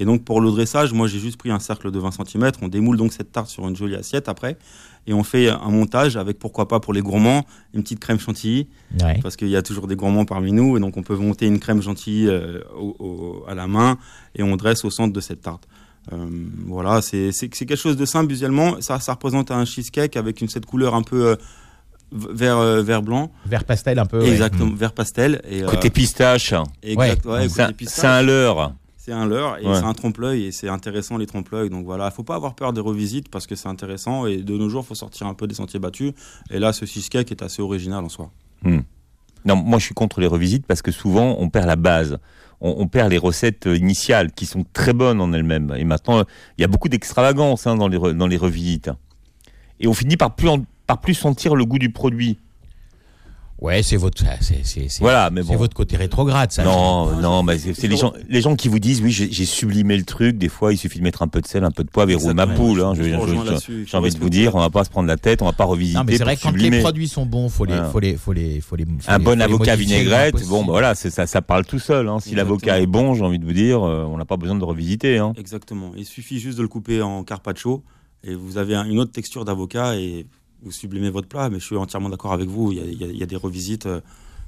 Et 0.00 0.04
donc 0.04 0.24
pour 0.24 0.40
le 0.40 0.48
dressage, 0.50 0.92
moi 0.92 1.08
j'ai 1.08 1.18
juste 1.18 1.38
pris 1.38 1.50
un 1.50 1.58
cercle 1.58 1.90
de 1.90 1.98
20 1.98 2.10
cm, 2.12 2.52
on 2.62 2.68
démoule 2.68 2.96
donc 2.96 3.12
cette 3.12 3.32
tarte 3.32 3.48
sur 3.48 3.66
une 3.66 3.74
jolie 3.74 3.96
assiette 3.96 4.28
après, 4.28 4.56
et 5.08 5.12
on 5.12 5.24
fait 5.24 5.48
un 5.48 5.70
montage 5.70 6.16
avec 6.16 6.38
pourquoi 6.38 6.68
pas 6.68 6.78
pour 6.78 6.92
les 6.92 7.00
gourmands, 7.00 7.44
une 7.74 7.82
petite 7.82 7.98
crème 7.98 8.20
chantilly, 8.20 8.68
Ouais. 9.02 9.18
parce 9.22 9.34
qu'il 9.34 9.48
y 9.48 9.56
a 9.56 9.62
toujours 9.62 9.88
des 9.88 9.96
gourmands 9.96 10.24
parmi 10.24 10.52
nous, 10.52 10.76
et 10.76 10.80
donc 10.80 10.96
on 10.96 11.02
peut 11.02 11.16
monter 11.16 11.46
une 11.46 11.58
crème 11.58 11.82
chantilly 11.82 12.28
euh, 12.28 12.60
au- 12.78 12.94
au- 13.00 13.44
à 13.48 13.54
la 13.56 13.66
main, 13.66 13.98
et 14.36 14.44
on 14.44 14.54
dresse 14.54 14.84
au 14.84 14.90
centre 14.90 15.12
de 15.12 15.20
cette 15.20 15.40
tarte. 15.42 15.66
Euh, 16.12 16.26
voilà, 16.66 17.02
c'est 17.02 17.32
c'est- 17.32 17.54
c'est 17.54 17.66
quelque 17.66 17.76
chose 17.80 17.96
de 17.96 18.04
simple 18.06 18.30
visuellement, 18.30 18.80
ça, 18.80 18.98
ça 19.00 19.12
représente 19.12 19.50
un 19.50 19.64
cheesecake 19.64 20.16
avec 20.16 20.40
une, 20.40 20.48
cette 20.48 20.66
couleur 20.66 20.94
un 20.94 21.02
peu 21.02 21.26
euh, 21.28 21.36
vert, 22.12 22.56
euh, 22.58 22.82
vert 22.82 23.02
blanc, 23.02 23.30
Vert 23.46 23.64
pastel 23.64 23.98
un 23.98 24.06
peu. 24.06 24.20
ouais. 24.20 24.30
exactement, 24.30 24.74
vert 24.74 24.92
pastel. 24.92 25.42
Et, 25.48 25.62
euh, 25.62 25.66
Côté 25.66 25.90
pistache, 25.90 26.54
Exact, 26.82 27.24
Ouais, 27.26 27.32
ouais, 27.32 27.48
c'est 27.48 27.60
un- 27.60 27.66
côté 27.66 27.74
pistache, 27.76 28.00
c'est 28.00 28.06
un 28.06 28.22
leurre. 28.22 28.72
c'est 28.96 29.12
un 29.12 29.26
leurre 29.26 29.58
et 29.60 29.66
Ouais. 29.66 29.74
c'est 29.74 29.84
un 29.84 29.92
trompe-l'œil 29.92 30.44
et 30.46 30.52
c'est 30.52 30.68
intéressant 30.68 31.18
les 31.18 31.26
trompe-l'œil. 31.26 31.68
Donc 31.68 31.84
voilà, 31.84 32.10
faut 32.10 32.22
pas 32.24 32.36
avoir 32.36 32.54
peur 32.54 32.72
des 32.72 32.80
revisites 32.80 33.28
parce 33.30 33.46
que 33.46 33.54
c'est 33.54 33.68
intéressant 33.68 34.24
et 34.26 34.38
de 34.38 34.56
nos 34.56 34.68
jours, 34.70 34.86
faut 34.86 34.94
sortir 34.94 35.26
un 35.26 35.34
peu 35.34 35.46
des 35.46 35.54
sentiers 35.54 35.80
battus. 35.80 36.12
Et 36.50 36.58
là, 36.58 36.72
ce 36.72 36.86
cheesecake 36.86 37.30
est 37.30 37.42
assez 37.42 37.60
original 37.60 38.02
en 38.04 38.08
soi. 38.08 38.30
Non, 39.44 39.56
moi 39.56 39.78
je 39.78 39.84
suis 39.84 39.94
contre 39.94 40.20
les 40.20 40.26
revisites 40.26 40.66
parce 40.66 40.82
que 40.82 40.90
souvent 40.90 41.36
on 41.38 41.48
perd 41.48 41.66
la 41.66 41.76
base. 41.76 42.18
On, 42.60 42.88
perd 42.88 43.12
les 43.12 43.18
recettes 43.18 43.68
euh, 43.68 43.76
initiales 43.76 44.32
qui 44.32 44.44
sont 44.44 44.64
très 44.72 44.92
bonnes 44.92 45.20
en 45.20 45.32
elles-mêmes. 45.32 45.72
Et 45.76 45.84
maintenant, 45.84 46.24
il 46.56 46.62
y 46.62 46.64
a 46.64 46.66
beaucoup 46.66 46.88
d'extravagance 46.88 47.68
hein, 47.68 47.76
dans, 47.76 47.86
les 47.86 48.36
revisites. 48.36 48.90
Et 49.78 49.86
on 49.86 49.94
finit 49.94 50.16
par 50.16 50.34
plus, 50.34 50.48
par 50.84 51.00
plus 51.00 51.14
sentir 51.14 51.54
le 51.54 51.64
goût 51.64 51.78
du 51.78 51.90
produit. 51.90 52.40
Ouais, 53.60 53.82
c'est 53.82 53.96
votre, 53.96 54.22
c'est, 54.40 54.60
c'est, 54.64 54.88
c'est- 54.88 55.00
Voilà, 55.00 55.30
mais 55.30 55.42
c'est 55.42 55.48
bon. 55.48 55.56
votre 55.56 55.74
côté 55.74 55.96
rétrograde, 55.96 56.52
ça. 56.52 56.62
Non, 56.62 57.20
non, 57.20 57.42
mais 57.42 57.58
c'est 57.58 57.74
c'est 57.74 57.88
les 57.88 57.96
gens, 57.96 58.12
les 58.28 58.40
gens 58.40 58.54
qui 58.54 58.68
vous 58.68 58.78
disent 58.78 59.00
oui, 59.02 59.10
j'ai 59.10 59.32
j'ai 59.32 59.44
sublimé 59.46 59.96
le 59.96 60.04
truc. 60.04 60.38
Des 60.38 60.48
fois, 60.48 60.72
il 60.72 60.76
suffit 60.76 60.98
de 61.00 61.02
mettre 61.04 61.22
un 61.22 61.26
peu 61.28 61.40
de 61.40 61.46
sel, 61.48 61.64
un 61.64 61.72
peu 61.72 61.82
de 61.82 61.90
poivre 61.90 62.08
et 62.12 62.14
roule 62.14 62.34
ma 62.34 62.46
poule. 62.46 62.80
hein. 62.82 62.92
Je- 62.94 63.02
Je 63.02 63.08
je- 63.10 63.14
rejoins 63.16 63.44
je- 63.44 63.50
là-dessus. 63.50 63.80
Il 63.82 63.88
J'ai 63.88 63.96
envie 63.96 64.10
de 64.14 64.18
vous 64.20 64.30
dire, 64.30 64.54
on 64.54 64.60
va 64.60 64.70
pas 64.70 64.84
se 64.84 64.90
prendre 64.90 65.08
la 65.08 65.16
tête, 65.16 65.42
on 65.42 65.46
va 65.46 65.52
pas 65.52 65.64
revisiter. 65.64 65.98
Non, 65.98 66.04
mais 66.04 66.16
c'est 66.16 66.22
vrai 66.22 66.36
que 66.36 66.42
quand 66.42 66.54
les 66.56 66.78
produits 66.78 67.08
sont 67.08 67.26
bons, 67.26 67.48
faut 67.48 67.64
les, 67.64 67.72
Voilà. 67.74 67.88
faut 67.90 67.98
les, 67.98 68.14
faut 68.16 68.32
les, 68.32 68.60
faut 68.60 68.76
les. 68.76 68.84
faut 68.84 68.90
Un 69.10 69.18
les- 69.18 69.24
bon 69.24 69.40
avocat 69.42 69.74
vinaigrette, 69.74 70.46
bon, 70.46 70.60
bah 70.64 70.70
voilà, 70.72 70.94
c'est 70.94 71.10
ça, 71.10 71.26
ça 71.26 71.42
parle 71.42 71.64
tout 71.66 71.80
seul. 71.80 72.08
Hein. 72.08 72.20
Si 72.20 72.28
Exactement. 72.30 72.36
l'avocat 72.54 72.80
est 72.80 72.86
bon, 72.86 73.14
j'ai 73.14 73.22
envie 73.24 73.40
de 73.40 73.44
vous 73.44 73.52
dire, 73.52 73.82
euh, 73.84 74.04
on 74.08 74.18
n'a 74.18 74.24
pas 74.24 74.36
besoin 74.36 74.54
de 74.56 74.62
revisiter. 74.64 75.18
Hein. 75.18 75.32
Exactement. 75.36 75.90
Il 75.96 76.04
suffit 76.04 76.38
juste 76.38 76.58
de 76.58 76.62
le 76.62 76.68
couper 76.68 77.02
en 77.02 77.24
carpaccio 77.24 77.82
et 78.22 78.34
vous 78.36 78.56
avez 78.56 78.76
un- 78.76 78.84
une 78.84 79.00
autre 79.00 79.10
texture 79.12 79.44
d'avocat 79.44 79.96
et 79.96 80.26
vous 80.62 80.72
sublimez 80.72 81.10
votre 81.10 81.28
plat. 81.28 81.48
Mais 81.50 81.58
je 81.60 81.64
suis 81.64 81.76
entièrement 81.76 82.08
d'accord 82.08 82.32
avec 82.32 82.48
vous. 82.48 82.72
Il 82.72 82.78
y 82.78 82.80
a, 82.80 82.84
il 82.84 83.00
y 83.00 83.04
a- 83.04 83.08
il 83.08 83.16
y 83.18 83.22
a 83.22 83.26
des 83.26 83.36
revisites 83.36 83.86
euh, 83.86 84.00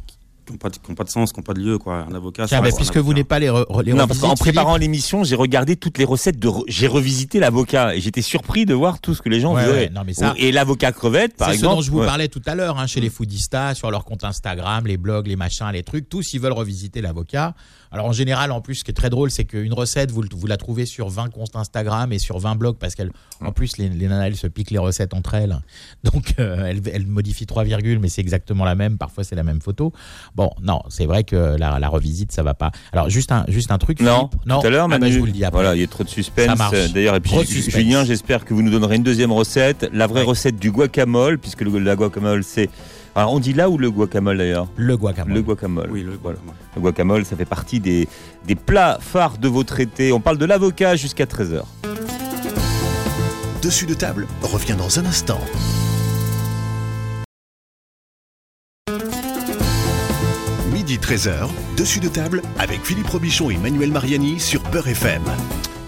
qui 0.07 0.53
n'ont 0.53 0.59
pas, 0.59 0.68
de- 0.70 0.94
pas 0.94 1.07
sens, 1.07 1.33
qui 1.33 1.38
n'ont 1.38 1.44
pas 1.44 1.55
de 1.55 1.61
lieu. 1.61 1.79
Quoi. 1.79 2.07
Un 2.11 2.14
avocat. 2.14 2.46
Tiens, 2.46 2.59
un 2.62 2.70
puisque 2.73 2.96
vous 2.96 3.14
n'êtes 3.14 3.29
pas 3.29 3.38
les, 3.38 3.46
re- 3.49 3.83
les 3.85 3.92
Non, 3.92 3.99
parce 4.07 4.18
revisites, 4.18 4.20
qu'en 4.23 4.29
Philippe, 4.31 4.38
préparant 4.57 4.77
l'émission, 4.77 5.23
j'ai 5.23 5.37
regardé 5.37 5.77
toutes 5.77 5.96
les 5.99 6.05
recettes 6.05 6.38
de. 6.40 6.49
re- 6.49 6.64
J'ai 6.66 6.88
revisité 6.88 7.38
l'avocat 7.38 7.94
et 7.94 8.01
j'étais 8.01 8.23
surpris 8.23 8.66
de 8.66 8.75
voir 8.75 9.01
tout 9.01 9.14
ce 9.14 9.23
que 9.23 9.29
les 9.29 9.38
gens 9.40 9.55
Ouais, 9.55 9.62
faisaient. 9.62 9.73
ouais, 9.73 9.90
non, 9.90 10.03
mais 10.05 10.12
ça- 10.14 10.35
Et 10.37 10.51
l'avocat 10.51 10.90
crevette, 10.90 11.37
par 11.37 11.49
c'est 11.49 11.55
ce 11.55 11.59
exemple. 11.59 11.77
dont 11.77 11.83
je 11.83 11.90
vous 11.92 12.01
ouais. 12.01 12.07
parlais 12.07 12.27
tout 12.29 12.42
à 12.46 12.55
l'heure, 12.57 12.79
hein, 12.81 12.87
chez 12.88 13.01
les 13.01 13.11
foodistas, 13.11 13.75
sur 13.75 13.90
leur 13.92 14.05
compte 14.05 14.25
Instagram, 14.25 14.87
les 14.88 14.96
blogs, 14.96 15.29
les 15.29 15.37
machins, 15.37 15.70
les 15.73 15.85
trucs, 15.85 16.09
tous 16.09 16.35
ils 16.35 16.40
veulent 16.40 16.53
revisiter 16.53 17.01
l'avocat. 17.01 17.55
Alors 17.92 18.07
en 18.07 18.12
général, 18.12 18.53
en 18.53 18.61
plus, 18.61 18.76
ce 18.76 18.85
qui 18.85 18.90
est 18.90 18.94
très 18.94 19.11
drôle, 19.11 19.31
c'est 19.31 19.44
qu'une 19.44 19.72
recette, 19.72 20.11
vous, 20.12 20.22
la 20.46 20.57
trouvez 20.57 20.87
sur 20.87 21.09
20 21.09 21.29
comptes 21.31 21.57
Instagram 21.57 22.12
et 22.12 22.18
sur 22.18 22.38
20 22.38 22.55
blogs, 22.55 22.76
parce 22.79 22.94
qu'elles, 22.94 23.11
en 23.40 23.50
plus, 23.53 23.79
les, 23.79 23.88
les 23.88 24.07
nanas, 24.07 24.26
elles 24.29 24.37
se 24.37 24.46
piquent 24.46 24.70
les 24.70 24.79
recettes 24.79 25.12
entre 25.14 25.35
elles. 25.35 25.59
Donc 26.05 26.35
euh, 26.38 26.66
elles, 26.66 26.81
elles 26.92 27.07
modifient 27.07 27.46
trois 27.46 27.64
virgules, 27.64 27.98
mais 27.98 28.09
c'est 28.09 28.20
exactement 28.20 28.64
la 28.64 28.74
même. 28.74 28.96
Parfois, 28.98 29.24
c'est 29.24 29.35
la 29.35 29.42
même 29.42 29.61
photo. 29.61 29.92
Bon, 30.35 30.50
non, 30.62 30.81
c'est 30.88 31.07
vrai 31.07 31.24
que 31.24 31.57
la, 31.59 31.79
la 31.79 31.88
revisite, 31.88 32.33
ça 32.33 32.42
va 32.42 32.55
pas. 32.55 32.70
Alors 32.92 33.11
juste 33.11 33.33
un, 33.33 33.44
juste 33.48 33.70
un 33.72 33.79
truc. 33.79 34.00
Non, 34.00 34.29
Philippe. 34.31 34.46
non. 34.46 34.61
tout 34.61 34.66
à 34.66 34.70
l'heure, 34.70 34.88
Ah 34.90 34.98
bah, 34.98 35.11
je 35.11 35.18
vous 35.18 35.26
le 35.26 35.33
dis 35.33 35.44
après. 35.44 35.61
Voilà, 35.62 35.74
il 35.74 35.81
y 35.81 35.85
a 35.85 35.88
trop 35.88 36.05
de 36.05 36.09
suspense. 36.09 36.59
D'ailleurs, 36.94 37.16
et 37.16 37.20
puis. 37.20 37.33
Julien, 37.44 38.05
j'espère 38.05 38.44
que 38.44 38.55
vous 38.55 38.62
nous 38.62 38.70
donnerez 38.70 38.96
une 38.96 39.03
deuxième 39.03 39.33
recette. 39.33 39.88
La 39.92 40.07
vraie 40.07 40.20
Oui. 40.20 40.26
recette 40.29 40.57
du 40.59 40.70
guacamole, 40.70 41.38
puisque 41.38 41.62
le, 41.62 41.79
la 41.79 41.96
guacamole, 41.96 42.44
c'est 42.44 42.70
Alors, 43.14 43.33
on 43.33 43.40
dit 43.40 43.53
là 43.53 43.68
ou 43.68 43.77
le 43.77 43.90
guacamole 43.90 44.38
d'ailleurs 44.38 44.68
Le 44.77 44.96
guacamole. 44.96 45.35
Le 45.35 45.42
guacamole. 45.42 45.88
Oui, 45.90 46.03
le 46.03 46.18
Voilà. 46.23 46.38
guacamole. 46.38 46.55
Le 46.77 46.81
guacamole, 46.81 47.25
ça 47.25 47.37
fait 47.37 47.44
partie 47.44 47.81
des, 47.81 48.09
des 48.46 48.55
plats 48.55 48.99
phares 49.01 49.38
de 49.38 49.49
votre 49.49 49.81
été. 49.81 50.12
On 50.12 50.20
parle 50.20 50.38
de 50.38 50.44
l'avocat 50.44 50.96
jusqu'à 50.96 51.25
13h. 51.25 51.62
Dessus 53.62 53.87
de 53.87 53.94
table 53.94 54.27
revient 54.42 54.77
dans 54.79 54.99
un 54.99 55.05
instant. 55.07 55.40
Midi 60.73 60.99
13h, 60.99 61.49
dessus 61.77 62.01
de 62.01 62.09
table 62.09 62.42
avec 62.59 62.85
Philippe 62.85 63.09
Robichon 63.09 63.51
et 63.51 63.57
Manuel 63.59 63.90
Mariani 63.92 64.38
sur 64.40 64.62
Beurre 64.70 64.88
FM. 64.88 65.23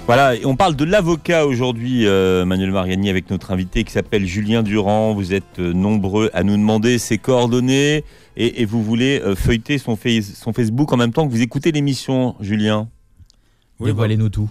Voilà, 0.07 0.35
et 0.35 0.45
on 0.45 0.57
parle 0.57 0.75
de 0.77 0.85
l'avocat 0.85 1.47
aujourd'hui, 1.47 2.07
euh, 2.07 2.45
Manuel 2.45 2.73
Mariani, 2.73 3.09
avec 3.09 3.31
notre 3.31 3.51
invité 3.53 3.85
qui 3.85 3.93
s'appelle 3.93 4.27
Julien 4.27 4.63
Durand. 4.63 5.15
Vous 5.15 5.33
êtes 5.33 5.59
euh, 5.61 5.73
nombreux 5.73 6.29
à 6.35 6.43
nous 6.43 6.57
demander 6.57 6.99
ses 6.99 7.19
coordonnées 7.19 8.05
et, 8.37 8.61
et 8.61 8.65
vous 8.65 8.83
voulez 8.83 9.21
euh, 9.21 9.35
feuilleter 9.37 9.79
son, 9.79 9.95
face- 9.97 10.35
son 10.35 10.53
Facebook 10.53 10.93
en 10.93 10.97
même 10.97 11.13
temps 11.13 11.27
que 11.27 11.33
vous 11.33 11.41
écoutez 11.41 11.71
l'émission, 11.73 12.35
Julien. 12.41 12.89
Oui, 13.79 13.87
bah, 13.87 13.87
Dévoilez-nous 13.87 14.29
tout? 14.29 14.51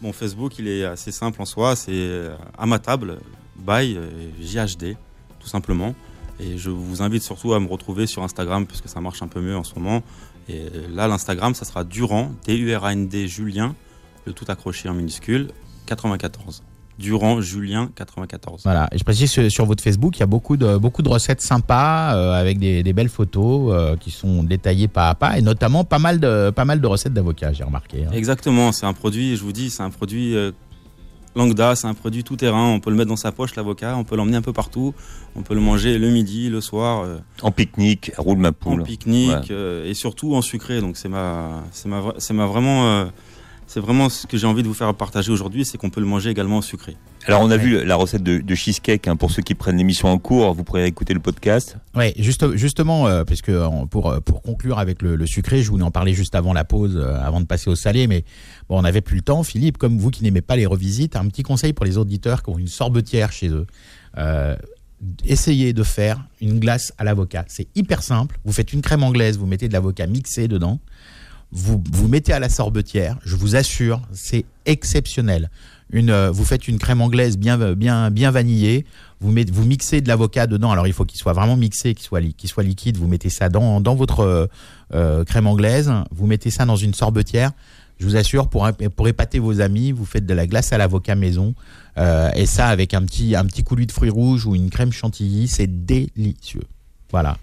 Mon 0.00 0.12
Facebook, 0.12 0.58
il 0.58 0.68
est 0.68 0.84
assez 0.84 1.10
simple 1.12 1.42
en 1.42 1.46
soi. 1.46 1.76
C'est 1.76 2.08
à 2.56 2.64
ma 2.66 2.78
table, 2.78 3.18
by 3.56 3.96
JHD, 4.40 4.96
tout 5.40 5.46
simplement. 5.48 5.94
Et 6.40 6.58
je 6.58 6.70
vous 6.70 7.02
invite 7.02 7.22
surtout 7.22 7.54
à 7.54 7.60
me 7.60 7.68
retrouver 7.68 8.06
sur 8.08 8.22
Instagram, 8.22 8.66
puisque 8.66 8.88
ça 8.88 9.00
marche 9.00 9.22
un 9.22 9.28
peu 9.28 9.40
mieux 9.40 9.56
en 9.56 9.62
ce 9.62 9.74
moment. 9.76 10.02
Et 10.48 10.62
là, 10.92 11.06
l'Instagram, 11.06 11.54
ça 11.54 11.64
sera 11.64 11.84
Durand, 11.84 12.32
D-U-R-A-N-D, 12.46 13.28
Julien, 13.28 13.76
le 14.26 14.32
tout 14.32 14.44
accroché 14.48 14.88
en 14.88 14.94
minuscule, 14.94 15.48
94. 15.86 16.62
Durand, 16.98 17.40
Julien, 17.40 17.90
94. 17.96 18.62
Voilà. 18.64 18.88
Et 18.92 18.98
je 18.98 19.02
précise 19.04 19.30
sur- 19.30 19.50
sur 19.50 19.64
votre 19.64 19.82
Facebook, 19.82 20.16
il 20.16 20.20
y 20.20 20.22
a 20.22 20.26
beaucoup 20.26 20.56
de, 20.56 20.76
beaucoup 20.76 21.02
de 21.02 21.08
recettes 21.08 21.40
sympas 21.40 22.14
euh, 22.14 22.32
avec 22.38 22.58
des, 22.58 22.82
des 22.82 22.92
belles 22.92 23.08
photos 23.08 23.72
euh, 23.72 23.96
qui 23.96 24.10
sont 24.10 24.42
détaillées 24.44 24.88
pas 24.88 25.08
à 25.08 25.14
pas 25.14 25.38
et 25.38 25.42
notamment 25.42 25.84
pas 25.84 25.98
mal 25.98 26.20
de, 26.20 26.50
pas 26.50 26.64
mal 26.66 26.80
de 26.80 26.86
recettes 26.86 27.14
d'avocats, 27.14 27.52
j'ai 27.54 27.64
remarqué. 27.64 28.04
hein. 28.04 28.10
Exactement, 28.12 28.72
c'est 28.72 28.86
un 28.86 28.92
produit, 28.92 29.36
je 29.36 29.42
vous 29.42 29.52
dis, 29.52 29.70
c'est 29.70 29.82
un 29.82 29.88
produit 29.90 30.36
euh, 30.36 30.52
lambda, 31.34 31.74
c'est 31.74 31.86
un 31.86 31.94
produit 31.94 32.24
tout 32.24 32.36
terrain. 32.36 32.66
On 32.68 32.78
peut 32.78 32.90
le 32.90 32.96
mettre 32.96 33.08
dans 33.08 33.16
sa 33.16 33.32
poche, 33.32 33.56
l'avocat, 33.56 33.96
on 33.96 34.04
peut 34.04 34.14
l'emmener 34.14 34.36
un 34.36 34.42
peu 34.42 34.52
partout. 34.52 34.94
On 35.34 35.40
peut 35.42 35.54
le 35.54 35.60
manger 35.60 35.98
le 35.98 36.10
midi, 36.10 36.50
le 36.50 36.60
soir. 36.60 37.04
euh, 37.04 37.16
En 37.40 37.50
pique-nique, 37.50 38.12
roule 38.18 38.36
ma 38.38 38.50
en 38.50 38.52
poule. 38.52 38.82
pique-nique 38.82 39.30
Ouais. 39.30 39.46
euh, 39.50 39.86
et 39.88 39.94
surtout 39.94 40.34
en 40.36 40.42
sucré. 40.42 40.80
Donc 40.82 40.98
c'est 40.98 41.08
ma, 41.08 41.62
c'est 41.72 41.88
ma, 41.88 42.02
c'est 42.18 42.34
ma 42.34 42.44
vraiment, 42.46 42.84
euh, 42.86 43.04
c'est 43.72 43.80
vraiment 43.80 44.08
ce 44.08 44.26
que 44.26 44.36
j'ai 44.36 44.46
envie 44.46 44.62
de 44.62 44.68
vous 44.68 44.74
faire 44.74 44.92
partager 44.94 45.30
aujourd'hui, 45.32 45.64
c'est 45.64 45.78
qu'on 45.78 45.88
peut 45.90 46.00
le 46.00 46.06
manger 46.06 46.30
également 46.30 46.58
en 46.58 46.62
sucré. 46.62 46.96
Alors, 47.26 47.40
on 47.40 47.50
a 47.50 47.56
Ouais. 47.56 47.62
vu 47.62 47.84
la 47.84 47.96
recette 47.96 48.22
de, 48.22 48.38
de 48.38 48.54
cheesecake. 48.54 49.08
hein, 49.08 49.16
pour 49.16 49.30
ceux 49.30 49.42
qui 49.42 49.54
prennent 49.54 49.76
l'émission 49.76 50.08
en 50.08 50.18
cours, 50.18 50.52
vous 50.54 50.64
pourrez 50.64 50.86
écouter 50.86 51.14
le 51.14 51.20
podcast. 51.20 51.76
Ouais, 51.94 52.12
juste, 52.18 52.54
justement, 52.56 53.06
euh, 53.06 53.24
parce 53.24 53.40
que 53.42 53.66
pour, 53.86 54.10
euh, 54.10 54.20
pour 54.20 54.42
conclure 54.42 54.78
avec 54.78 55.00
le, 55.02 55.16
le 55.16 55.26
sucré, 55.26 55.62
je 55.62 55.70
voulais 55.70 55.84
en 55.84 55.90
parler 55.90 56.12
juste 56.14 56.34
avant 56.34 56.52
la 56.52 56.64
pause, 56.64 56.96
euh, 56.96 57.14
avant 57.22 57.40
de 57.40 57.46
passer 57.46 57.70
au 57.70 57.76
salé, 57.76 58.06
mais 58.08 58.24
bon, 58.68 58.78
on 58.78 58.82
n'avait 58.82 59.00
plus 59.00 59.16
le 59.16 59.22
temps. 59.22 59.42
Philippe, 59.44 59.78
comme 59.78 59.98
vous 59.98 60.10
qui 60.10 60.22
n'aimez 60.24 60.42
pas 60.42 60.56
les 60.56 60.66
revisites, 60.66 61.16
un 61.16 61.26
petit 61.28 61.42
conseil 61.44 61.72
pour 61.72 61.84
les 61.86 61.96
auditeurs 61.96 62.42
qui 62.42 62.50
ont 62.50 62.58
une 62.58 62.68
sorbetière 62.68 63.32
chez 63.32 63.48
eux. 63.48 63.66
Euh, 64.18 64.56
essayez 65.24 65.72
de 65.72 65.82
faire 65.82 66.24
une 66.40 66.60
glace 66.60 66.92
à 66.98 67.04
l'avocat. 67.04 67.44
C'est 67.48 67.66
hyper 67.74 68.02
simple. 68.02 68.38
Vous 68.44 68.52
faites 68.52 68.72
une 68.72 68.82
crème 68.82 69.02
anglaise, 69.02 69.38
vous 69.38 69.46
mettez 69.46 69.68
de 69.68 69.72
l'avocat 69.72 70.06
mixé 70.06 70.46
dedans, 70.48 70.78
vous, 71.52 71.82
vous 71.92 72.08
mettez 72.08 72.32
à 72.32 72.38
la 72.38 72.48
sorbetière. 72.48 73.18
Je 73.24 73.36
vous 73.36 73.56
assure, 73.56 74.00
c'est 74.12 74.44
exceptionnel. 74.64 75.50
Une, 75.90 76.10
euh, 76.10 76.30
vous 76.30 76.44
faites 76.44 76.66
une 76.66 76.78
crème 76.78 77.02
anglaise 77.02 77.36
bien, 77.36 77.74
bien, 77.74 78.10
bien 78.10 78.30
vanillée. 78.30 78.86
Vous, 79.20 79.32
vous 79.52 79.64
mixez 79.64 80.00
de 80.00 80.08
l'avocat 80.08 80.46
dedans. 80.46 80.72
Alors 80.72 80.86
il 80.86 80.94
faut 80.94 81.04
qu'il 81.04 81.18
soit 81.18 81.34
vraiment 81.34 81.56
mixé, 81.56 81.94
qu'il 81.94 82.06
soit, 82.06 82.62
liquide. 82.62 82.96
Vous 82.96 83.06
mettez 83.06 83.28
ça 83.28 83.50
dans, 83.50 83.82
dans 83.82 83.94
votre 83.94 84.20
euh, 84.20 84.46
euh, 84.94 85.24
crème 85.24 85.46
anglaise. 85.46 85.92
Vous 86.10 86.26
mettez 86.26 86.50
ça 86.50 86.64
dans 86.64 86.76
une 86.76 86.94
sorbetière. 86.94 87.52
Je 87.98 88.06
vous 88.06 88.16
assure, 88.16 88.48
pour, 88.48 88.68
pour 88.96 89.06
épater 89.06 89.38
vos 89.38 89.60
amis, 89.60 89.92
vous 89.92 90.06
faites 90.06 90.26
de 90.26 90.34
la 90.34 90.46
glace 90.46 90.72
à 90.72 90.78
l'avocat 90.78 91.14
maison. 91.14 91.54
Et 92.34 92.46
ça 92.46 92.66
avec 92.66 92.94
un 92.94 93.02
petit, 93.02 93.36
un 93.36 93.44
petit 93.44 93.62
coulis 93.62 93.86
de 93.86 93.92
fruits 93.92 94.10
rouges 94.10 94.44
ou 94.44 94.56
une 94.56 94.70
crème 94.70 94.90
chantilly. 94.90 95.46
C'est 95.46 95.84
délicieux. 95.84 96.64
Voilà. 97.12 97.36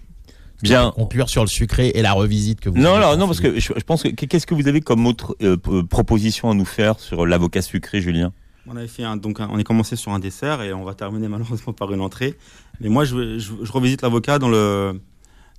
Bien. 0.62 0.84
Pour 0.86 0.94
conclure 0.94 1.28
sur 1.28 1.42
le 1.42 1.48
sucré 1.48 1.88
et 1.94 2.02
la 2.02 2.12
revisite 2.12 2.60
que 2.60 2.68
vous 2.68 2.76
Non, 2.78 2.94
avez 2.94 3.04
non, 3.04 3.16
non, 3.18 3.26
parce 3.26 3.40
que 3.40 3.58
je, 3.58 3.72
je 3.76 3.84
pense 3.84 4.02
que 4.02 4.08
qu'est-ce 4.08 4.46
que 4.46 4.54
vous 4.54 4.68
avez 4.68 4.80
comme 4.80 5.06
autre 5.06 5.36
euh, 5.42 5.56
proposition 5.88 6.50
à 6.50 6.54
nous 6.54 6.64
faire 6.64 6.98
sur 7.00 7.26
l'avocat 7.26 7.62
sucré, 7.62 8.00
Julien? 8.00 8.32
On 8.66 8.76
avait 8.76 8.88
fait 8.88 9.04
un, 9.04 9.16
donc 9.16 9.40
un- 9.40 9.48
on 9.50 9.58
est 9.58 9.64
commencé 9.64 9.96
sur 9.96 10.12
un 10.12 10.18
dessert 10.18 10.62
et 10.62 10.72
on 10.72 10.84
va 10.84 10.94
terminer 10.94 11.28
malheureusement 11.34 11.72
par 11.72 11.92
une 11.92 12.00
entrée. 12.00 12.36
Mais 12.80 12.88
moi, 12.88 13.04
je, 13.04 13.38
je, 13.38 13.52
je 13.62 13.72
revisite 13.72 14.02
l'avocat 14.02 14.38
dans 14.38 14.48
le 14.48 15.00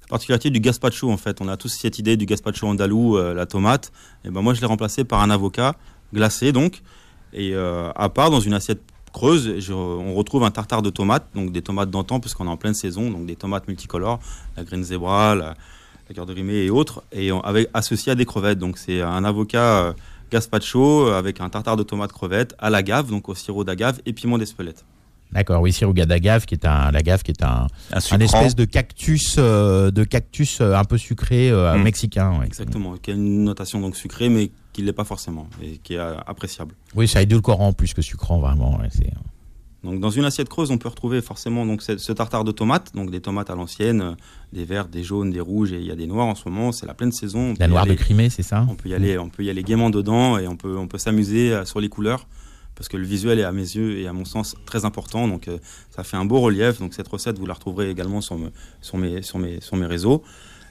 la 0.01 0.07
particularité 0.07 0.49
du 0.49 0.59
gazpacho 0.59 1.09
en 1.09 1.17
fait. 1.17 1.39
On 1.41 1.47
a 1.47 1.57
tous 1.57 1.69
cette 1.69 1.97
idée 1.99 2.17
du 2.17 2.25
gazpacho 2.25 2.67
andalou, 2.67 3.17
euh, 3.17 3.33
la 3.33 3.45
tomate. 3.45 3.91
Et 4.25 4.29
ben 4.29 4.41
moi, 4.41 4.53
je 4.53 4.61
l'ai 4.61 4.67
remplacé 4.67 5.03
par 5.03 5.21
un 5.21 5.29
avocat 5.29 5.75
glacé 6.13 6.51
donc 6.51 6.81
et 7.33 7.51
euh, 7.53 7.89
à 7.95 8.09
part 8.09 8.29
dans 8.29 8.41
une 8.41 8.53
assiette 8.53 8.81
creuse, 9.11 9.59
je- 9.59 9.73
on 9.73 10.13
retrouve 10.13 10.43
un 10.43 10.51
tartare 10.51 10.81
de 10.81 10.89
tomates, 10.89 11.27
donc 11.35 11.51
des 11.51 11.61
tomates 11.61 11.89
d'antan 11.89 12.19
puisqu'on 12.19 12.45
est 12.45 12.49
en 12.49 12.57
pleine 12.57 12.73
saison, 12.73 13.09
donc 13.11 13.25
des 13.25 13.35
tomates 13.35 13.67
multicolores, 13.67 14.19
la 14.57 14.63
green 14.63 14.83
zebra, 14.83 15.35
la, 15.35 15.55
la 16.09 16.15
cœur 16.15 16.25
de 16.25 16.33
rimé 16.33 16.53
et 16.65 16.69
autres, 16.69 17.03
et 17.11 17.31
on- 17.31 17.41
avec 17.41 17.69
associé 17.73 18.11
à 18.11 18.15
des 18.15 18.25
crevettes. 18.25 18.59
Donc 18.59 18.77
c'est 18.77 19.01
un 19.01 19.23
avocat 19.23 19.85
euh, 19.85 19.93
gazpacho 20.31 21.07
euh, 21.07 21.17
avec 21.17 21.41
un 21.41 21.49
tartare 21.49 21.75
de 21.77 21.83
tomates 21.83 22.11
crevettes 22.13 22.55
à 22.59 22.69
l'agave, 22.69 23.09
donc 23.09 23.27
au 23.29 23.35
sirop 23.35 23.63
d'agave 23.63 23.99
et 24.05 24.13
piment 24.13 24.37
d'espelette. 24.37 24.83
D'accord, 25.31 25.61
oui, 25.61 25.71
sirop 25.71 25.93
d'agave 25.93 26.45
qui 26.45 26.55
est 26.55 26.65
un, 26.65 26.91
l'agave 26.91 27.23
qui 27.23 27.31
est 27.31 27.41
un, 27.43 27.67
Un 27.93 27.97
un 27.97 27.99
sucrant. 28.01 28.19
espèce 28.19 28.53
de 28.55 28.65
cactus, 28.65 29.35
euh, 29.37 29.89
de 29.89 30.03
cactus 30.03 30.59
un 30.59 30.83
peu 30.83 30.97
sucré 30.97 31.49
euh, 31.49 31.77
Mm. 31.77 31.83
mexicain. 31.83 32.39
ouais. 32.39 32.45
Exactement, 32.47 32.97
qui 32.97 33.11
a 33.11 33.13
une 33.13 33.45
notation 33.45 33.79
donc 33.79 33.95
sucrée, 33.95 34.27
mais 34.27 34.51
qui 34.73 34.81
ne 34.81 34.87
l'est 34.87 34.93
pas 34.93 35.03
forcément 35.03 35.47
et 35.61 35.77
qui 35.77 35.95
est 35.95 35.99
appréciable. 35.99 36.75
Oui, 36.95 37.07
c'est 37.07 37.23
édulcorant 37.23 37.73
plus 37.73 37.93
que 37.93 38.01
sucrant, 38.01 38.39
vraiment. 38.39 38.79
ouais, 38.79 38.89
c'est- 38.91 39.11
Donc 39.83 39.99
dans 39.99 40.11
une 40.11 40.25
assiette 40.25 40.47
creuse, 40.47 40.69
on 40.69 40.77
peut 40.77 40.89
retrouver 40.89 41.21
forcément 41.21 41.65
donc 41.65 41.81
ce, 41.81 42.11
tartare 42.11 42.43
de 42.43 42.51
tomates, 42.51 42.93
donc 42.93 43.09
des 43.09 43.19
tomates 43.19 43.49
à 43.49 43.55
l'ancienne, 43.55 44.01
euh, 44.01 44.11
des 44.53 44.63
vertes, 44.63 44.91
des 44.91 45.03
jaunes, 45.03 45.31
des 45.31 45.39
rouges 45.39 45.73
et 45.73 45.79
il 45.79 45.85
y 45.87 45.91
a 45.91 45.95
des 45.95 46.05
noirs 46.05 46.27
en 46.27 46.35
ce 46.35 46.47
moment. 46.47 46.71
C'est 46.71 46.85
la 46.85 46.93
pleine 46.93 47.11
saison. 47.11 47.51
On 47.51 47.53
La 47.59 47.67
noire 47.67 47.85
de 47.85 47.89
aller- 47.89 47.97
Crimée, 47.97 48.29
c'est 48.29 48.43
ça? 48.43 48.65
On 48.69 48.75
peut 48.75 48.89
y 48.89 48.93
aller, 48.93 49.17
on 49.17 49.29
peut 49.29 49.43
y 49.43 49.49
aller 49.49 49.63
gaiement 49.63 49.89
dedans 49.89 50.37
et 50.37 50.47
on 50.47 50.55
peut, 50.55 50.77
on 50.77 50.87
peut 50.87 50.99
s'amuser 50.99 51.51
euh, 51.51 51.65
sur 51.65 51.79
les 51.81 51.89
couleurs 51.89 52.27
parce 52.75 52.89
que 52.89 52.97
le 52.97 53.05
visuel 53.05 53.39
est 53.39 53.43
à 53.43 53.51
mes 53.51 53.61
yeux 53.75 53.97
et 53.97 54.07
à 54.07 54.13
mon 54.13 54.23
sens 54.23 54.55
très 54.67 54.85
important. 54.85 55.27
Donc 55.27 55.47
euh, 55.47 55.57
ça 55.89 56.03
fait 56.03 56.15
un 56.17 56.25
beau 56.25 56.39
relief. 56.41 56.79
Donc 56.79 56.93
cette 56.93 57.07
recette, 57.07 57.39
vous 57.39 57.47
la 57.47 57.55
retrouverez 57.55 57.89
également 57.89 58.21
sur, 58.21 58.37
me- 58.37 58.51
sur, 58.81 58.97
mes, 58.99 59.23
sur, 59.23 59.39
mes, 59.39 59.61
sur 59.61 59.77
mes 59.77 59.87
réseaux. 59.87 60.21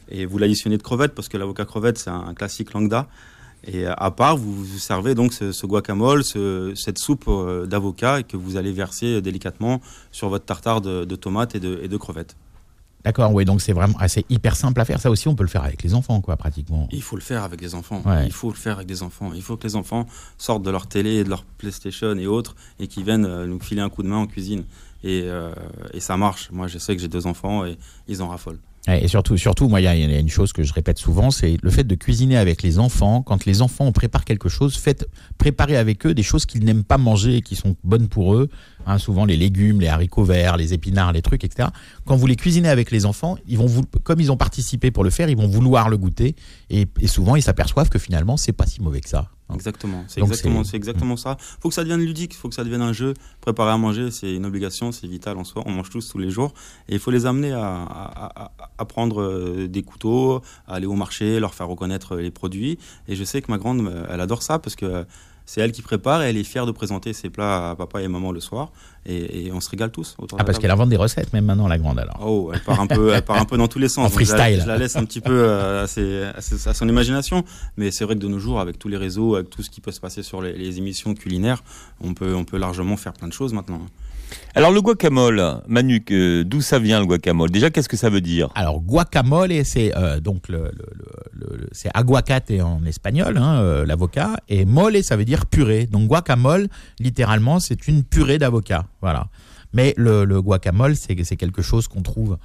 Et 0.09 0.25
vous 0.25 0.39
l'additionnez 0.39 0.79
de 0.79 0.83
crevettes 0.85 1.17
parce 1.17 1.29
que 1.29 1.37
l'avocat 1.37 1.65
crevette, 1.65 1.99
c'est 1.99 2.11
un, 2.11 2.21
un 2.29 2.35
classique 2.35 2.73
langda. 2.75 3.09
Et 3.64 3.87
euh, 3.87 3.92
à 3.96 4.11
part, 4.11 4.37
vous, 4.37 4.55
vous 4.64 4.79
servez 4.79 5.14
donc 5.14 5.33
ce, 5.33 5.53
ce 5.53 5.66
guacamole, 5.66 6.25
ce- 6.25 6.73
cette 6.75 6.99
soupe 6.99 7.25
euh, 7.29 7.66
d'avocat 7.66 8.23
que 8.23 8.37
vous 8.37 8.57
allez 8.57 8.73
verser 8.73 9.20
délicatement 9.20 9.81
sur 10.12 10.29
votre 10.29 10.44
tartare 10.46 10.81
de, 10.81 11.05
de 11.05 11.16
tomates 11.16 11.55
et 11.55 11.61
de, 11.61 11.79
et 11.83 11.88
de 11.88 11.96
crevettes. 11.96 12.37
D'accord, 13.03 13.33
oui, 13.33 13.46
donc 13.46 13.62
c'est 13.62 13.73
vraiment 13.73 13.94
ah, 13.99 14.09
c'est 14.09 14.27
hyper 14.29 14.55
simple 14.57 14.79
à 14.79 14.85
faire. 14.85 15.01
Ça 15.01 15.11
aussi, 15.11 15.27
on 15.27 15.35
peut 15.35 15.42
le 15.42 15.49
faire 15.49 15.64
avec 15.64 15.83
les 15.83 15.94
enfants, 15.94 16.20
quoi, 16.20 16.37
pratiquement. 16.37 16.87
Il 16.92 17.03
faut 17.03 17.16
le 17.16 17.23
faire 17.23 17.44
avec 17.44 17.59
des 17.59 17.75
enfants. 17.75 18.03
Ouais. 18.05 18.27
Il 18.27 18.33
faut 18.33 18.51
le 18.51 18.57
faire 18.57 18.75
avec 18.77 18.87
des 18.87 19.03
enfants. 19.03 19.31
Il 19.35 19.40
faut 19.40 19.57
que 19.57 19.66
les 19.66 19.75
enfants 19.75 20.07
sortent 20.37 20.62
de 20.62 20.70
leur 20.70 20.87
télé 20.87 21.25
de 21.25 21.31
leur 21.31 21.44
PlayStation 21.44 22.14
et 22.18 22.27
autres 22.27 22.55
et 22.79 22.88
qu'ils 22.88 23.05
viennent 23.05 23.25
euh, 23.25 23.46
nous 23.46 23.59
filer 23.59 23.81
un 23.81 23.88
coup 23.88 24.03
de 24.03 24.09
main 24.09 24.18
en 24.18 24.27
cuisine. 24.27 24.64
Et, 25.03 25.23
euh, 25.25 25.51
et 25.94 26.01
ça 26.01 26.18
marche. 26.18 26.51
Moi, 26.53 26.66
je 26.66 26.77
sais 26.77 26.94
que 26.94 27.01
j'ai 27.01 27.09
deux 27.09 27.27
enfants 27.27 27.64
et 27.64 27.79
ils 28.07 28.20
en 28.23 28.29
raffolent. 28.29 28.59
Et 28.88 29.09
surtout, 29.09 29.37
surtout, 29.37 29.69
moi, 29.69 29.81
il 29.81 29.85
y, 29.85 29.87
a- 29.87 29.95
il 29.95 30.11
y 30.11 30.14
a 30.14 30.19
une 30.19 30.31
chose 30.31 30.55
que 30.55 30.62
je 30.62 30.73
répète 30.73 30.97
souvent, 30.99 31.31
c'est 31.31 31.59
le 31.62 31.71
fait 31.71 31.85
de 31.85 31.95
cuisiner 31.95 32.38
avec 32.38 32.62
les 32.62 32.79
enfants. 32.79 33.21
Quand 33.23 33.45
les 33.45 33.61
enfants 33.61 33.85
on 33.85 33.93
prépare 33.93 34.25
quelque 34.25 34.49
chose, 34.49 34.77
faites 34.79 35.07
préparer 35.37 35.77
avec 35.77 36.07
eux 36.07 36.14
des 36.14 36.23
choses 36.23 36.47
qu'ils 36.47 36.64
n'aiment 36.64 36.83
pas 36.83 36.97
manger 36.97 37.37
et 37.37 37.40
qui 37.43 37.57
sont 37.57 37.77
bonnes 37.85 38.09
pour 38.09 38.35
eux. 38.35 38.49
Hein, 38.87 38.97
souvent 38.97 39.27
les 39.27 39.37
légumes, 39.37 39.81
les 39.83 39.88
haricots 39.88 40.25
verts, 40.25 40.57
les 40.57 40.73
épinards, 40.73 41.12
les 41.12 41.21
trucs, 41.21 41.45
etc. 41.45 41.69
Quand 42.07 42.16
vous 42.16 42.27
les 42.27 42.37
cuisinez 42.37 42.71
avec 42.71 42.90
les 42.90 43.05
enfants, 43.05 43.37
ils 43.47 43.59
vont 43.59 43.66
vous, 43.66 43.83
comme 44.03 44.19
ils 44.19 44.33
ont 44.33 44.38
participé 44.38 44.90
pour 44.90 45.05
le 45.05 45.11
faire, 45.11 45.29
ils 45.29 45.37
vont 45.37 45.47
vouloir 45.47 45.90
le 45.90 45.99
goûter. 45.99 46.35
Et, 46.71 46.87
et 47.01 47.07
souvent, 47.07 47.37
ils 47.37 47.43
s'aperçoivent 47.43 47.90
que 47.90 47.98
finalement, 47.98 48.38
c'est 48.38 48.52
pas 48.52 48.65
si 48.67 48.81
mauvais 48.81 49.02
que 49.02 49.09
ça. 49.11 49.29
Hein. 49.51 49.55
Exactement. 49.55 50.05
C'est 50.09 50.21
exactement, 50.21 50.65
c'est- 50.65 50.77
exactement 50.77 51.17
ça. 51.17 51.37
faut 51.61 51.69
que 51.69 51.75
ça 51.75 51.83
devienne 51.83 52.01
ludique. 52.01 52.35
faut 52.35 52.48
que 52.48 52.55
ça 52.55 52.65
devienne 52.65 52.83
un 52.83 52.92
jeu. 52.92 53.15
Préparer 53.40 53.71
à 53.73 53.77
manger, 53.79 54.11
c'est 54.11 54.35
une 54.35 54.46
obligation. 54.46 54.92
C'est 54.92 55.07
vital 55.07 55.37
en 55.38 55.44
soi. 55.44 55.63
On 55.67 55.73
mange 55.73 55.90
tous 55.90 56.09
tous 56.09 56.19
les 56.19 56.31
jours. 56.31 56.53
Et 56.88 56.94
il 56.94 56.98
faut 56.98 57.11
les 57.11 57.27
amener 57.27 57.53
à, 57.53 57.65
à- 57.83 58.42
à- 58.44 58.53
à 58.79 58.85
prendre 58.85 59.21
euh, 59.23 59.69
des 59.69 59.83
couteaux, 59.83 60.40
à 60.67 60.75
aller 60.75 60.87
au 60.87 60.94
marché, 60.94 61.40
leur 61.40 61.55
faire 61.55 61.69
reconnaître 61.69 62.17
les 62.17 62.31
produits. 62.31 62.79
Et 63.09 63.17
je 63.17 63.25
sais 63.25 63.42
que 63.42 63.51
ma 63.51 63.59
grande, 63.59 63.81
euh, 63.87 64.07
elle 64.11 64.21
adore 64.21 64.42
ça 64.42 64.59
parce 64.59 64.77
que 64.77 64.87
euh, 64.87 65.05
c'est 65.53 65.61
elle 65.61 65.73
qui 65.73 65.83
prépare 65.83 66.23
et 66.23 66.29
elle 66.31 66.37
est 66.37 66.44
fière 66.44 66.65
de 66.65 66.71
présenter 66.71 67.13
ses 67.13 67.29
plats 67.29 67.71
à 67.71 67.75
papa 67.75 68.01
et 68.01 68.07
maman 68.07 68.31
le 68.31 68.38
soir. 68.38 68.71
Et, 69.05 69.46
et 69.46 69.53
on 69.53 69.61
se 69.61 69.69
régale 69.69 69.90
tous 69.90 70.17
Ah, 70.38 70.44
parce 70.44 70.61
qu'elle 70.61 70.71
invente 70.71 70.90
des 70.90 70.96
recettes, 70.96 71.33
même 71.33 71.46
maintenant, 71.46 71.67
la 71.67 71.77
grande, 71.77 71.98
alors. 71.98 72.21
Oh, 72.25 72.53
elle 72.55 72.61
part 72.61 72.81
un 72.81 72.87
peu, 72.87 73.13
elle 73.13 73.23
part 73.25 73.38
un 73.38 73.44
peu 73.46 73.57
dans 73.57 73.67
tous 73.67 73.81
les 73.81 73.88
sens. 73.88 74.07
En 74.13 74.15
Donc, 74.17 74.25
je 74.25 74.31
la- 74.31 74.37
freestyle. 74.38 74.63
Je, 74.63 74.69
la 74.69 74.79
laisse 74.79 74.94
un 74.94 75.05
petit 75.05 75.21
peu 75.21 75.33
euh, 75.33 75.83
à, 75.83 75.87
ses- 75.88 76.23
à 76.23 76.40
ses- 76.40 76.69
à 76.69 76.73
son 76.75 76.88
imagination. 76.88 77.42
Mais 77.77 77.90
c'est 77.90 78.05
vrai 78.05 78.15
que 78.15 78.21
de 78.21 78.29
nos 78.29 78.38
jours, 78.38 78.61
avec 78.61 78.79
tous 78.79 78.87
les 78.88 78.96
réseaux, 78.96 79.35
avec 79.35 79.51
tout 79.51 79.63
ce 79.65 79.71
qui 79.71 79.81
peut 79.81 79.90
se 79.90 79.98
passer 80.01 80.23
sur 80.23 80.40
les, 80.40 80.53
les 80.53 80.79
émissions 80.79 81.15
culinaires, 81.15 81.65
on 82.01 82.15
peut, 82.15 82.33
on 82.35 82.44
peut 82.44 82.59
largement 82.59 82.96
faire 82.96 83.13
plein 83.15 83.27
de 83.27 83.33
choses 83.33 83.53
maintenant. 83.53 83.81
Alors 84.54 84.70
le 84.72 84.81
guacamole, 84.83 85.42
Manu, 85.68 86.00
d'où 86.44 86.60
ça 86.60 86.78
vient 86.78 87.00
le 87.00 87.06
guacamole? 87.06 87.50
Déjà, 87.50 87.70
qu'est-ce 87.70 87.88
que 87.88 87.96
ça 87.96 88.10
veut 88.10 88.20
dire? 88.20 88.48
Alors 88.54 88.81
guacamole, 88.81 89.52
c'est 89.64 89.96
euh, 89.96 90.20
donc 90.20 90.48
le, 90.48 90.58
le- 90.64 90.70
le- 91.33 91.56
le- 91.56 91.68
c'est 91.72 91.90
aguacate 91.94 92.50
en 92.62 92.85
espagnol, 92.85 93.38
hein, 93.38 93.60
euh, 93.60 93.87
l'avocat, 93.87 94.37
et 94.48 94.64
mole, 94.64 95.02
ça 95.02 95.16
veut 95.16 95.24
dire 95.24 95.46
purée. 95.46 95.87
Donc 95.87 96.08
guacamole, 96.08 96.68
littéralement, 96.98 97.60
c'est 97.60 97.87
une 97.88 98.02
purée 98.04 98.38
d'avocat. 98.38 98.87
Voilà. 99.00 99.26
Mais 99.72 99.94
le, 99.96 100.24
le 100.24 100.42
guacamole, 100.42 100.96
c'est 100.96 101.14
quelque 101.14 101.62
chose 101.62 101.87
qu'on 101.87 102.02
trouve 102.02 102.38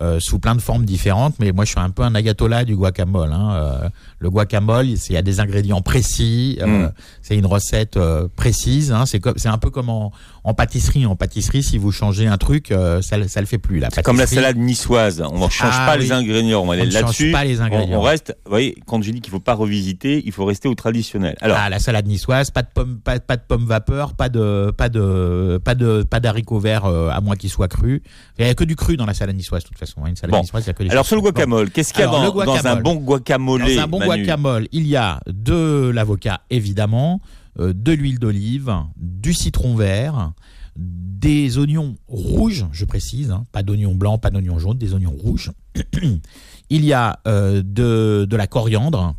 euh, 0.00 0.20
sous 0.20 0.38
plein 0.38 0.54
de 0.54 0.60
formes 0.60 0.84
différentes. 0.84 1.34
Mais 1.40 1.50
moi, 1.50 1.64
je 1.64 1.70
suis 1.70 1.80
un 1.80 1.90
peu 1.90 2.04
un 2.04 2.14
ayatollah 2.14 2.64
du 2.64 2.76
guacamole. 2.76 3.32
hein. 3.32 3.50
Euh, 3.56 3.88
le 4.20 4.30
guacamole, 4.30 4.86
il 4.86 5.12
y 5.12 5.16
a 5.16 5.22
des 5.22 5.40
ingrédients 5.40 5.80
précis. 5.82 6.56
euh, 6.62 6.66
Mm. 6.86 6.92
C'est 7.20 7.36
une 7.36 7.46
recette 7.46 7.98
précise. 8.36 8.92
hein. 8.92 9.06
C'est 9.06 9.48
un 9.48 9.58
peu 9.58 9.70
comme 9.70 9.88
en, 9.88 10.12
en 10.48 10.54
pâtisserie. 10.54 11.06
En 11.06 11.14
pâtisserie, 11.16 11.62
si 11.62 11.78
vous 11.78 11.92
changez 11.92 12.26
un 12.26 12.38
truc, 12.38 12.70
euh, 12.72 13.02
ça, 13.02 13.16
ça 13.28 13.40
le 13.40 13.46
fait 13.46 13.58
plus. 13.58 13.78
La 13.80 13.88
C'est 13.92 14.02
comme 14.02 14.18
la 14.18 14.26
salade 14.26 14.56
niçoise. 14.56 15.22
On 15.30 15.44
ne 15.46 15.50
change 15.50 15.74
Ah, 15.74 15.86
pas 15.86 15.96
oui. 15.96 16.04
les 16.04 16.12
ingrédients. 16.12 16.62
On 16.66 16.74
ne 16.74 16.90
change 16.90 17.32
pas 17.32 17.44
les 17.44 17.60
ingrédients. 17.60 17.98
on 17.98 18.02
reste. 18.02 18.34
Vous 18.44 18.50
voyez, 18.50 18.76
quand 18.86 19.02
je 19.02 19.10
dis 19.10 19.20
qu'il 19.20 19.30
faut 19.30 19.40
pas 19.40 19.54
revisiter, 19.54 20.22
il 20.24 20.32
faut 20.32 20.44
rester 20.44 20.68
au 20.68 20.74
traditionnel. 20.74 21.36
Alors, 21.40 21.58
ah, 21.60 21.68
la 21.68 21.78
salade 21.78 22.06
niçoise, 22.06 22.50
pas 22.50 22.62
de 22.62 22.68
pommes, 22.74 22.98
pas, 22.98 23.18
pas 23.20 23.36
de 23.36 23.42
pommes 23.46 23.66
vapeur, 23.66 24.14
pas 24.14 24.28
de, 24.28 24.72
pas 24.76 24.88
de, 24.88 25.60
pas 25.64 25.74
de, 25.74 26.02
pas 26.02 26.20
d'haricots 26.20 26.58
verts 26.58 26.86
euh, 26.86 27.10
à 27.10 27.20
moins 27.20 27.36
qu'ils 27.36 27.50
soient 27.50 27.68
crus. 27.68 28.00
Il 28.38 28.44
n'y 28.44 28.50
a 28.50 28.54
que 28.54 28.64
du 28.64 28.74
cru 28.76 28.96
dans 28.96 29.06
la 29.06 29.14
salade 29.14 29.36
niçoise 29.36 29.62
de 29.64 29.68
toute 29.68 29.78
façon. 29.78 30.00
hein. 30.04 30.08
Une 30.08 30.16
salade 30.16 30.32
Bon. 30.34 30.40
niçoise, 30.40 30.64
il 30.64 30.68
y 30.68 30.70
a 30.70 30.74
que 30.74 30.82
des 30.82 30.90
alors 30.90 31.04
sur 31.06 31.16
le 31.16 31.22
guacamole, 31.22 31.70
qu'est-ce 31.70 31.92
qu'il 31.92 32.00
y 32.00 32.04
a 32.04 32.08
Alors, 32.08 32.32
dans, 32.44 32.66
un 32.66 32.76
bon 32.76 32.94
guacamole 32.96 33.60
Dans 33.62 33.82
un 33.82 33.86
bon 33.86 33.98
Manu? 33.98 34.22
guacamole, 34.24 34.68
il 34.72 34.86
y 34.86 34.96
a 34.96 35.20
de 35.26 35.90
l'avocat 35.94 36.40
évidemment, 36.50 37.20
de 37.58 37.92
l'huile 37.92 38.18
d'olive, 38.18 38.72
du 38.96 39.32
citron 39.34 39.74
vert, 39.74 40.32
des 40.76 41.58
oignons 41.58 41.96
rouges, 42.06 42.66
je 42.72 42.84
précise, 42.84 43.30
hein, 43.32 43.44
pas 43.50 43.62
d'oignons 43.64 43.94
blancs, 43.94 44.20
pas 44.20 44.30
d'oignons 44.30 44.58
jaunes, 44.58 44.78
des 44.78 44.94
oignons 44.94 45.10
rouges. 45.18 45.50
il 46.70 46.84
y 46.84 46.92
a 46.92 47.18
euh, 47.26 47.62
de, 47.64 48.26
de 48.28 48.36
la 48.36 48.46
coriandre 48.46 49.14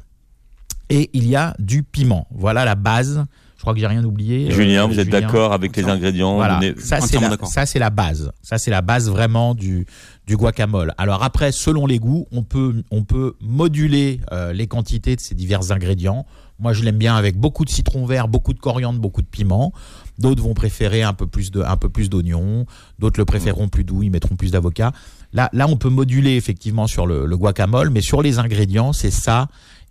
et 0.89 1.09
il 1.13 1.27
y 1.27 1.35
a 1.35 1.55
du 1.59 1.83
piment. 1.83 2.27
Voilà 2.31 2.65
la 2.65 2.75
base. 2.75 3.25
Je 3.57 3.61
crois 3.61 3.73
que 3.73 3.79
j'ai 3.81 3.87
rien 3.87 4.05
oublié. 4.05 4.49
Julien, 4.51 4.83
Euh, 4.83 4.87
vous 4.87 4.99
êtes 4.99 5.07
Julien. 5.07 5.19
d'accord 5.19 5.51
avec 5.51 5.75
les 5.75 5.83
ingrédients 5.83 6.35
Voilà, 6.35 6.61
ça 6.77 7.01
c'est 7.01 7.19
la, 7.19 7.27
d'accord. 7.27 7.49
ça 7.49 7.65
c'est 7.65 7.77
la 7.79 7.89
base. 7.89 8.31
Ça 8.41 8.57
c'est 8.57 8.71
la 8.71 8.81
base 8.81 9.09
vraiment 9.09 9.53
du 9.53 9.85
du 10.25 10.37
guacamole. 10.37 10.93
Alors 10.97 11.23
après, 11.23 11.51
selon 11.51 11.85
les 11.85 11.99
goûts, 11.99 12.25
on 12.31 12.43
peut 12.43 12.81
on 12.89 13.03
peut 13.03 13.33
moduler 13.41 14.21
euh, 14.31 14.53
les 14.53 14.67
quantités 14.67 15.17
de 15.17 15.21
ces 15.21 15.35
divers 15.35 15.73
ingrédients. 15.73 16.25
Moi, 16.59 16.73
je 16.73 16.83
l'aime 16.83 16.97
bien 16.97 17.15
avec 17.15 17.37
beaucoup 17.37 17.65
de 17.65 17.69
citron 17.69 18.05
vert, 18.05 18.27
beaucoup 18.27 18.53
de 18.53 18.59
coriandre, 18.59 18.99
beaucoup 18.99 19.21
de 19.21 19.27
piment. 19.27 19.73
D'autres 20.17 20.43
vont 20.43 20.53
préférer 20.53 21.03
un 21.03 21.13
peu 21.13 21.27
plus 21.27 21.51
de 21.51 21.61
un 21.61 21.77
peu 21.77 21.89
plus 21.89 22.09
d'oignons. 22.09 22.65
D'autres 22.99 23.19
le 23.19 23.25
préféreront 23.25 23.69
plus 23.69 23.83
doux, 23.83 24.03
ils 24.03 24.11
mettront 24.11 24.35
plus 24.35 24.51
d'avocat. 24.51 24.91
Là, 25.31 25.49
là, 25.53 25.67
on 25.69 25.77
peut 25.77 25.89
moduler 25.89 26.35
effectivement 26.35 26.87
sur 26.87 27.05
le 27.05 27.37
guacamole, 27.37 27.89
mais 27.89 28.01
sur 28.01 28.21
les 28.21 28.39
ingrédients, 28.39 28.93
c'est 28.93 29.11
ça 29.11 29.47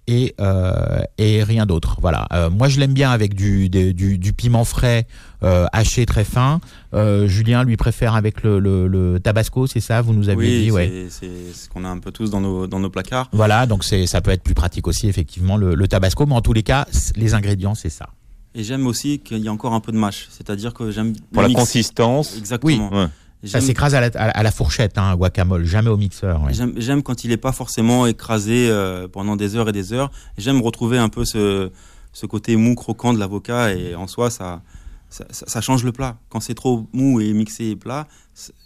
et, 0.09 0.34
euh, 0.40 1.00
et 1.18 1.44
rien 1.44 1.66
d'autre. 1.66 1.98
Voilà. 2.00 2.26
Euh, 2.32 2.48
moi, 2.50 2.66
je 2.68 2.80
l'aime 2.80 2.94
bien 2.94 3.11
avec 3.11 3.34
du, 3.34 3.68
des- 3.68 3.92
du, 3.92 4.18
du 4.18 4.32
piment 4.32 4.64
frais 4.64 5.06
euh, 5.44 5.66
haché 5.72 6.06
très 6.06 6.24
fin. 6.24 6.61
Euh, 6.94 7.28
Julien 7.28 7.62
lui 7.62 7.76
préfère 7.76 8.14
avec 8.16 8.42
le, 8.42 8.59
le, 8.59 8.88
le 8.88 9.20
tabasco, 9.20 9.66
c'est 9.66 9.80
ça 9.80 10.00
Vous 10.00 10.14
nous 10.14 10.30
aviez 10.30 10.56
Oui, 10.59 10.64
dit, 10.64 10.70
ouais. 10.72 11.06
c'est 11.11 11.52
ce 11.54 11.68
qu'on 11.68 11.84
a 11.84 11.88
un 11.88 11.98
peu 11.98 12.11
tous 12.11 12.30
dans 12.30 12.40
nos, 12.40 12.66
dans 12.66 12.80
nos 12.80 12.90
placards. 12.90 13.28
Voilà, 13.32 13.66
donc 13.66 13.84
ça 13.84 14.20
peut 14.22 14.30
être 14.32 14.42
plus 14.42 14.54
pratique 14.54 14.88
aussi 14.88 15.06
effectivement 15.09 15.56
le, 15.56 15.74
le 15.74 15.86
tabasco, 15.88 16.24
mais 16.26 16.34
en 16.34 16.40
tous 16.40 16.54
les 16.54 16.62
cas, 16.64 16.86
les 17.14 17.34
ingrédients 17.34 17.74
c'est 17.76 17.90
ça. 17.90 18.09
Et 18.54 18.64
j'aime 18.64 18.86
aussi 18.86 19.18
qu'il 19.20 19.38
y 19.38 19.46
ait 19.46 19.50
encore 19.50 19.74
un 19.74 19.80
peu 19.80 19.92
de 19.92 19.98
mâche. 19.98 20.26
C'est-à-dire 20.30 20.72
que 20.72 20.90
j'aime. 20.90 21.12
pour 21.32 21.42
la 21.42 21.48
mix. 21.48 21.61
consistance. 21.61 22.36
Exactement. 22.38 22.90
Ouais. 22.92 23.06
Ça 23.45 23.61
s'écrase 23.61 23.95
à 23.95 24.01
la, 24.01 24.11
à, 24.16 24.51
fourchette, 24.51 24.99
hein, 24.99 25.14
guacamole, 25.16 25.64
jamais 25.64 25.91
au 25.91 25.97
mixeur. 25.97 26.43
ouais. 26.43 26.53
J'aime 26.76 27.03
quand 27.05 27.22
il 27.24 27.28
n'est 27.30 27.36
pas 27.36 27.53
forcément 27.53 28.07
écrasé 28.07 28.68
euh, 28.68 29.07
pendant 29.07 29.36
des 29.36 29.55
heures 29.55 29.68
et 29.68 29.72
des 29.72 29.93
heures. 29.93 30.11
J'aime 30.36 30.61
retrouver 30.61 30.99
un 30.99 31.09
peu 31.09 31.24
ce, 31.24 31.70
ce 32.12 32.26
côté 32.26 32.57
mou 32.57 32.74
croquant 32.74 33.12
de 33.12 33.18
l'avocat 33.20 33.72
et 33.74 33.95
en 33.95 34.09
soi, 34.09 34.30
ça, 34.30 34.62
ça, 35.09 35.24
ça- 35.30 35.47
ça 35.47 35.61
change 35.61 35.84
le 35.84 35.93
plat. 35.93 36.18
Quand 36.30 36.41
c'est 36.41 36.55
trop 36.55 36.89
mou 36.93 37.20
et 37.20 37.32
mixé 37.32 37.66
et 37.66 37.76
plat, 37.76 38.09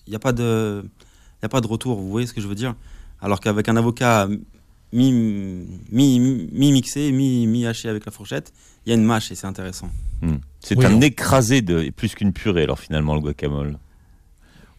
il 0.06 0.10
n'y 0.10 0.16
a, 0.16 0.18
pas 0.18 0.32
de- 0.32 0.82
y 1.42 1.44
a 1.46 1.48
pas 1.50 1.60
de 1.60 1.66
retour. 1.66 2.00
Vous 2.00 2.08
voyez 2.10 2.26
ce 2.26 2.32
que 2.32 2.40
je 2.40 2.46
veux 2.48 2.54
dire? 2.54 2.74
Alors 3.20 3.40
qu'avec 3.40 3.68
un 3.68 3.76
avocat 3.76 4.26
mi, 4.92 5.12
mi, 5.90 6.18
mi 6.20 6.72
mixé, 6.72 7.12
mi, 7.12 7.46
mi 7.46 7.66
haché 7.66 7.88
avec 7.88 8.06
la 8.06 8.12
fourchette, 8.12 8.52
il 8.86 8.90
y 8.90 8.92
a 8.92 8.96
une 8.96 9.04
mâche 9.04 9.30
et 9.30 9.34
c'est 9.34 9.46
intéressant. 9.46 9.90
Hmm. 10.22 10.36
C'est 10.60 10.76
Oui, 10.78 10.86
un 10.86 10.94
on- 10.94 11.00
écrasé 11.00 11.60
de 11.62 11.90
plus 11.90 12.14
qu'une 12.14 12.32
purée 12.32 12.62
alors 12.62 12.78
finalement 12.78 13.14
le 13.14 13.20
guacamole. 13.20 13.78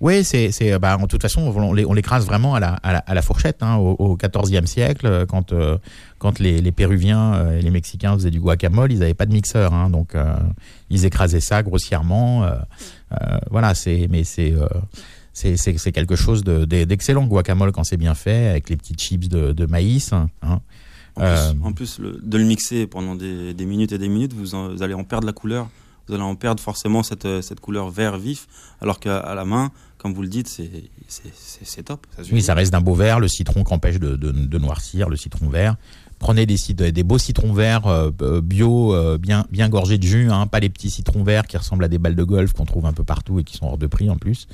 Oui, 0.04 0.26
c'est, 0.26 0.52
c'est, 0.52 0.78
bah, 0.80 0.98
de 0.98 1.06
toute 1.08 1.22
façon, 1.22 1.42
on, 1.56 1.72
l'é- 1.74 1.86
on 1.86 1.94
l'écrase 1.94 2.26
vraiment 2.26 2.56
à 2.56 2.60
la, 2.60 2.74
à 2.74 2.92
la, 2.92 3.00
à 3.00 3.14
la 3.14 3.22
fourchette. 3.22 3.64
Hein, 3.64 3.78
au, 3.78 4.18
14e 4.18 4.66
siècle, 4.66 5.06
euh, 5.08 5.26
quand, 5.26 5.54
euh, 5.54 5.78
quand 6.20 6.40
les, 6.40 6.60
les 6.60 6.72
Péruviens 6.74 7.34
euh, 7.36 7.58
et 7.58 7.62
les 7.62 7.72
Mexicains 7.72 8.14
faisaient 8.14 8.30
du 8.30 8.42
guacamole, 8.42 8.92
ils 8.92 9.00
n'avaient 9.00 9.14
pas 9.14 9.26
de 9.26 9.32
mixeur. 9.32 9.74
Hein, 9.74 9.90
donc, 9.90 10.14
euh, 10.16 10.36
ils 10.90 11.06
écrasaient 11.06 11.40
ça 11.40 11.64
grossièrement. 11.64 12.44
euh, 12.44 12.52
euh, 13.14 13.38
voilà, 13.50 13.74
c'est, 13.76 14.08
mais 14.10 14.26
c'est, 14.26 14.52
euh, 14.52 14.68
c'est, 15.32 15.56
c'est, 15.56 15.78
c'est 15.78 15.94
quelque 15.94 16.18
chose 16.18 16.44
de, 16.44 16.66
de- 16.66 16.84
d'excellent, 16.84 17.24
guacamole, 17.26 17.72
quand 17.72 17.86
c'est 17.86 17.96
bien 17.98 18.14
fait, 18.14 18.50
avec 18.50 18.70
les 18.70 18.76
petites 18.76 19.00
chips 19.02 19.30
de, 19.30 19.54
de 19.54 19.66
maïs. 19.66 20.12
hein. 20.12 20.28
En 21.16 21.22
plus, 21.22 21.26
Euh, 21.26 21.54
en 21.64 21.72
plus, 21.72 22.00
le- 22.00 22.20
de 22.22 22.38
le 22.38 22.44
mixer 22.44 22.88
pendant 22.88 23.16
des, 23.16 23.54
des 23.54 23.66
minutes 23.66 23.94
et 23.94 23.98
des 23.98 24.10
minutes, 24.10 24.34
vous, 24.34 24.54
en- 24.54 24.68
vous 24.74 24.84
allez 24.84 24.96
en 24.96 25.06
perdre 25.06 25.26
la 25.28 25.34
couleur. 25.34 25.70
Vous 26.08 26.14
allez 26.14 26.24
en 26.24 26.36
perdre 26.36 26.62
forcément 26.62 27.02
cette, 27.02 27.24
euh, 27.24 27.42
cette 27.42 27.62
couleur 27.62 27.90
vert 27.90 28.18
vif, 28.18 28.48
alors 28.82 29.00
qu'à 29.00 29.20
à 29.20 29.36
la 29.36 29.46
main, 29.46 29.72
comme 30.04 30.14
vous 30.14 30.22
le 30.22 30.28
dites, 30.28 30.50
c'est 31.08 31.84
top. 31.84 32.06
Ça. 32.18 32.24
Oui, 32.34 32.42
ça 32.42 32.54
reste 32.54 32.74
d'un 32.74 32.82
beau 32.82 32.94
vert, 32.94 33.22
le 33.22 33.30
citron 33.30 33.64
qu'empêche 33.64 34.00
de, 34.00 34.18
de, 34.18 34.58
noircir, 34.60 35.08
le 35.08 35.16
citron 35.16 35.48
vert. 35.48 35.78
Prenez 36.20 36.46
des 36.46 37.04
beaux 37.04 37.18
citrons 37.18 37.54
verts 37.54 37.88
euh, 37.88 38.12
euh, 38.22 38.42
bio, 38.42 38.94
euh, 38.94 39.18
bien, 39.18 39.46
bien 39.50 39.70
gorgés 39.70 39.98
de 39.98 40.04
jus, 40.04 40.30
hein, 40.30 40.46
pas 40.48 40.60
les 40.60 40.70
petits 40.70 40.90
citrons 40.90 41.24
verts 41.24 41.48
qui 41.48 41.56
ressemblent 41.56 41.86
à 41.86 41.88
des 41.88 42.00
balles 42.00 42.18
de 42.18 42.24
golf 42.24 42.52
qu'on 42.52 42.66
trouve 42.66 42.86
un 42.86 42.92
peu 42.92 43.06
partout 43.06 43.40
et 43.40 43.46
qui 43.46 43.56
sont 43.56 43.66
hors 43.66 43.78
de 43.78 43.88
prix 43.88 44.10
en 44.10 44.18
plus. 44.18 44.48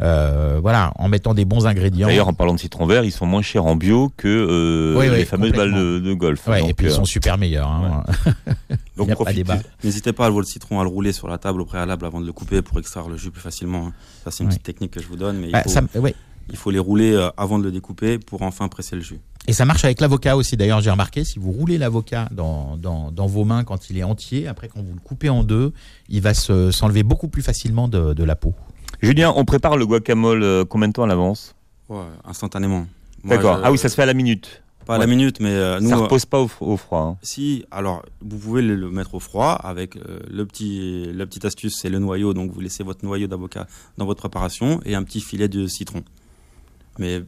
Euh, 0.00 0.58
voilà, 0.60 0.92
en 0.96 1.08
mettant 1.08 1.34
des 1.34 1.44
bons 1.44 1.66
ingrédients. 1.66 2.08
D'ailleurs, 2.08 2.28
en 2.28 2.32
parlant 2.34 2.54
de 2.54 2.58
citron 2.58 2.84
vert, 2.86 3.04
ils 3.04 3.12
sont 3.12 3.26
moins 3.26 3.42
chers 3.42 3.64
en 3.64 3.76
bio 3.76 4.10
que 4.16 4.26
euh, 4.28 4.98
Oui, 4.98 5.06
oui, 5.08 5.16
les 5.18 5.24
fameuses 5.24 5.52
balles 5.52 5.72
de, 5.72 6.00
de 6.00 6.12
golf. 6.14 6.46
Ouais, 6.48 6.60
Donc, 6.60 6.70
et 6.70 6.74
puis 6.74 6.86
ils 6.86 6.90
euh, 6.92 6.94
sont 6.96 7.04
super 7.04 7.38
meilleurs. 7.38 7.68
Hein. 7.68 8.02
donc 8.96 9.10
profitez- 9.10 9.34
débat. 9.36 9.58
N'hésitez 9.84 10.12
pas 10.12 10.26
à 10.26 10.30
le 10.30 10.42
citron, 10.42 10.80
à 10.80 10.82
le 10.82 10.88
rouler 10.88 11.12
sur 11.12 11.28
la 11.28 11.38
table 11.38 11.60
au 11.60 11.64
préalable 11.64 12.04
avant 12.06 12.20
de 12.20 12.26
le 12.26 12.32
couper 12.32 12.60
pour 12.62 12.78
extraire 12.78 13.08
le 13.08 13.16
jus 13.16 13.30
plus 13.30 13.40
facilement. 13.40 13.86
hein. 13.88 13.92
Ça, 14.24 14.30
c'est 14.30 14.42
une 14.42 14.48
Ouais. 14.48 14.54
petite 14.54 14.64
technique 14.64 14.90
que 14.90 15.00
je 15.00 15.06
vous 15.06 15.16
donne, 15.16 15.38
mais 15.38 15.50
Bah, 15.50 15.60
il, 15.60 15.70
faut, 15.70 15.70
ça- 15.70 16.00
ouais. 16.00 16.14
il 16.50 16.56
faut 16.56 16.70
les 16.72 16.78
rouler 16.80 17.12
euh, 17.12 17.28
avant 17.36 17.58
de 17.58 17.64
le 17.64 17.70
découper 17.70 18.18
pour 18.18 18.42
enfin 18.42 18.66
presser 18.68 18.96
le 18.96 19.02
jus. 19.02 19.20
Et 19.46 19.52
ça 19.52 19.64
marche 19.64 19.84
avec 19.84 20.00
l'avocat 20.00 20.36
aussi. 20.36 20.56
D'ailleurs, 20.56 20.80
j'ai 20.80 20.90
remarqué, 20.90 21.22
si 21.22 21.38
vous 21.38 21.52
roulez 21.52 21.76
l'avocat 21.78 22.28
dans, 22.32 22.76
dans, 22.78 23.12
dans 23.12 23.26
vos 23.26 23.44
mains 23.44 23.62
quand 23.62 23.90
il 23.90 23.98
est 23.98 24.02
entier, 24.02 24.48
après 24.48 24.68
quand 24.68 24.80
vous 24.82 24.94
le 24.94 25.00
coupez 25.00 25.28
en 25.28 25.44
deux, 25.44 25.72
il 26.08 26.20
va 26.22 26.32
se- 26.34 26.70
s'enlever 26.70 27.02
beaucoup 27.02 27.28
plus 27.28 27.42
facilement 27.42 27.86
de, 27.86 28.14
de 28.14 28.24
la 28.24 28.34
peau. 28.36 28.54
Julien, 29.00 29.32
on 29.36 29.44
prépare 29.44 29.76
le 29.76 29.86
guacamole 29.86 30.42
euh, 30.42 30.64
combien 30.64 30.88
de 30.88 30.92
temps 30.92 31.02
à 31.04 31.06
l'avance? 31.06 31.54
Ouais, 31.88 32.04
instantanément. 32.24 32.86
Moi, 33.22 33.36
D'accord. 33.36 33.58
je- 33.58 33.62
Ah 33.64 33.72
oui, 33.72 33.78
ça 33.78 33.88
se 33.88 33.94
fait 33.94 34.02
à 34.02 34.06
la 34.06 34.14
minute. 34.14 34.62
Pas 34.86 34.96
à 34.96 34.98
la 34.98 35.06
minute, 35.06 35.40
mais 35.40 35.48
euh, 35.50 35.80
nous. 35.80 35.88
ça 35.88 35.96
euh, 35.96 36.00
repose 36.00 36.26
pas 36.26 36.40
au, 36.40 36.46
fr- 36.46 36.60
au 36.62 36.76
froid. 36.76 37.00
hein. 37.00 37.16
Si, 37.22 37.64
alors 37.70 38.04
vous 38.20 38.36
pouvez 38.36 38.60
le, 38.60 38.74
le 38.76 38.90
mettre 38.90 39.14
au 39.14 39.20
froid 39.20 39.52
avec 39.52 39.96
euh, 39.96 40.18
le 40.30 40.44
petit, 40.44 41.10
la 41.14 41.24
petite 41.24 41.46
astuce, 41.46 41.78
c'est 41.80 41.88
le 41.88 41.98
noyau. 41.98 42.34
Donc 42.34 42.50
vous 42.52 42.60
laissez 42.60 42.84
votre 42.84 43.02
noyau 43.02 43.26
d'avocat 43.26 43.66
dans 43.96 44.04
votre 44.04 44.20
préparation 44.20 44.80
et 44.84 44.94
un 44.94 45.02
petit 45.02 45.22
filet 45.22 45.48
de 45.48 45.66
citron. 45.66 46.02
Mais 46.98 47.22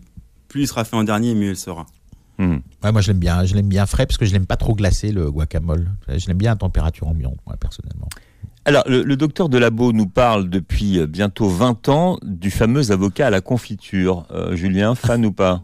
plus 0.48 0.62
il 0.62 0.66
sera 0.68 0.84
fait 0.84 0.96
en 0.96 1.04
dernier, 1.04 1.34
mieux 1.34 1.50
il 1.50 1.56
sera. 1.56 1.86
Ouais, 2.38 2.92
moi, 2.92 3.00
je 3.00 3.08
l'aime 3.08 3.18
bien. 3.18 3.46
Je 3.46 3.54
l'aime 3.54 3.68
bien 3.68 3.86
frais 3.86 4.04
parce 4.04 4.18
que 4.18 4.26
je 4.26 4.32
l'aime 4.34 4.44
pas 4.44 4.58
trop 4.58 4.74
glacé, 4.74 5.10
le 5.10 5.30
guacamole. 5.32 5.88
Je 6.08 6.26
l'aime 6.28 6.36
bien 6.36 6.52
à 6.52 6.56
température 6.56 7.08
ambiante, 7.08 7.38
moi, 7.46 7.56
personnellement. 7.56 8.08
Alors, 8.66 8.82
le, 8.88 9.02
le 9.04 9.16
docteur 9.16 9.48
Delabo 9.48 9.92
nous 9.92 10.08
parle 10.08 10.48
depuis 10.50 10.98
euh, 10.98 11.06
bientôt 11.06 11.48
20 11.48 11.88
ans 11.88 12.18
du 12.24 12.50
fameux 12.50 12.90
avocat 12.90 13.28
à 13.28 13.30
la 13.30 13.40
confiture. 13.40 14.26
Euh, 14.32 14.56
Julien, 14.56 14.96
fan 14.96 15.24
ou 15.24 15.30
pas? 15.32 15.62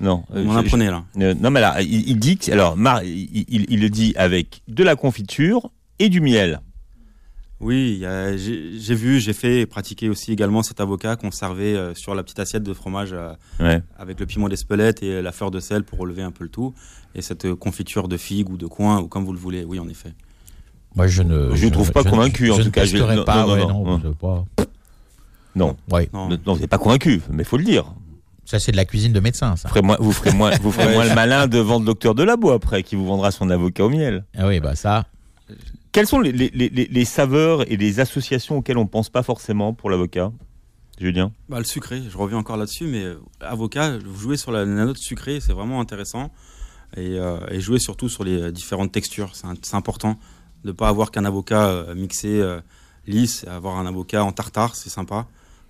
Non. 0.00 0.24
Euh, 0.34 0.44
je- 0.52 0.58
apprenez 0.58 0.90
là. 0.90 1.04
Euh, 1.20 1.34
non, 1.40 1.50
mais 1.50 1.62
là, 1.62 1.80
il, 1.80 2.06
il 2.08 2.18
dit 2.18 2.36
que, 2.36 2.52
alors, 2.52 2.76
Mar- 2.76 3.02
il, 3.02 3.44
il- 3.48 3.64
il 3.70 3.80
le 3.80 3.88
dit 3.88 4.12
avec 4.16 4.60
de 4.68 4.84
la 4.84 4.94
confiture 4.94 5.70
et 5.98 6.10
du 6.10 6.20
miel. 6.20 6.60
Oui, 7.60 8.04
j'ai 8.36 8.94
vu, 8.94 9.20
j'ai 9.20 9.32
fait 9.32 9.60
et 9.62 9.66
pratiqué 9.66 10.10
aussi 10.10 10.30
également 10.32 10.62
cet 10.62 10.80
avocat 10.80 11.16
qu'on 11.16 11.30
servait 11.30 11.74
euh, 11.74 11.94
sur 11.94 12.14
la 12.14 12.22
petite 12.22 12.40
assiette 12.40 12.62
de 12.62 12.74
fromage 12.74 13.14
Ouais. 13.58 13.80
avec 13.96 14.20
le 14.20 14.26
piment 14.26 14.50
d'Espelette 14.50 15.02
et 15.02 15.22
la 15.22 15.32
fleur 15.32 15.50
de 15.50 15.60
sel 15.60 15.82
pour 15.82 15.98
relever 15.98 16.20
un 16.22 16.30
peu 16.32 16.44
le 16.44 16.50
tout. 16.50 16.74
Et 17.14 17.22
cette 17.22 17.54
confiture 17.54 18.06
de 18.08 18.18
figue 18.18 18.50
ou 18.50 18.58
de 18.58 18.66
coin, 18.66 19.00
ou 19.00 19.08
comme 19.08 19.24
vous 19.24 19.32
le 19.32 19.38
voulez, 19.38 19.64
oui, 19.64 19.78
en 19.78 19.88
effet. 19.88 20.12
Moi, 20.96 21.06
je 21.08 21.22
ne. 21.22 21.54
Je 21.54 21.64
ne 21.66 21.70
trouve 21.70 21.92
pas 21.92 22.02
ne- 22.04 22.10
convaincu, 22.10 22.50
en 22.50 22.56
je 22.56 22.60
tout 22.62 22.66
ne 22.68 22.72
cas. 22.72 22.84
Je- 22.84 22.96
non, 22.96 23.24
pas, 23.24 23.46
non, 23.46 23.52
ouais, 23.52 23.60
non, 23.60 23.84
non, 23.84 23.98
non. 23.98 24.12
pas. 24.14 24.44
Non. 25.56 25.76
Ouais. 25.90 26.08
Non. 26.12 26.28
Ne- 26.28 26.36
Non, 26.46 26.54
vous 26.54 26.60
n'êtes 26.60 26.70
pas 26.70 26.78
convaincu, 26.78 27.20
mais 27.30 27.42
il 27.42 27.46
faut 27.46 27.56
le 27.56 27.64
dire. 27.64 27.84
Ça, 28.44 28.58
c'est 28.58 28.72
de 28.72 28.76
la 28.76 28.84
cuisine 28.84 29.12
de 29.12 29.20
médecin, 29.20 29.56
ça. 29.56 29.68
Vous 29.68 29.72
ferez 29.74 29.82
moins, 29.82 29.96
vous 29.98 30.12
ferez 30.12 30.32
moins, 30.32 30.50
vous 30.60 30.70
ferez 30.70 30.86
Ouais. 30.88 30.92
moins 30.94 31.04
le 31.08 31.14
malin 31.14 31.46
devant 31.46 31.78
le 31.78 31.84
docteur 31.86 32.14
Delabo 32.14 32.50
après, 32.50 32.82
qui 32.82 32.94
vous 32.94 33.06
vendra 33.06 33.30
son 33.30 33.48
avocat 33.50 33.84
au 33.84 33.88
miel. 33.88 34.24
Ah 34.36 34.46
oui, 34.46 34.60
bah 34.60 34.74
ça. 34.76 35.06
Quelles 35.92 36.06
sont 36.06 36.20
les, 36.20 36.32
les- 36.32 36.50
les- 36.50 36.68
les 36.70 37.04
saveurs 37.04 37.70
et 37.70 37.76
les 37.76 38.00
associations 38.00 38.58
auxquelles 38.58 38.78
on 38.78 38.86
pense 38.86 39.08
pas 39.08 39.22
forcément 39.22 39.72
pour 39.72 39.88
l'avocat? 39.90 40.30
Julien? 41.00 41.32
Bah, 41.48 41.58
le 41.58 41.64
sucré, 41.64 42.02
je 42.08 42.16
reviens 42.18 42.38
encore 42.38 42.56
là-dessus, 42.56 42.84
mais 42.86 43.02
euh, 43.04 43.18
avocat, 43.40 43.96
vous 44.04 44.20
jouez 44.20 44.36
sur 44.36 44.52
la, 44.52 44.64
la 44.64 44.84
note 44.84 44.98
sucrée, 44.98 45.40
c'est 45.40 45.52
vraiment 45.52 45.80
intéressant. 45.80 46.30
Et, 46.96 47.18
euh, 47.18 47.38
et 47.50 47.60
jouer 47.60 47.78
surtout 47.80 48.08
sur 48.08 48.22
les 48.24 48.40
euh, 48.42 48.52
différentes 48.52 48.92
textures, 48.92 49.32
c'est 49.34 49.74
important. 49.74 50.16
De 50.64 50.70
ne 50.70 50.72
pas 50.72 50.88
avoir 50.88 51.10
qu'un 51.10 51.24
avocat 51.24 51.68
euh, 51.68 51.94
mixé 51.94 52.40
euh, 52.40 52.60
lisse, 53.06 53.44
avoir 53.46 53.78
un 53.78 53.86
avocat 53.86 54.24
en 54.24 54.32
tartare, 54.32 54.74
c'est 54.74 54.90
sympa. 54.90 55.26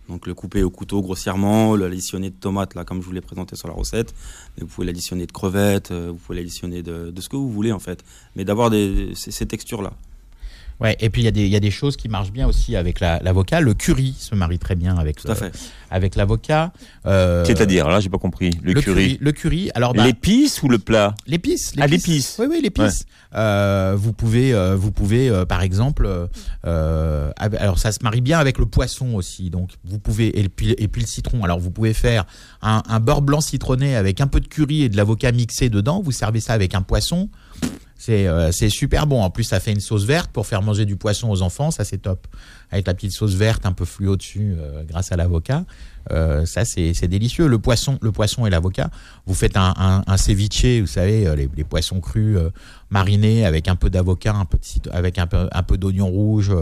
Donc 0.09 0.26
le 0.26 0.34
couper 0.34 0.62
au 0.62 0.70
couteau 0.70 1.01
grossièrement, 1.01 1.76
l'additionner 1.76 2.30
de 2.30 2.36
tomates, 2.36 2.74
là, 2.74 2.84
comme 2.84 3.01
je 3.01 3.07
vous 3.07 3.12
l'ai 3.12 3.22
présenté 3.22 3.57
sur 3.57 3.68
la 3.68 3.74
recette. 3.74 4.14
Vous 4.61 4.66
pouvez 4.66 4.86
l'additionner 4.86 5.26
de 5.26 5.32
crevettes, 5.32 5.90
euh, 5.90 6.11
vous 6.11 6.18
pouvez 6.18 6.38
l'additionner 6.38 6.82
de, 6.82 7.12
ce 7.18 7.28
que 7.28 7.36
vous 7.36 7.51
voulez 7.51 7.72
en 7.72 7.78
fait. 7.78 8.05
Mais 8.36 8.45
d'avoir 8.45 8.70
ces 9.14 9.47
textures-là. 9.47 9.92
Ouais, 10.81 10.97
et 11.01 11.09
puis 11.09 11.22
il 11.22 11.25
y, 11.25 11.29
a 11.29 11.31
des- 11.31 11.45
il 11.47 11.53
y 11.53 11.57
a 11.57 11.61
des 11.61 11.70
choses 11.70 11.97
qui 11.97 12.09
marchent 12.09 12.33
bien 12.33 12.47
aussi 12.49 12.75
avec 12.77 12.99
la- 13.01 13.20
l'avocat. 13.20 13.61
le 13.61 13.75
curry 13.75 14.14
se 14.18 14.35
marie 14.35 14.59
très 14.59 14.75
bien 14.75 14.97
avec, 14.97 15.16
Tout 15.20 15.29
à 15.29 15.35
le- 15.35 15.37
fait. 15.37 15.53
avec 15.91 16.16
l'avocat. 16.16 16.72
Euh, 17.07 17.45
C'est-à-dire, 17.45 17.89
là, 17.89 18.01
j'ai 18.01 18.09
pas 18.09 18.18
compris. 18.18 18.51
Le, 18.62 18.75
curry. 18.75 19.16
Le 19.20 19.33
curry. 19.33 19.70
Alors, 19.75 19.95
bah, 19.95 20.05
L'épice 20.05 20.62
ou 20.62 20.68
le 20.68 20.79
plat? 20.79 21.14
L'épice. 21.27 21.72
Ah, 21.79 21.87
l'épice. 21.87 22.37
Oui, 22.41 22.47
oui, 22.51 22.61
l'épice. 22.62 23.07
Euh, 23.35 23.95
vous 23.97 24.12
pouvez, 24.12 24.53
euh, 24.53 24.75
vous 24.77 24.91
pouvez, 24.93 25.29
euh, 25.29 25.45
par 25.45 25.62
exemple, 25.62 26.07
euh, 26.07 26.27
euh, 26.66 27.31
alors 27.59 27.79
ça 27.79 27.93
se 27.93 27.99
marie 28.03 28.20
bien 28.20 28.39
avec 28.39 28.59
le 28.59 28.66
poisson 28.66 29.14
aussi. 29.14 29.51
Donc, 29.51 29.70
vous 29.85 29.99
pouvez 29.99 30.39
et 30.41 30.49
puis, 30.49 30.72
et 30.79 30.89
puis 30.89 31.03
le 31.03 31.07
citron. 31.07 31.45
Alors, 31.45 31.61
vous 31.61 31.70
pouvez 31.70 31.95
faire 31.95 32.25
un, 32.62 32.83
un 32.89 33.01
beurre 33.01 33.22
blanc 33.22 33.41
citronné 33.41 33.97
avec 33.97 34.20
un 34.20 34.27
peu 34.27 34.41
de 34.41 34.49
curry 34.49 34.83
et 34.83 34.89
de 34.89 34.97
l'avocat 34.97 35.33
mixé 35.33 35.68
dedans. 35.68 36.01
Vous 36.03 36.12
servez 36.12 36.41
ça 36.41 36.53
avec 36.53 36.75
un 36.75 36.83
poisson. 36.83 37.29
C'est 37.97 38.26
euh, 38.26 38.53
c'est 38.53 38.68
super 38.68 39.07
bon. 39.07 39.22
En 39.22 39.30
plus, 39.30 39.45
ça 39.45 39.61
fait 39.61 39.72
une 39.72 39.80
sauce 39.80 40.05
verte 40.05 40.30
pour 40.30 40.47
faire 40.47 40.62
manger 40.62 40.84
du 40.84 40.97
poisson 40.97 41.30
aux 41.30 41.42
enfants. 41.42 41.70
Ça, 41.70 41.84
c'est 41.84 41.99
top. 41.99 42.26
Avec 42.70 42.86
la 42.86 42.95
petite 42.95 43.12
sauce 43.12 43.34
verte 43.34 43.66
un 43.66 43.72
peu 43.72 43.84
fluo 43.84 44.16
dessus, 44.16 44.55
euh, 44.59 44.82
grâce 44.84 45.12
à 45.12 45.16
l'avocat. 45.16 45.64
Euh, 46.12 46.44
ça, 46.46 46.64
c'est 46.64 47.09
délicieux. 47.09 47.46
Le 47.46 47.59
poisson, 47.59 47.98
le 48.02 48.12
poisson 48.12 48.46
et 48.46 48.50
l'avocat. 48.50 48.90
Vous 49.26 49.34
faites 49.34 49.57
un, 49.57 49.74
un, 49.76 50.02
un 50.07 50.16
vous 50.16 50.86
savez, 50.86 51.26
euh, 51.26 51.36
les, 51.36 51.64
poissons 51.64 52.00
crus 52.00 52.36
euh, 52.36 52.50
marinés 52.90 53.44
avec 53.44 53.68
un 53.68 53.76
peu 53.76 53.90
d'avocat, 53.90 54.34
un 54.34 54.44
peu 54.44 54.59
avec 54.92 55.18
un 55.18 55.26
peu, 55.26 55.48
un 55.50 55.62
peu 55.62 55.78
d'oignon 55.78 56.07
rouge, 56.07 56.52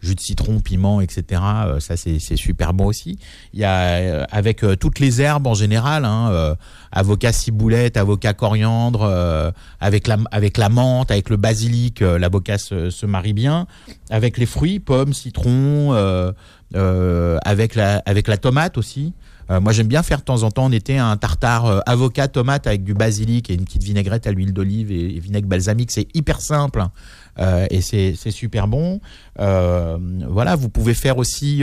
jus 0.00 0.14
de 0.14 0.20
citron, 0.20 0.60
piment, 0.60 1.00
etc. 1.00 1.40
Ça, 1.80 1.96
c'est 1.96 2.36
super 2.36 2.72
bon 2.72 2.86
aussi. 2.86 3.18
Il 3.52 3.60
y 3.60 3.64
a 3.64 4.24
avec 4.24 4.64
toutes 4.80 4.98
les 4.98 5.20
herbes 5.20 5.46
en 5.46 5.54
général, 5.54 6.04
hein, 6.04 6.56
avocat 6.92 7.32
ciboulette, 7.32 7.96
avocat 7.96 8.34
coriandre, 8.34 9.52
avec 9.80 10.06
la 10.06 10.18
avec 10.30 10.56
la 10.56 10.68
menthe, 10.68 11.10
avec 11.10 11.30
le 11.30 11.36
basilic, 11.36 12.00
l'avocat 12.00 12.58
se 12.58 13.06
marie 13.06 13.32
bien. 13.34 13.66
Avec 14.10 14.38
les 14.38 14.46
fruits, 14.46 14.78
pommes, 14.78 15.12
citrons, 15.12 15.92
euh, 15.92 16.30
euh, 16.76 17.38
avec 17.44 17.74
la 17.74 17.98
avec 18.06 18.28
la 18.28 18.36
tomate 18.36 18.78
aussi. 18.78 19.12
Euh, 19.50 19.60
moi, 19.60 19.72
j'aime 19.72 19.86
bien 19.86 20.02
faire 20.02 20.18
de 20.18 20.24
temps 20.24 20.42
en 20.42 20.50
temps 20.50 20.64
en 20.64 20.72
été 20.72 20.98
un 20.98 21.16
tartare 21.16 21.82
avocat 21.86 22.26
tomate 22.26 22.66
avec 22.66 22.82
du 22.82 22.94
basilic 22.94 23.48
et 23.48 23.54
une 23.54 23.64
petite 23.64 23.84
vinaigrette 23.84 24.26
à 24.26 24.32
l'huile 24.32 24.52
d'olive 24.52 24.90
et, 24.90 25.18
vinaigre 25.20 25.48
balsamique. 25.48 25.92
C'est 25.92 26.08
hyper 26.14 26.40
simple 26.40 26.80
hein. 26.80 27.66
Et 27.70 27.80
c'est 27.80 28.14
super 28.30 28.66
bon. 28.66 29.00
Voilà, 29.38 30.56
vous 30.56 30.68
pouvez 30.68 30.94
faire 30.94 31.18
aussi 31.18 31.62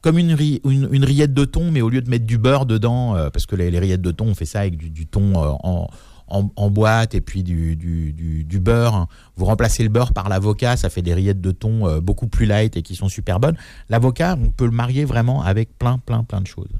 comme 0.00 0.18
une, 0.18 0.36
une, 0.64 1.04
rillette 1.04 1.34
de 1.34 1.44
thon, 1.44 1.70
mais 1.70 1.82
au 1.82 1.88
lieu 1.88 2.00
de 2.00 2.10
mettre 2.10 2.26
du 2.26 2.38
beurre 2.38 2.66
dedans, 2.66 3.14
parce 3.32 3.46
que 3.46 3.54
les, 3.54 3.78
rillettes 3.78 4.02
de 4.02 4.10
thon, 4.10 4.26
on 4.28 4.34
fait 4.34 4.44
ça 4.44 4.60
avec 4.60 4.76
du, 4.76 4.90
du 4.90 5.06
thon 5.06 5.34
en, 5.36 5.88
en, 6.30 6.50
en 6.56 6.70
boîte 6.70 7.14
et 7.14 7.20
puis 7.20 7.42
du, 7.42 7.76
du, 7.76 8.12
du, 8.12 8.44
du 8.44 8.60
beurre. 8.60 9.08
Vous 9.36 9.44
remplacez 9.44 9.82
le 9.82 9.88
beurre 9.88 10.12
par 10.12 10.28
l'avocat, 10.28 10.76
ça 10.76 10.88
fait 10.90 11.02
des 11.02 11.14
rillettes 11.14 11.40
de 11.40 11.50
thon 11.50 11.86
euh, 11.86 12.00
beaucoup 12.00 12.28
plus 12.28 12.46
light 12.46 12.76
et 12.76 12.82
qui 12.82 12.94
sont 12.94 13.08
super 13.08 13.40
bonnes. 13.40 13.56
L'avocat, 13.88 14.36
on 14.40 14.50
peut 14.50 14.64
le 14.64 14.70
marier 14.70 15.04
vraiment 15.04 15.42
avec 15.42 15.76
plein, 15.78 15.98
plein, 15.98 16.24
plein 16.24 16.40
de 16.40 16.46
choses. 16.46 16.70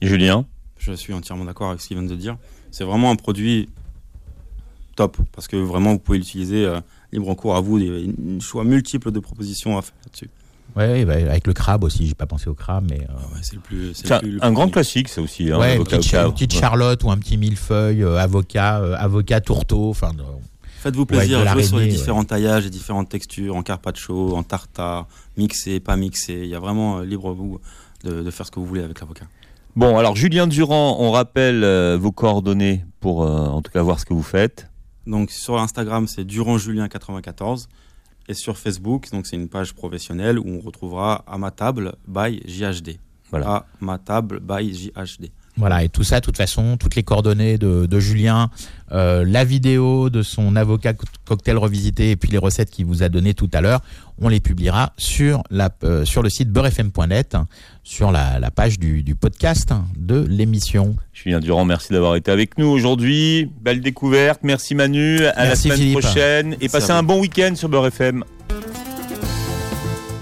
Julien 0.00 0.46
Je 0.78 0.92
suis 0.92 1.12
entièrement 1.12 1.44
d'accord 1.44 1.70
avec 1.70 1.80
ce 1.80 1.88
qu'il 1.88 1.98
vient 1.98 2.08
de 2.08 2.16
dire. 2.16 2.36
C'est 2.70 2.84
vraiment 2.84 3.10
un 3.10 3.16
produit 3.16 3.68
top 4.96 5.16
parce 5.32 5.48
que 5.48 5.56
vraiment 5.56 5.92
vous 5.92 5.98
pouvez 5.98 6.18
l'utiliser 6.18 6.64
euh, 6.64 6.80
libre 7.12 7.28
en 7.28 7.34
cours 7.34 7.56
à 7.56 7.60
vous. 7.60 7.78
Il 7.78 7.86
y 7.86 7.90
a 7.90 8.36
un 8.36 8.40
choix 8.40 8.64
multiple 8.64 9.10
de 9.10 9.20
propositions 9.20 9.76
à 9.76 9.82
faire 9.82 9.94
là-dessus. 10.04 10.30
Ouais, 10.76 11.04
bah, 11.04 11.14
avec 11.14 11.46
le 11.46 11.52
crabe 11.52 11.84
aussi, 11.84 12.06
j'ai 12.08 12.14
pas 12.14 12.26
pensé 12.26 12.48
au 12.48 12.54
crabe, 12.54 12.86
mais. 12.90 13.02
euh, 13.02 13.12
ouais, 13.34 13.40
c'est 13.42 13.54
le 13.54 13.60
plus. 13.60 13.94
c'est 13.94 14.08
C'est 14.08 14.22
le 14.22 14.38
un, 14.42 14.48
plus- 14.48 14.54
grand 14.54 14.68
classique, 14.68 15.08
ça 15.08 15.22
aussi. 15.22 15.50
Hein, 15.52 15.58
ouais, 15.60 15.76
une 15.76 15.84
petite, 15.84 16.12
une 16.12 16.18
Ouais. 16.26 16.48
charlotte 16.60 17.04
ou 17.04 17.10
un 17.12 17.16
petit 17.18 17.36
millefeuille, 17.36 18.02
euh, 18.02 18.18
avocat, 18.18 18.80
euh, 18.80 18.96
avocat 18.98 19.40
tourteau, 19.40 19.90
enfin. 19.90 20.10
euh, 20.18 20.22
Faites-vous 20.80 21.06
plaisir, 21.06 21.46
jouez 21.48 21.62
sur 21.62 21.78
les 21.78 21.86
différents 21.86 22.24
taillages 22.24 22.66
et 22.66 22.70
différentes 22.70 23.08
textures, 23.08 23.54
en 23.56 23.62
carpaccio, 23.62 24.36
en 24.36 24.42
tartare, 24.42 25.06
mixé, 25.36 25.80
pas 25.80 25.96
mixé. 25.96 26.40
Il 26.42 26.48
y 26.48 26.54
a 26.54 26.58
vraiment 26.58 26.98
euh, 26.98 27.04
libre 27.04 27.30
à 27.30 27.32
vous 27.32 27.58
de, 28.02 28.22
de 28.22 28.30
faire 28.30 28.44
ce 28.44 28.50
que 28.50 28.58
vous 28.60 28.66
voulez 28.66 28.82
avec 28.82 29.00
l'avocat. 29.00 29.24
Bon, 29.76 29.96
alors 29.96 30.14
Julien 30.14 30.46
Durand, 30.46 30.96
on 31.00 31.10
rappelle 31.10 31.64
euh, 31.64 31.96
vos 31.98 32.12
coordonnées 32.12 32.84
pour 33.00 33.22
euh, 33.24 33.46
en 33.46 33.62
tout 33.62 33.70
cas 33.72 33.80
voir 33.82 33.98
ce 33.98 34.04
que 34.04 34.12
vous 34.12 34.22
faites. 34.22 34.68
Donc 35.06 35.30
sur 35.30 35.58
Instagram, 35.58 36.06
c'est 36.06 36.24
DurandJulien94. 36.24 37.66
Et 38.28 38.34
sur 38.34 38.56
Facebook, 38.56 39.10
donc 39.12 39.26
c'est 39.26 39.36
une 39.36 39.48
page 39.48 39.74
professionnelle 39.74 40.38
où 40.38 40.48
on 40.48 40.60
retrouvera 40.60 41.24
à 41.26 41.36
ma 41.36 41.50
table 41.50 41.94
by 42.06 42.40
JHD. 42.46 42.98
Voilà. 43.30 43.48
À 43.48 43.66
ma 43.80 43.98
table 43.98 44.40
by 44.40 44.72
JHD. 44.72 45.30
Voilà, 45.56 45.84
et 45.84 45.88
tout 45.88 46.02
ça, 46.02 46.18
de 46.18 46.24
toute 46.24 46.36
façon, 46.36 46.76
toutes 46.76 46.96
les 46.96 47.04
coordonnées 47.04 47.58
de, 47.58 47.86
de 47.86 48.00
Julien, 48.00 48.50
euh, 48.90 49.24
la 49.24 49.44
vidéo 49.44 50.10
de 50.10 50.22
son 50.22 50.56
avocat 50.56 50.94
co- 50.94 51.06
cocktail 51.24 51.56
revisité 51.58 52.10
et 52.10 52.16
puis 52.16 52.28
les 52.28 52.38
recettes 52.38 52.70
qu'il 52.70 52.86
vous 52.86 53.04
a 53.04 53.08
données 53.08 53.34
tout 53.34 53.48
à 53.52 53.60
l'heure, 53.60 53.80
on 54.20 54.28
les 54.28 54.40
publiera 54.40 54.92
sur, 54.96 55.44
la, 55.50 55.70
euh, 55.84 56.04
sur 56.04 56.22
le 56.24 56.28
site 56.28 56.50
beurrefm.net, 56.50 57.36
hein, 57.36 57.46
sur 57.84 58.10
la, 58.10 58.40
la 58.40 58.50
page 58.50 58.80
du, 58.80 59.04
du 59.04 59.14
podcast 59.14 59.70
de 59.96 60.26
l'émission. 60.28 60.96
Julien 61.12 61.38
Durand, 61.38 61.64
merci 61.64 61.92
d'avoir 61.92 62.16
été 62.16 62.32
avec 62.32 62.58
nous 62.58 62.66
aujourd'hui. 62.66 63.48
Belle 63.62 63.80
découverte. 63.80 64.40
Merci 64.42 64.74
Manu. 64.74 65.24
À 65.24 65.46
la 65.46 65.54
semaine 65.54 65.78
Philippe. 65.78 66.00
prochaine. 66.00 66.56
Et 66.60 66.68
passez 66.68 66.90
un 66.90 67.04
bon 67.04 67.20
week-end 67.20 67.54
sur 67.54 67.68
Beurre 67.68 67.86
FM. 67.86 68.24